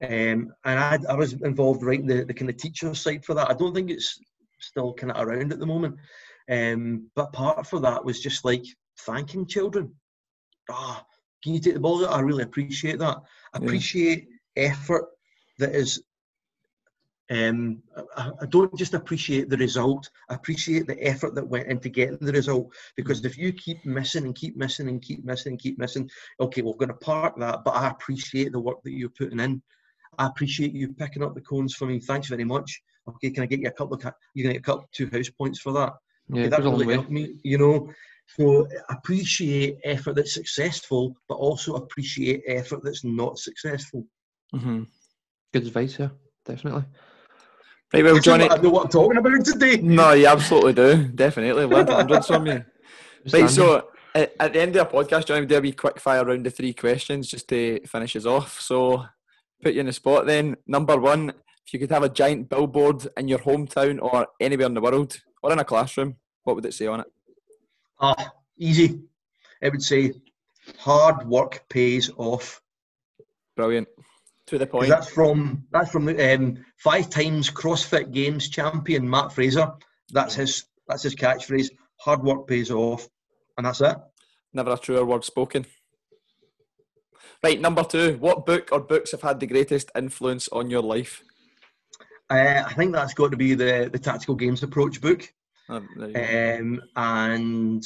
um, 0.02 0.52
and 0.64 0.78
I, 0.78 0.98
I 1.08 1.14
was 1.14 1.32
involved 1.32 1.82
writing 1.82 2.06
the, 2.06 2.24
the 2.24 2.34
kind 2.34 2.50
of 2.50 2.56
teacher 2.56 2.94
side 2.94 3.24
for 3.24 3.34
that. 3.34 3.50
I 3.50 3.54
don't 3.54 3.74
think 3.74 3.90
it's 3.90 4.20
still 4.60 4.92
kind 4.94 5.12
of 5.12 5.26
around 5.26 5.52
at 5.52 5.58
the 5.58 5.66
moment. 5.66 5.96
Um, 6.50 7.10
but 7.14 7.32
part 7.32 7.66
for 7.66 7.80
that 7.80 8.04
was 8.04 8.20
just 8.20 8.44
like 8.44 8.64
thanking 9.00 9.46
children. 9.46 9.94
Ah, 10.70 11.02
oh, 11.02 11.06
can 11.42 11.54
you 11.54 11.60
take 11.60 11.74
the 11.74 11.80
ball? 11.80 12.06
I 12.06 12.20
really 12.20 12.42
appreciate 12.42 12.98
that. 12.98 13.18
I 13.54 13.58
appreciate 13.58 14.28
effort 14.56 15.06
that 15.58 15.74
is. 15.74 16.02
Um, 17.30 17.82
I, 18.16 18.30
I, 18.40 18.46
don't 18.46 18.74
just 18.74 18.94
appreciate 18.94 19.50
the 19.50 19.56
result. 19.58 20.08
I 20.30 20.34
appreciate 20.34 20.86
the 20.86 20.98
effort 21.06 21.34
that 21.34 21.46
went 21.46 21.68
into 21.68 21.90
getting 21.90 22.16
the 22.22 22.32
result. 22.32 22.72
Because 22.96 23.22
if 23.22 23.36
you 23.36 23.52
keep 23.52 23.84
missing 23.84 24.24
and 24.24 24.34
keep 24.34 24.56
missing 24.56 24.88
and 24.88 25.02
keep 25.02 25.26
missing 25.26 25.52
and 25.52 25.60
keep 25.60 25.78
missing, 25.78 26.08
okay, 26.40 26.62
we're 26.62 26.72
going 26.72 26.88
to 26.88 26.94
park 26.94 27.38
that. 27.38 27.64
But 27.64 27.72
I 27.72 27.90
appreciate 27.90 28.52
the 28.52 28.60
work 28.60 28.82
that 28.82 28.92
you're 28.92 29.10
putting 29.10 29.40
in. 29.40 29.62
I 30.18 30.26
appreciate 30.26 30.72
you 30.72 30.92
picking 30.92 31.22
up 31.22 31.34
the 31.34 31.40
cones 31.40 31.74
for 31.74 31.86
me. 31.86 32.00
Thanks 32.00 32.28
very 32.28 32.44
much. 32.44 32.80
Okay, 33.08 33.30
can 33.30 33.42
I 33.42 33.46
get 33.46 33.60
you 33.60 33.68
a 33.68 33.72
couple 33.72 33.94
of 33.94 34.04
you 34.34 34.44
can 34.44 34.52
get 34.52 34.60
a 34.60 34.62
couple 34.62 34.88
two 34.92 35.08
house 35.10 35.30
points 35.30 35.60
for 35.60 35.72
that? 35.72 35.94
Okay, 36.30 36.42
yeah, 36.42 36.48
that 36.48 36.62
really 36.62 36.92
helped 36.92 37.10
me. 37.10 37.36
You 37.42 37.58
know, 37.58 37.90
so 38.36 38.68
appreciate 38.90 39.78
effort 39.84 40.14
that's 40.14 40.34
successful, 40.34 41.16
but 41.28 41.36
also 41.36 41.76
appreciate 41.76 42.42
effort 42.46 42.80
that's 42.84 43.04
not 43.04 43.38
successful. 43.38 44.04
Mm-hmm. 44.54 44.82
Good 45.52 45.66
advice 45.66 45.96
here, 45.96 46.10
definitely. 46.44 46.84
Right, 47.92 48.04
well, 48.04 48.18
Johnny, 48.18 48.50
I 48.50 48.58
know 48.58 48.68
what 48.68 48.84
I'm 48.84 48.90
talking 48.90 49.16
about 49.16 49.44
today. 49.44 49.76
No, 49.82 50.12
you 50.12 50.26
absolutely 50.26 50.74
do. 50.74 51.04
Definitely, 51.08 51.64
learned 51.64 51.88
hundreds 51.88 52.26
from 52.26 52.46
you. 52.46 52.64
Right, 53.32 53.48
so 53.48 53.88
at, 54.14 54.34
at, 54.38 54.52
the 54.52 54.60
end 54.60 54.76
of 54.76 54.90
the 54.90 54.96
podcast, 54.96 55.26
Johnny, 55.26 55.40
we'll 55.40 55.48
do 55.48 55.56
a 55.56 55.60
wee 55.60 55.72
quick 55.72 55.98
fire 55.98 56.24
round 56.24 56.46
of 56.46 56.54
three 56.54 56.74
questions 56.74 57.28
just 57.28 57.48
to 57.48 57.80
finish 57.86 58.14
us 58.14 58.26
off. 58.26 58.60
So 58.60 59.06
put 59.62 59.74
you 59.74 59.80
in 59.80 59.86
the 59.86 59.92
spot 59.92 60.26
then. 60.26 60.56
Number 60.66 60.96
one, 60.98 61.30
if 61.66 61.72
you 61.72 61.78
could 61.78 61.90
have 61.90 62.02
a 62.02 62.08
giant 62.08 62.48
billboard 62.48 63.06
in 63.16 63.28
your 63.28 63.38
hometown 63.38 64.00
or 64.00 64.26
anywhere 64.40 64.66
in 64.66 64.74
the 64.74 64.80
world 64.80 65.20
or 65.42 65.52
in 65.52 65.58
a 65.58 65.64
classroom, 65.64 66.16
what 66.44 66.56
would 66.56 66.66
it 66.66 66.74
say 66.74 66.86
on 66.86 67.00
it? 67.00 67.06
Ah, 68.00 68.32
easy. 68.58 69.00
It 69.60 69.70
would 69.70 69.82
say, 69.82 70.14
hard 70.78 71.28
work 71.28 71.68
pays 71.68 72.10
off. 72.16 72.62
Brilliant. 73.56 73.88
To 74.46 74.56
the 74.56 74.66
point. 74.66 74.88
That's 74.88 75.10
from 75.10 75.64
that's 75.70 75.90
from 75.90 76.08
um, 76.08 76.64
five 76.78 77.10
times 77.10 77.50
CrossFit 77.50 78.12
Games 78.12 78.48
champion 78.48 79.08
Mat 79.08 79.32
Fraser. 79.32 79.72
That's 80.10 80.34
his 80.34 80.64
that's 80.86 81.02
his 81.02 81.14
catchphrase. 81.14 81.68
Hard 82.00 82.22
work 82.22 82.46
pays 82.46 82.70
off, 82.70 83.06
and 83.58 83.66
that's 83.66 83.82
it. 83.82 83.96
Never 84.54 84.72
a 84.72 84.78
truer 84.78 85.04
word 85.04 85.24
spoken. 85.24 85.66
Right, 87.42 87.60
number 87.60 87.84
two. 87.84 88.16
What 88.18 88.46
book 88.46 88.70
or 88.72 88.80
books 88.80 89.12
have 89.12 89.22
had 89.22 89.38
the 89.38 89.46
greatest 89.46 89.90
influence 89.96 90.48
on 90.48 90.70
your 90.70 90.82
life? 90.82 91.22
Uh, 92.30 92.64
I 92.66 92.72
think 92.74 92.92
that's 92.92 93.14
got 93.14 93.30
to 93.30 93.36
be 93.36 93.54
the 93.54 93.88
the 93.92 93.98
tactical 93.98 94.34
games 94.34 94.62
approach 94.62 95.00
book, 95.00 95.32
Oh, 95.68 95.82
there 95.96 96.08
you 96.08 96.14
go. 96.14 96.58
um, 96.64 96.82
and 96.96 97.84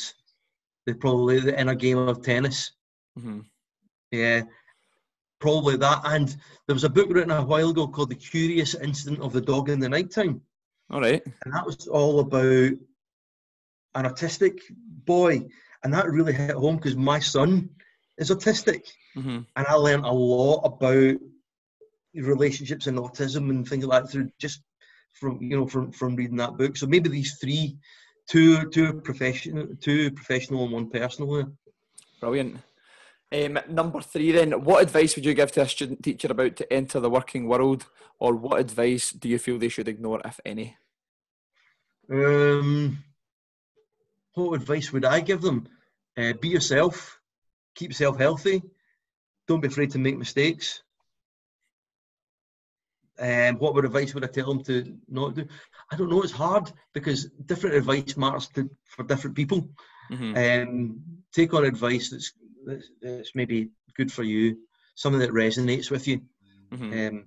the 0.87 0.95
probably 0.95 1.39
the 1.41 1.59
inner 1.61 1.75
game 1.75 1.99
of 1.99 2.23
tennis. 2.23 2.73
Mhm. 3.19 3.45
Yeah, 4.11 4.43
probably 5.39 5.77
that. 5.77 6.01
And 6.05 6.35
there 6.67 6.75
was 6.75 6.85
a 6.85 6.89
book 6.89 7.09
written 7.11 7.31
a 7.31 7.45
while 7.45 7.71
ago 7.71 7.87
called 7.87 8.11
The 8.11 8.17
Curious 8.17 8.75
Incident 8.75 9.21
of 9.21 9.33
the 9.33 9.41
Dog 9.41 9.69
in 9.69 9.79
the 9.81 9.89
Nighttime. 9.89 10.41
All 10.91 11.01
right. 11.01 11.23
And 11.45 11.55
that 11.55 11.65
was 11.67 11.87
all 11.87 12.21
about 12.21 12.73
an 13.95 14.05
autistic 14.07 14.61
boy. 15.05 15.47
And 15.85 15.93
that 15.95 16.07
really 16.11 16.33
hit 16.33 16.51
home 16.57 16.77
because 16.77 16.97
my 16.97 17.19
son 17.21 17.71
is 18.19 18.31
autistic. 18.31 18.83
hmm 19.15 19.41
And 19.57 19.67
I 19.67 19.75
learned 19.75 20.05
a 20.05 20.13
lot 20.13 20.63
about 20.65 21.17
relationships 22.15 22.87
and 22.87 22.99
autism 22.99 23.51
and 23.51 23.67
things 23.67 23.85
like 23.85 24.05
that 24.05 24.11
through 24.11 24.31
just 24.39 24.63
from 25.13 25.41
you 25.43 25.57
know 25.57 25.67
from 25.67 25.93
from 25.93 26.17
reading 26.17 26.37
that 26.37 26.57
book. 26.57 26.77
So 26.77 26.87
maybe 26.87 27.09
these 27.09 27.39
three, 27.41 27.79
two 28.29 28.69
two 28.71 29.01
professional 29.01 29.69
two 29.81 30.11
professional 30.11 30.65
and 30.65 30.73
one 30.73 30.91
personal. 30.91 31.53
Brilliant. 32.21 32.59
Um, 33.33 33.59
number 33.69 34.03
three, 34.03 34.31
then, 34.31 34.63
what 34.63 34.83
advice 34.83 35.17
would 35.17 35.25
you 35.25 35.33
give 35.33 35.51
to 35.53 35.63
a 35.63 35.69
student 35.69 36.03
teacher 36.03 36.29
about 36.31 36.55
to 36.57 36.71
enter 36.71 37.01
the 37.01 37.09
working 37.09 37.49
world, 37.49 37.87
or 38.19 38.35
what 38.37 38.61
advice 38.61 39.11
do 39.11 39.27
you 39.27 39.39
feel 39.39 39.59
they 39.59 39.71
should 39.71 39.89
ignore, 39.89 40.21
if 40.23 40.39
any? 40.45 40.77
Um, 42.11 42.99
what 44.35 44.61
advice 44.61 44.93
would 44.93 45.07
I 45.07 45.21
give 45.21 45.41
them? 45.41 45.67
Uh, 46.15 46.35
be 46.35 46.49
yourself, 46.49 47.22
keep 47.75 47.91
yourself 47.91 48.19
healthy, 48.19 48.63
don't 49.47 49.61
be 49.61 49.69
afraid 49.69 49.91
to 49.93 49.99
make 49.99 50.17
mistakes. 50.19 50.83
Um, 53.21 53.57
what 53.59 53.75
would 53.75 53.85
advice 53.85 54.15
would 54.15 54.25
I 54.25 54.29
tell 54.29 54.47
them 54.53 54.63
to 54.65 54.99
not 55.09 55.35
do? 55.35 55.47
I 55.91 55.97
don't 55.97 56.11
know. 56.11 56.23
It's 56.23 56.33
hard 56.33 56.71
because 56.95 57.27
different 57.47 57.77
advice 57.77 58.11
matters 58.11 58.41
to, 58.49 58.69
for 58.81 58.97
different 58.97 59.29
people. 59.37 59.69
hmm 60.11 60.35
Um, 60.35 61.01
take 61.33 61.53
on 61.55 61.65
advice 61.65 62.11
that's, 62.11 62.33
that's 62.67 62.89
that's 63.03 63.31
maybe 63.35 63.69
good 63.97 64.11
for 64.13 64.23
you, 64.23 64.57
something 64.95 65.21
that 65.21 65.31
resonates 65.31 65.91
with 65.91 66.07
you. 66.09 66.21
hmm 66.71 66.93
Um, 66.93 67.25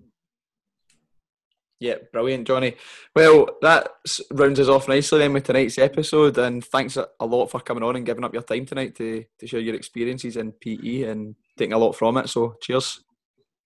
Yeah, 1.85 1.97
brilliant, 2.11 2.47
Johnny. 2.47 2.77
Well, 3.15 3.47
that 3.61 3.87
rounds 4.31 4.59
us 4.59 4.69
off 4.69 4.87
nicely 4.87 5.19
then 5.19 5.33
with 5.33 5.43
tonight's 5.43 5.77
episode, 5.77 6.35
and 6.39 6.65
thanks 6.65 6.97
a 6.97 7.25
lot 7.25 7.45
for 7.45 7.59
coming 7.59 7.83
on 7.83 7.95
and 7.95 8.03
giving 8.03 8.23
up 8.23 8.33
your 8.33 8.41
time 8.41 8.65
tonight 8.65 8.95
to, 8.95 9.23
to 9.39 9.45
share 9.45 9.59
your 9.59 9.75
experiences 9.75 10.35
in 10.35 10.51
PE 10.53 11.03
and 11.03 11.35
taking 11.55 11.73
a 11.73 11.77
lot 11.77 11.93
from 11.93 12.17
it. 12.17 12.27
So, 12.27 12.55
cheers. 12.59 13.03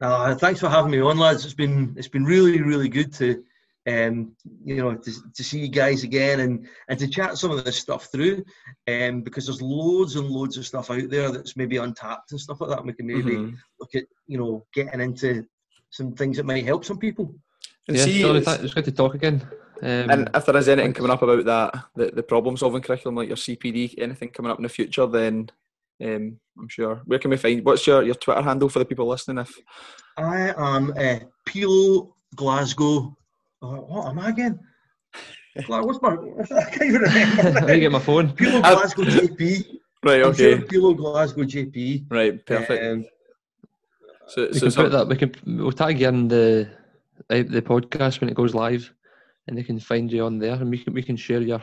Uh, 0.02 0.36
thanks 0.36 0.60
for 0.60 0.68
having 0.68 0.92
me 0.92 1.00
on, 1.00 1.18
lads. 1.18 1.46
It's 1.46 1.54
been 1.54 1.94
it's 1.98 2.10
been 2.10 2.26
really 2.26 2.62
really 2.62 2.90
good 2.90 3.14
to 3.14 3.42
um, 3.88 4.36
you 4.66 4.76
know 4.76 4.96
to, 4.96 5.12
to 5.36 5.44
see 5.44 5.60
you 5.60 5.70
guys 5.70 6.04
again 6.04 6.42
and 6.42 6.68
and 6.90 7.00
to 7.00 7.08
chat 7.08 7.38
some 7.38 7.52
of 7.52 7.64
this 7.64 7.78
stuff 7.78 8.10
through, 8.12 8.44
um, 8.90 9.22
because 9.22 9.46
there's 9.46 9.62
loads 9.62 10.18
and 10.18 10.28
loads 10.28 10.58
of 10.58 10.68
stuff 10.68 10.92
out 10.92 11.10
there 11.10 11.32
that's 11.32 11.56
maybe 11.56 11.78
untapped 11.78 12.32
and 12.32 12.42
stuff 12.42 12.60
like 12.60 12.70
that. 12.70 12.80
And 12.80 12.88
we 12.88 12.94
can 12.94 13.08
maybe 13.08 13.38
Mhm. 13.38 13.56
look 13.80 13.96
at 13.96 14.04
you 14.28 14.38
know 14.38 14.66
getting 14.74 15.00
into 15.00 15.46
some 15.90 16.12
things 16.16 16.36
that 16.36 16.46
might 16.46 16.66
help 16.66 16.84
some 16.84 16.98
people. 16.98 17.34
And 17.88 17.98
yeah, 17.98 18.04
see, 18.04 18.22
Johnny, 18.22 18.40
it's- 18.40 18.60
it's 18.64 18.74
good 18.74 18.86
to 18.86 18.92
talk 18.92 19.16
again. 19.16 19.42
Um, 19.82 20.10
and 20.12 20.30
if 20.36 20.46
there 20.46 20.58
is 20.58 20.68
anything 20.68 20.92
coming 20.94 21.12
up 21.12 21.22
about 21.22 21.46
that, 21.46 21.86
the, 21.96 22.12
the 22.12 22.24
problem 22.24 22.58
solving 22.58 22.82
curriculum, 22.82 23.16
like 23.16 23.30
your 23.30 23.38
CPD, 23.38 23.96
anything 23.98 24.30
coming 24.30 24.52
up 24.52 24.58
in 24.60 24.64
the 24.64 24.70
future, 24.70 25.06
then 25.08 25.50
um, 26.04 26.38
I'm 26.60 26.68
sure. 26.68 27.02
Where 27.06 27.18
can 27.20 27.32
we 27.32 27.38
find? 27.38 27.64
What's 27.64 27.88
your, 27.88 28.04
your 28.04 28.16
Twitter 28.16 28.42
handle 28.42 28.68
for 28.70 28.80
the 28.80 28.86
people 28.86 29.08
listening? 29.08 29.38
If 29.38 29.54
I 30.18 30.54
am 30.58 30.92
uh, 30.92 31.20
Pilo 31.48 32.12
Glasgow. 32.36 33.16
Uh, 33.62 33.68
what 33.68 34.08
am 34.10 34.20
I 34.20 34.30
again? 34.30 34.60
Gla- 35.66 35.86
What's 35.86 36.02
my? 36.02 36.10
I 36.58 36.64
can't 36.70 36.82
even 36.84 37.02
remember. 37.02 37.44
Let 37.52 37.66
me 37.68 37.80
get 37.80 37.92
my 37.92 38.00
phone. 38.00 38.30
Pilo 38.34 38.62
I've- 38.64 38.76
Glasgow 38.76 39.04
JP. 39.04 39.66
right, 40.04 40.22
I'm 40.22 40.28
okay, 40.28 40.58
sure 40.58 40.68
Pilo 40.68 40.96
Glasgow 40.98 41.44
JP. 41.44 42.06
right, 42.12 42.46
perfect. 42.46 42.84
Um, 42.84 43.06
so, 44.28 44.48
We 44.48 44.54
so, 44.54 44.60
can 44.60 44.72
so 44.72 44.84
put 44.84 44.92
that. 44.92 45.08
We 45.08 45.16
can. 45.16 45.34
We'll 45.46 45.72
tag 45.72 46.00
you 46.02 46.08
in 46.10 46.28
the 46.28 46.70
the 47.28 47.44
the 47.44 47.62
podcast 47.62 48.22
when 48.22 48.30
it 48.30 48.36
goes 48.36 48.54
live, 48.56 48.92
and 49.48 49.58
they 49.58 49.64
can 49.64 49.80
find 49.80 50.12
you 50.12 50.24
on 50.26 50.40
there, 50.40 50.54
and 50.56 50.70
we 50.70 50.78
can 50.84 50.94
we 50.94 51.04
can 51.04 51.18
share 51.18 51.42
your. 51.42 51.62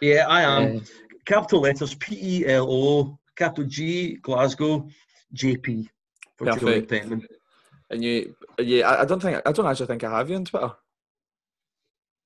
yeah, 0.00 0.26
I 0.28 0.42
am. 0.42 0.76
uh, 0.76 0.80
capital 1.24 1.60
letters 1.60 1.94
P 1.94 2.16
E 2.20 2.46
L 2.46 2.66
O, 2.70 3.18
capital 3.36 3.64
G 3.68 4.16
Glasgow, 4.16 4.88
JP 5.34 5.88
for 6.36 6.46
Johnny 6.46 6.60
Perfect. 6.60 6.88
Penman. 6.90 7.26
and 7.90 8.02
you, 8.04 8.34
yeah, 8.58 8.88
I, 8.90 9.02
I 9.02 9.04
don't 9.04 9.20
think 9.20 9.40
I 9.46 9.52
don't 9.52 9.66
actually 9.66 9.86
think 9.86 10.04
I 10.04 10.10
have 10.18 10.28
you 10.30 10.36
on 10.36 10.44
Twitter. 10.44 10.72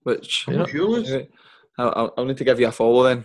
Which 0.03 0.45
I'm 0.49 0.55
Yeah. 0.55 0.61
not 0.61 0.71
sure, 0.71 1.23
I'll, 1.79 1.93
I'll, 1.97 2.15
I'll 2.19 2.25
need 2.25 2.39
to 2.39 2.45
give 2.45 2.59
you 2.61 2.69
a 2.69 2.73
follow 2.73 3.03
then. 3.05 3.25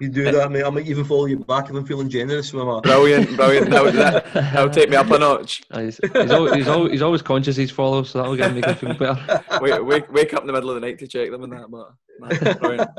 You 0.00 0.08
do 0.08 0.30
that, 0.30 0.50
mate. 0.50 0.64
I 0.64 0.70
might 0.70 0.86
even 0.86 1.04
follow 1.04 1.26
you 1.26 1.38
back 1.38 1.68
if 1.68 1.74
I'm 1.74 1.84
feeling 1.84 2.08
generous 2.08 2.52
with 2.52 2.66
my. 2.66 2.80
Brilliant, 2.80 3.36
brilliant. 3.36 3.70
That'll, 3.70 3.92
that, 3.92 4.32
that'll 4.32 4.70
take 4.70 4.90
me 4.90 4.96
up 4.96 5.10
a 5.10 5.18
notch. 5.18 5.62
uh, 5.70 5.80
he's, 5.80 5.98
he's, 6.12 6.30
always, 6.30 6.54
he's, 6.54 6.68
always, 6.68 6.92
he's 6.92 7.02
always 7.02 7.22
conscious 7.22 7.56
he's 7.56 7.70
followed, 7.70 8.06
so 8.06 8.18
that'll 8.18 8.36
get 8.36 8.54
make 8.54 8.64
him 8.64 8.74
feel 8.74 8.94
better. 8.94 9.44
Wake, 9.60 9.82
wake, 9.82 10.12
wake 10.12 10.34
up 10.34 10.42
in 10.42 10.46
the 10.46 10.52
middle 10.52 10.70
of 10.70 10.74
the 10.74 10.86
night 10.86 10.98
to 10.98 11.06
check 11.06 11.30
them 11.30 11.44
and 11.44 11.52
that. 11.52 11.70
But 11.70 12.60
brilliant. 12.60 12.90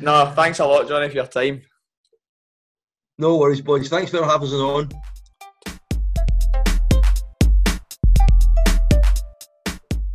no, 0.00 0.32
thanks 0.36 0.60
a 0.60 0.66
lot, 0.66 0.88
Johnny, 0.88 1.08
for 1.08 1.14
your 1.14 1.26
time. 1.26 1.62
No 3.18 3.36
worries, 3.36 3.60
boys. 3.60 3.88
Thanks 3.88 4.10
for 4.10 4.24
having 4.24 4.48
us 4.48 4.54
on. 4.54 4.88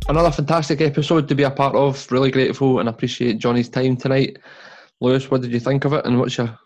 Another 0.08 0.30
fantastic 0.30 0.80
episode 0.80 1.28
to 1.28 1.34
be 1.34 1.42
a 1.42 1.50
part 1.50 1.76
of. 1.76 2.10
Really 2.10 2.30
grateful 2.30 2.80
and 2.80 2.88
appreciate 2.88 3.38
Johnny's 3.38 3.68
time 3.68 3.96
tonight. 3.96 4.38
Lewis, 5.00 5.30
what 5.30 5.42
did 5.42 5.52
you 5.52 5.60
think 5.60 5.84
of 5.84 5.92
it, 5.92 6.04
and 6.06 6.18
what's 6.18 6.36
your 6.36 6.58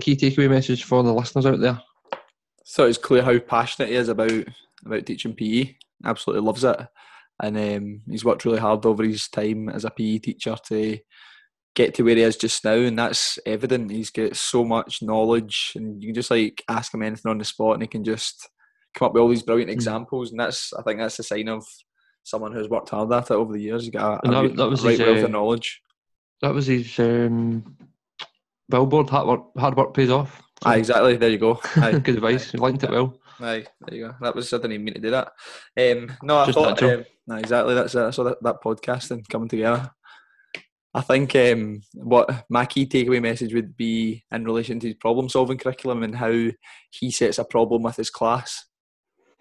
key 0.00 0.16
takeaway 0.16 0.48
message 0.50 0.84
for 0.84 1.02
the 1.02 1.12
listeners 1.12 1.46
out 1.46 1.60
there? 1.60 1.80
So 2.64 2.86
it's 2.86 2.98
clear 2.98 3.22
how 3.22 3.38
passionate 3.38 3.90
he 3.90 3.94
is 3.96 4.08
about 4.08 4.32
about 4.86 5.06
teaching 5.06 5.34
PE. 5.34 5.74
Absolutely 6.04 6.46
loves 6.46 6.64
it, 6.64 6.78
and 7.42 7.56
um, 7.56 8.00
he's 8.08 8.24
worked 8.24 8.44
really 8.44 8.58
hard 8.58 8.84
over 8.86 9.02
his 9.04 9.28
time 9.28 9.68
as 9.68 9.84
a 9.84 9.90
PE 9.90 10.18
teacher 10.18 10.56
to 10.68 10.98
get 11.74 11.92
to 11.94 12.02
where 12.04 12.14
he 12.16 12.22
is 12.22 12.36
just 12.36 12.64
now, 12.64 12.72
and 12.74 12.98
that's 12.98 13.38
evident. 13.46 13.90
He's 13.90 14.10
got 14.10 14.36
so 14.36 14.64
much 14.64 15.02
knowledge, 15.02 15.72
and 15.76 16.02
you 16.02 16.08
can 16.08 16.14
just 16.14 16.30
like 16.30 16.62
ask 16.68 16.92
him 16.94 17.02
anything 17.02 17.30
on 17.30 17.38
the 17.38 17.44
spot, 17.44 17.74
and 17.74 17.82
he 17.82 17.88
can 17.88 18.04
just 18.04 18.48
come 18.94 19.06
up 19.06 19.14
with 19.14 19.20
all 19.22 19.28
these 19.28 19.42
brilliant 19.42 19.70
Mm. 19.70 19.74
examples. 19.74 20.30
And 20.30 20.40
that's 20.40 20.72
I 20.72 20.82
think 20.82 21.00
that's 21.00 21.18
a 21.18 21.22
sign 21.22 21.48
of 21.48 21.66
someone 22.22 22.52
who's 22.52 22.68
worked 22.70 22.88
hard 22.90 23.12
at 23.12 23.30
it 23.30 23.34
over 23.34 23.52
the 23.52 23.60
years. 23.60 23.82
He's 23.82 23.90
got 23.90 24.24
a, 24.24 24.26
And 24.26 24.34
a 24.34 24.48
that- 24.48 24.56
that 24.56 24.70
was 24.70 24.82
right 24.84 24.92
his, 24.98 25.00
wealth 25.00 25.18
uh, 25.22 25.24
of 25.26 25.30
knowledge. 25.30 25.80
That 26.42 26.54
was 26.54 26.66
his 26.66 26.98
um, 26.98 27.76
billboard. 28.68 29.10
Hard 29.10 29.26
work, 29.26 29.42
hard 29.56 29.76
work 29.76 29.94
pays 29.94 30.10
off. 30.10 30.42
So, 30.62 30.70
Aye, 30.70 30.76
exactly. 30.76 31.16
There 31.16 31.30
you 31.30 31.38
go. 31.38 31.60
Aye. 31.76 31.98
good 31.98 32.16
advice. 32.16 32.52
You 32.52 32.60
linked 32.60 32.84
it 32.84 32.90
well. 32.90 33.18
Aye, 33.40 33.66
there 33.80 33.98
you 33.98 34.06
go. 34.06 34.14
That 34.20 34.34
was 34.34 34.52
I 34.52 34.58
didn't 34.58 34.72
even 34.72 34.84
mean 34.84 34.94
to 34.94 35.00
do 35.00 35.10
that. 35.10 35.32
Um, 35.76 36.16
no, 36.22 36.38
I 36.38 36.46
Just 36.46 36.58
thought 36.58 36.82
um, 36.82 37.04
no, 37.26 37.36
exactly. 37.36 37.74
That's 37.74 37.94
it. 37.94 38.12
So 38.12 38.24
that, 38.24 38.42
that 38.42 38.62
podcasting 38.62 39.28
coming 39.28 39.48
together. 39.48 39.90
I 40.96 41.00
think 41.00 41.34
um, 41.34 41.82
what 41.94 42.44
my 42.48 42.66
key 42.66 42.86
takeaway 42.86 43.20
message 43.20 43.52
would 43.52 43.76
be 43.76 44.22
in 44.30 44.44
relation 44.44 44.78
to 44.78 44.86
his 44.86 44.96
problem 44.96 45.28
solving 45.28 45.58
curriculum 45.58 46.04
and 46.04 46.14
how 46.14 46.50
he 46.90 47.10
sets 47.10 47.38
a 47.38 47.44
problem 47.44 47.82
with 47.82 47.96
his 47.96 48.10
class 48.10 48.64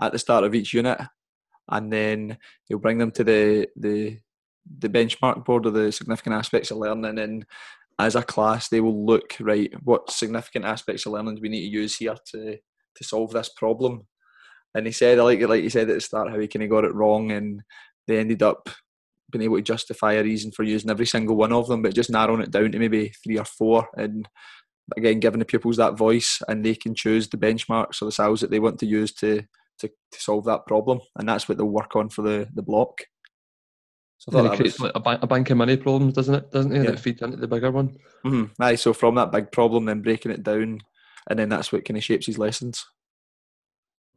at 0.01 0.11
the 0.11 0.19
start 0.19 0.43
of 0.43 0.55
each 0.55 0.73
unit, 0.73 0.99
and 1.69 1.93
then 1.93 2.37
he'll 2.65 2.79
bring 2.79 2.97
them 2.97 3.11
to 3.11 3.23
the 3.23 3.67
the 3.75 4.19
the 4.79 4.89
benchmark 4.89 5.43
board 5.45 5.65
of 5.65 5.73
the 5.73 5.91
significant 5.91 6.35
aspects 6.35 6.71
of 6.71 6.77
learning 6.77 7.19
and 7.19 7.45
as 7.99 8.15
a 8.15 8.23
class 8.23 8.69
they 8.69 8.81
will 8.81 9.05
look 9.05 9.35
right 9.39 9.71
what 9.83 10.09
significant 10.09 10.65
aspects 10.65 11.05
of 11.05 11.11
learning 11.11 11.35
do 11.35 11.41
we 11.41 11.49
need 11.49 11.61
to 11.61 11.73
use 11.73 11.97
here 11.97 12.15
to 12.25 12.57
to 12.95 13.03
solve 13.03 13.31
this 13.31 13.49
problem. 13.49 14.07
And 14.75 14.85
he 14.85 14.91
said 14.91 15.19
I 15.19 15.23
like 15.23 15.39
it 15.39 15.47
like 15.47 15.63
you 15.63 15.69
said 15.69 15.89
at 15.89 15.95
the 15.95 16.01
start 16.01 16.29
how 16.29 16.39
he 16.39 16.47
kind 16.47 16.63
of 16.63 16.69
got 16.69 16.85
it 16.85 16.95
wrong 16.95 17.31
and 17.31 17.61
they 18.07 18.19
ended 18.19 18.41
up 18.41 18.69
being 19.31 19.43
able 19.43 19.55
to 19.57 19.61
justify 19.61 20.13
a 20.13 20.23
reason 20.23 20.51
for 20.51 20.63
using 20.63 20.89
every 20.89 21.05
single 21.05 21.35
one 21.35 21.53
of 21.53 21.67
them 21.67 21.81
but 21.81 21.95
just 21.95 22.09
narrowing 22.09 22.41
it 22.41 22.51
down 22.51 22.71
to 22.71 22.79
maybe 22.79 23.11
three 23.23 23.37
or 23.37 23.45
four 23.45 23.87
and 23.97 24.27
again 24.95 25.19
giving 25.19 25.39
the 25.39 25.45
pupils 25.45 25.77
that 25.77 25.97
voice 25.97 26.39
and 26.47 26.63
they 26.63 26.75
can 26.75 26.93
choose 26.93 27.27
the 27.29 27.37
benchmarks 27.37 28.01
or 28.01 28.05
the 28.05 28.11
styles 28.11 28.41
that 28.41 28.51
they 28.51 28.59
want 28.59 28.79
to 28.79 28.85
use 28.85 29.11
to 29.13 29.41
to, 29.79 29.87
to 29.87 30.21
solve 30.21 30.45
that 30.45 30.65
problem. 30.67 30.99
And 31.17 31.27
that's 31.27 31.49
what 31.49 31.57
they'll 31.57 31.67
work 31.67 31.95
on 31.95 32.09
for 32.09 32.21
the 32.21 32.47
the 32.53 32.61
block 32.61 33.01
so 34.29 34.37
I 34.37 34.45
And 34.45 34.53
it 34.53 34.57
creates 34.57 34.79
was, 34.79 34.93
like 34.93 34.95
a, 34.95 34.99
bank, 34.99 35.23
a 35.23 35.27
bank 35.27 35.49
of 35.49 35.57
money 35.57 35.77
problems, 35.77 36.13
doesn't 36.13 36.35
it? 36.35 36.51
Doesn't 36.51 36.71
it? 36.73 36.83
Yeah. 36.83 36.91
That 36.91 36.99
feeds 36.99 37.21
into 37.21 37.37
the 37.37 37.47
bigger 37.47 37.71
one. 37.71 37.97
Mhm. 38.25 38.51
Aye, 38.59 38.75
so 38.75 38.93
from 38.93 39.15
that 39.15 39.31
big 39.31 39.51
problem, 39.51 39.85
then 39.85 40.01
breaking 40.01 40.31
it 40.31 40.43
down, 40.43 40.79
and 41.29 41.39
then 41.39 41.49
that's 41.49 41.71
what 41.71 41.83
kind 41.83 41.97
of 41.97 42.03
shapes 42.03 42.27
his 42.27 42.37
lessons. 42.37 42.85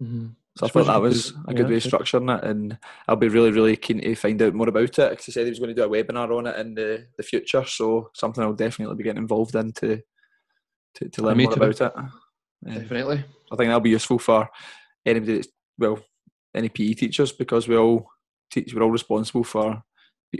Mm-hmm. 0.00 0.28
So 0.56 0.66
I 0.66 0.68
thought 0.70 0.86
that 0.86 1.00
was 1.02 1.34
a 1.48 1.52
good 1.52 1.68
way 1.68 1.76
of 1.76 1.82
structuring 1.82 2.38
it, 2.38 2.44
and 2.44 2.78
I'll 3.08 3.16
be 3.16 3.28
really, 3.28 3.50
really 3.50 3.76
keen 3.76 4.00
to 4.00 4.14
find 4.14 4.40
out 4.40 4.54
more 4.54 4.68
about 4.68 4.98
it. 4.98 5.10
Because 5.10 5.26
he 5.26 5.32
said 5.32 5.44
he 5.44 5.50
was 5.50 5.58
going 5.58 5.74
to 5.74 5.74
do 5.74 5.82
a 5.84 5.88
webinar 5.88 6.34
on 6.34 6.46
it 6.46 6.58
in 6.58 6.74
the, 6.74 7.06
the 7.16 7.22
future, 7.22 7.64
so 7.66 8.10
something 8.14 8.42
I'll 8.42 8.54
definitely 8.54 8.96
be 8.96 9.04
getting 9.04 9.22
involved 9.22 9.54
in 9.54 9.72
to 9.72 10.00
to, 10.94 11.08
to 11.08 11.22
learn 11.22 11.38
more 11.38 11.52
too. 11.52 11.62
about 11.62 11.80
it. 11.80 11.92
Um, 11.96 12.12
Definitely. 12.64 13.24
I 13.52 13.56
think 13.56 13.68
that'll 13.68 13.80
be 13.80 13.90
useful 13.90 14.18
for 14.18 14.48
anybody 15.04 15.34
that's 15.34 15.48
well 15.78 15.98
any 16.54 16.68
PE 16.68 16.94
teachers 16.94 17.32
because 17.32 17.68
we 17.68 17.76
all 17.76 18.10
teach 18.50 18.74
we're 18.74 18.82
all 18.82 18.90
responsible 18.90 19.44
for 19.44 19.82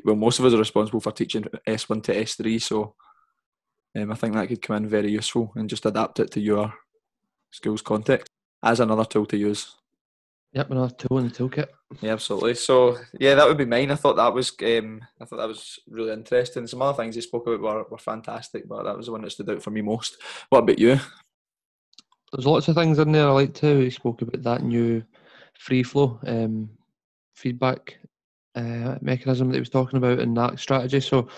well 0.05 0.16
most 0.16 0.39
of 0.39 0.45
us 0.45 0.53
are 0.53 0.59
responsible 0.59 1.01
for 1.01 1.12
teaching 1.12 1.45
S1 1.66 2.03
to 2.05 2.14
S3 2.14 2.61
so 2.61 2.95
um, 3.97 4.12
I 4.12 4.14
think 4.14 4.34
that 4.34 4.49
could 4.49 4.62
come 4.62 4.76
in 4.76 4.89
very 4.89 5.11
useful 5.11 5.53
and 5.57 5.70
just 5.70 5.87
adapt 5.87 6.20
it 6.20 6.30
to 6.32 6.41
your 6.41 6.72
school's 7.51 7.82
context 7.82 8.28
as 8.62 8.80
another 8.80 9.05
tool 9.05 9.26
to 9.26 9.37
use. 9.37 9.74
Yep, 10.53 10.70
another 10.70 10.95
tool 10.95 11.18
in 11.18 11.28
the 11.28 11.34
toolkit. 11.34 11.68
Yeah, 12.01 12.12
absolutely. 12.12 12.55
So 12.55 12.99
yeah, 13.18 13.34
that 13.34 13.47
would 13.47 13.59
be 13.59 13.64
mine. 13.64 13.91
I 13.91 13.95
thought 13.95 14.16
that 14.16 14.32
was 14.32 14.53
um, 14.62 15.03
I 15.20 15.24
thought 15.24 15.37
that 15.37 15.49
was 15.49 15.78
really 15.89 16.12
interesting. 16.12 16.66
Some 16.66 16.82
other 16.82 16.97
things 16.97 17.14
he 17.14 17.20
spoke 17.20 17.47
about 17.47 17.61
were, 17.61 17.84
were 17.91 17.99
fantastic, 17.99 18.68
but 18.68 18.84
that 18.84 18.97
was 18.97 19.07
the 19.07 19.12
one 19.12 19.22
that 19.22 19.32
stood 19.32 19.51
out 19.51 19.62
for 19.62 19.70
me 19.70 19.82
most. 19.82 20.16
What 20.49 20.61
about 20.61 20.78
you? 20.78 20.99
There's 22.32 22.47
lots 22.47 22.68
of 22.68 22.74
things 22.74 22.99
in 22.99 23.12
there 23.12 23.28
I 23.28 23.32
like 23.32 23.55
too. 23.55 23.80
He 23.80 23.91
spoke 23.91 24.22
about 24.22 24.43
that 24.43 24.62
new 24.62 25.03
free 25.59 25.82
flow 25.82 26.18
um, 26.26 26.70
feedback 27.34 27.99
uh, 28.57 28.96
mechanism 29.00 29.48
that 29.48 29.54
he 29.54 29.61
was 29.61 29.70
talking 29.70 29.98
about 29.98 30.18
in 30.18 30.34
that 30.34 30.59
strategy. 30.59 31.00
So, 31.00 31.28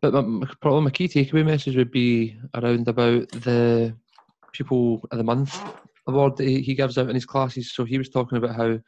but 0.00 0.12
my, 0.12 0.46
probably 0.60 0.82
my 0.82 0.90
key 0.90 1.08
takeaway 1.08 1.44
message 1.44 1.76
would 1.76 1.90
be 1.90 2.36
around 2.54 2.88
about 2.88 3.28
the 3.30 3.94
pupil 4.52 5.02
of 5.10 5.18
the 5.18 5.24
month 5.24 5.62
award 6.06 6.36
that 6.36 6.48
he, 6.48 6.60
he 6.62 6.74
gives 6.74 6.98
out 6.98 7.08
in 7.08 7.14
his 7.14 7.26
classes. 7.26 7.72
So 7.72 7.84
he 7.84 7.98
was 7.98 8.08
talking 8.08 8.38
about 8.38 8.56
how 8.56 8.78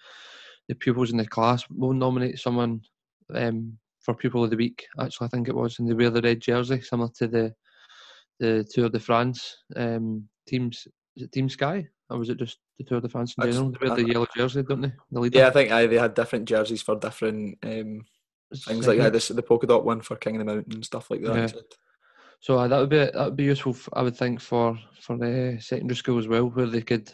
the 0.69 0.75
pupils 0.75 1.11
in 1.11 1.19
the 1.19 1.27
class 1.27 1.65
will 1.71 1.93
nominate 1.93 2.39
someone 2.39 2.81
um, 3.35 3.77
for 4.01 4.15
pupil 4.15 4.45
of 4.45 4.51
the 4.51 4.57
week. 4.57 4.87
Actually, 4.99 5.27
I 5.27 5.29
think 5.29 5.49
it 5.49 5.55
was, 5.55 5.79
and 5.79 5.89
they 5.89 5.95
wear 5.95 6.11
the 6.11 6.23
red 6.23 6.41
jersey, 6.41 6.81
similar 6.81 7.11
to 7.19 7.29
the 7.29 7.55
the 8.39 8.65
Tour 8.73 8.89
de 8.89 8.99
France 8.99 9.59
um, 9.77 10.27
teams. 10.47 10.89
Is 11.15 11.25
it 11.25 11.33
Team 11.33 11.49
Sky? 11.49 11.87
Or 12.11 12.19
was 12.19 12.29
it 12.29 12.39
just 12.39 12.59
the 12.79 12.85
Tour 12.85 13.01
de 13.01 13.09
France 13.09 13.35
in 13.39 13.53
general? 13.53 13.71
They 13.71 13.89
wear 13.89 13.97
the 13.97 14.09
yellow 14.09 14.27
jersey, 14.37 14.63
don't 14.63 14.81
they? 14.81 14.93
The 15.11 15.21
leader. 15.21 15.39
Yeah, 15.39 15.49
I 15.49 15.51
think 15.51 15.71
aye, 15.71 15.87
they 15.87 15.99
had 15.99 16.15
different 16.15 16.47
jerseys 16.47 16.83
for 16.83 16.97
different 16.97 17.59
um, 17.63 18.03
things 18.55 18.87
like 18.87 18.99
that. 18.99 19.13
The, 19.13 19.35
the 19.35 19.43
polka 19.43 19.67
dot 19.67 19.85
one 19.85 20.01
for 20.01 20.17
King 20.17 20.37
of 20.37 20.47
the 20.47 20.53
Mountain 20.53 20.75
and 20.75 20.85
stuff 20.85 21.11
like 21.11 21.23
that. 21.23 21.37
Yeah. 21.37 21.61
So 22.41 22.59
uh, 22.59 22.69
that 22.69 22.79
would 22.79 22.89
be 22.89 22.97
that 22.97 23.15
would 23.15 23.37
be 23.37 23.45
useful. 23.45 23.77
I 23.93 24.03
would 24.03 24.17
think 24.17 24.41
for 24.41 24.79
for 25.01 25.17
the 25.17 25.59
secondary 25.61 25.97
school 25.97 26.19
as 26.19 26.27
well, 26.27 26.51
where 26.51 26.67
they 26.67 26.83
could 26.83 27.13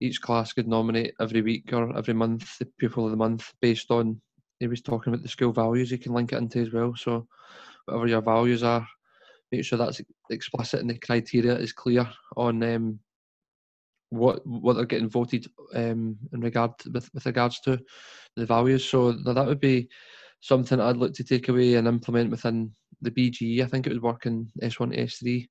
each 0.00 0.20
class 0.20 0.52
could 0.52 0.68
nominate 0.68 1.14
every 1.20 1.40
week 1.40 1.72
or 1.72 1.96
every 1.96 2.14
month 2.14 2.58
the 2.58 2.66
pupil 2.78 3.06
of 3.06 3.10
the 3.10 3.16
month 3.16 3.52
based 3.60 3.90
on. 3.90 4.20
He 4.58 4.68
was 4.68 4.80
talking 4.80 5.12
about 5.12 5.22
the 5.22 5.28
school 5.28 5.52
values. 5.52 5.90
You 5.90 5.98
can 5.98 6.14
link 6.14 6.32
it 6.32 6.38
into 6.38 6.60
as 6.60 6.72
well. 6.72 6.94
So 6.96 7.26
whatever 7.84 8.06
your 8.06 8.22
values 8.22 8.62
are, 8.62 8.88
make 9.52 9.64
sure 9.64 9.78
that's 9.78 10.00
explicit 10.30 10.80
and 10.80 10.88
the 10.88 10.98
criteria 10.98 11.56
is 11.56 11.72
clear 11.72 12.08
on 12.36 12.62
um, 12.62 12.98
what 14.10 14.46
what 14.46 14.74
they're 14.74 14.84
getting 14.84 15.08
voted 15.08 15.46
um, 15.74 16.16
in 16.32 16.40
regard 16.40 16.72
with 16.92 17.12
with 17.12 17.26
regards 17.26 17.60
to 17.60 17.78
the 18.36 18.46
values. 18.46 18.84
So 18.84 19.12
that 19.12 19.46
would 19.46 19.60
be 19.60 19.88
something 20.40 20.80
I'd 20.80 20.96
look 20.96 21.14
to 21.14 21.24
take 21.24 21.48
away 21.48 21.74
and 21.74 21.88
implement 21.88 22.30
within 22.30 22.72
the 23.00 23.10
BGE. 23.10 23.62
I 23.62 23.66
think 23.66 23.86
it 23.86 23.92
was 23.92 24.02
working 24.02 24.50
S 24.62 24.78
one 24.78 24.94
S 24.94 25.16
three, 25.16 25.48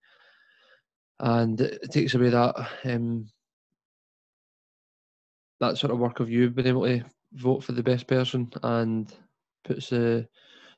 and 1.19 1.59
it 1.59 1.91
takes 1.91 2.13
away 2.13 2.29
that 2.29 2.55
um, 2.85 3.27
that 5.59 5.77
sort 5.77 5.91
of 5.91 5.99
work 5.99 6.19
of 6.19 6.29
you 6.29 6.49
being 6.49 6.67
able 6.67 6.85
to 6.85 7.03
vote 7.33 7.63
for 7.63 7.73
the 7.73 7.83
best 7.83 8.07
person 8.07 8.49
and 8.63 9.13
puts 9.63 9.89
the 9.89 10.27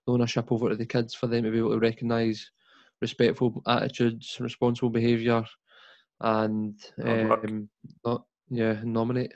ownership 0.07 0.51
over 0.51 0.69
to 0.69 0.75
the 0.75 0.86
kids 0.86 1.13
for 1.13 1.28
them 1.28 1.43
to 1.43 1.51
be 1.51 1.57
able 1.57 1.71
to 1.71 1.80
recognise 1.80 2.49
respectful 3.01 3.61
attitudes, 3.67 4.38
responsible 4.39 4.89
behaviour, 4.89 5.43
and 6.22 6.76
um, 7.03 7.70
not 8.05 8.24
yeah 8.49 8.80
nominate. 8.84 9.34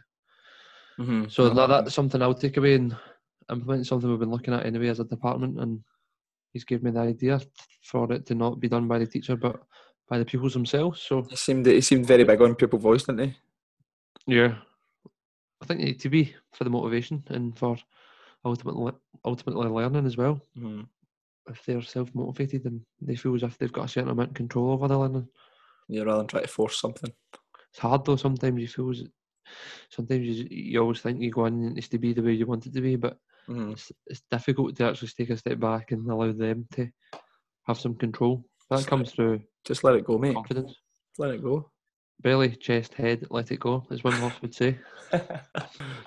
Mm-hmm. 1.00 1.26
So 1.30 1.50
that, 1.50 1.68
that's 1.68 1.94
something 1.96 2.22
I'll 2.22 2.34
take 2.34 2.58
away 2.58 2.76
and 2.76 2.96
implement 3.50 3.88
something 3.88 4.10
we've 4.10 4.20
been 4.20 4.32
looking 4.32 4.54
at 4.54 4.66
anyway 4.66 4.88
as 4.88 5.00
a 5.00 5.06
department, 5.06 5.60
and 5.60 5.80
he's 6.54 6.64
given 6.64 6.86
me 6.86 6.92
the 6.92 7.00
idea 7.00 7.42
for 7.84 8.12
it 8.12 8.26
to 8.28 8.36
not 8.36 8.60
be 8.60 8.68
done 8.68 8.88
by 8.88 9.00
the 9.00 9.06
teacher 9.06 9.36
but 9.36 9.62
by 10.10 10.18
the 10.18 10.26
pupils 10.26 10.54
themselves. 10.54 11.02
So 11.02 11.24
he 11.30 11.36
seemed 11.36 11.66
he 11.66 11.82
seemed 11.82 12.06
very 12.06 12.24
big 12.24 12.42
on 12.42 12.56
pupil 12.56 12.80
voice, 12.80 13.04
didn't 13.04 13.30
he? 13.30 13.36
Yeah, 14.28 14.56
I 15.62 15.66
think 15.66 15.82
it 15.82 15.86
need 15.86 16.00
to 16.02 16.10
be 16.10 16.36
for 16.54 16.64
the 16.64 16.70
motivation 16.70 17.24
and 17.28 17.58
for 17.58 17.78
ultimately 18.44 18.94
ultimately 19.26 19.70
learning 19.70 20.06
as 20.06 20.18
well. 20.18 20.42
Mm. 20.58 20.88
If 21.48 21.66
they're 21.66 21.82
self 21.82 22.14
motivated 22.14 22.66
and 22.66 22.82
they 23.02 23.16
feel 23.16 23.36
as 23.36 23.44
if 23.44 23.58
they've 23.58 23.72
got 23.72 23.86
a 23.86 23.88
certain 23.88 24.10
amount 24.10 24.30
of 24.30 24.36
control 24.36 24.72
over 24.72 24.88
the 24.88 24.98
learning. 24.98 25.28
Yeah, 25.92 26.04
rather 26.04 26.20
than 26.20 26.28
try 26.28 26.42
to 26.42 26.48
force 26.48 26.80
something. 26.80 27.12
It's 27.72 27.80
hard 27.80 28.06
though. 28.06 28.16
Sometimes 28.16 28.62
you 28.62 28.68
feel. 28.68 28.94
Sometimes 29.90 30.26
you, 30.26 30.48
you 30.50 30.82
always 30.82 31.02
think 31.02 31.20
you 31.20 31.32
go 31.32 31.46
in 31.46 31.66
and 31.66 31.78
it's 31.78 31.90
to 31.90 32.00
be 32.00 32.14
the 32.14 32.22
way 32.22 32.32
you 32.32 32.48
want 32.48 32.66
it 32.66 32.74
to 32.74 32.82
be, 32.82 32.96
but 32.96 33.18
mm. 33.50 33.74
it's, 33.74 33.92
it's 34.08 34.22
difficult 34.32 34.78
to 34.78 34.86
actually 34.86 35.10
take 35.10 35.30
a 35.30 35.38
step 35.38 35.60
back 35.60 35.92
and 35.92 36.10
allow 36.10 36.32
them 36.32 36.66
to 36.74 36.88
have 37.68 37.78
some 37.78 37.96
control. 37.96 38.46
That 38.70 38.78
just 38.78 38.88
comes 38.88 39.12
through. 39.12 39.42
Just 39.66 39.84
let 39.84 39.96
it 39.96 40.06
go, 40.06 40.18
mate. 40.18 40.34
Confidence. 40.34 40.74
Let 41.18 41.32
it 41.32 41.44
go. 41.44 41.70
Belly, 42.22 42.56
chest, 42.56 42.94
head, 42.94 43.28
let 43.30 43.52
it 43.52 43.60
go, 43.60 43.86
as 43.92 44.02
Wim 44.04 44.14
Hof 44.14 44.42
would 44.42 44.56
say. 44.56 44.78
yeah, 45.14 45.20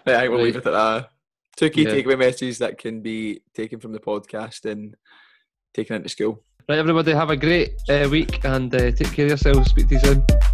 I 0.06 0.28
will 0.28 0.38
right. 0.38 0.44
leave 0.44 0.56
it 0.56 0.66
at 0.66 0.72
that. 0.72 1.10
Two 1.56 1.70
key 1.70 1.84
yeah. 1.84 1.90
takeaway 1.90 2.18
messages 2.18 2.58
that 2.58 2.78
can 2.78 3.02
be 3.02 3.42
taken 3.54 3.80
from 3.80 3.92
the 3.92 4.00
podcast 4.00 4.64
and 4.70 4.96
taken 5.74 5.96
into 5.96 6.08
school. 6.08 6.42
Right, 6.66 6.78
everybody, 6.78 7.12
have 7.12 7.28
a 7.28 7.36
great 7.36 7.74
uh, 7.90 8.08
week 8.10 8.42
and 8.42 8.74
uh, 8.74 8.90
take 8.90 9.12
care 9.12 9.26
of 9.26 9.32
yourselves. 9.32 9.68
Speak 9.68 9.86
to 9.88 9.94
you 9.96 10.00
soon. 10.00 10.53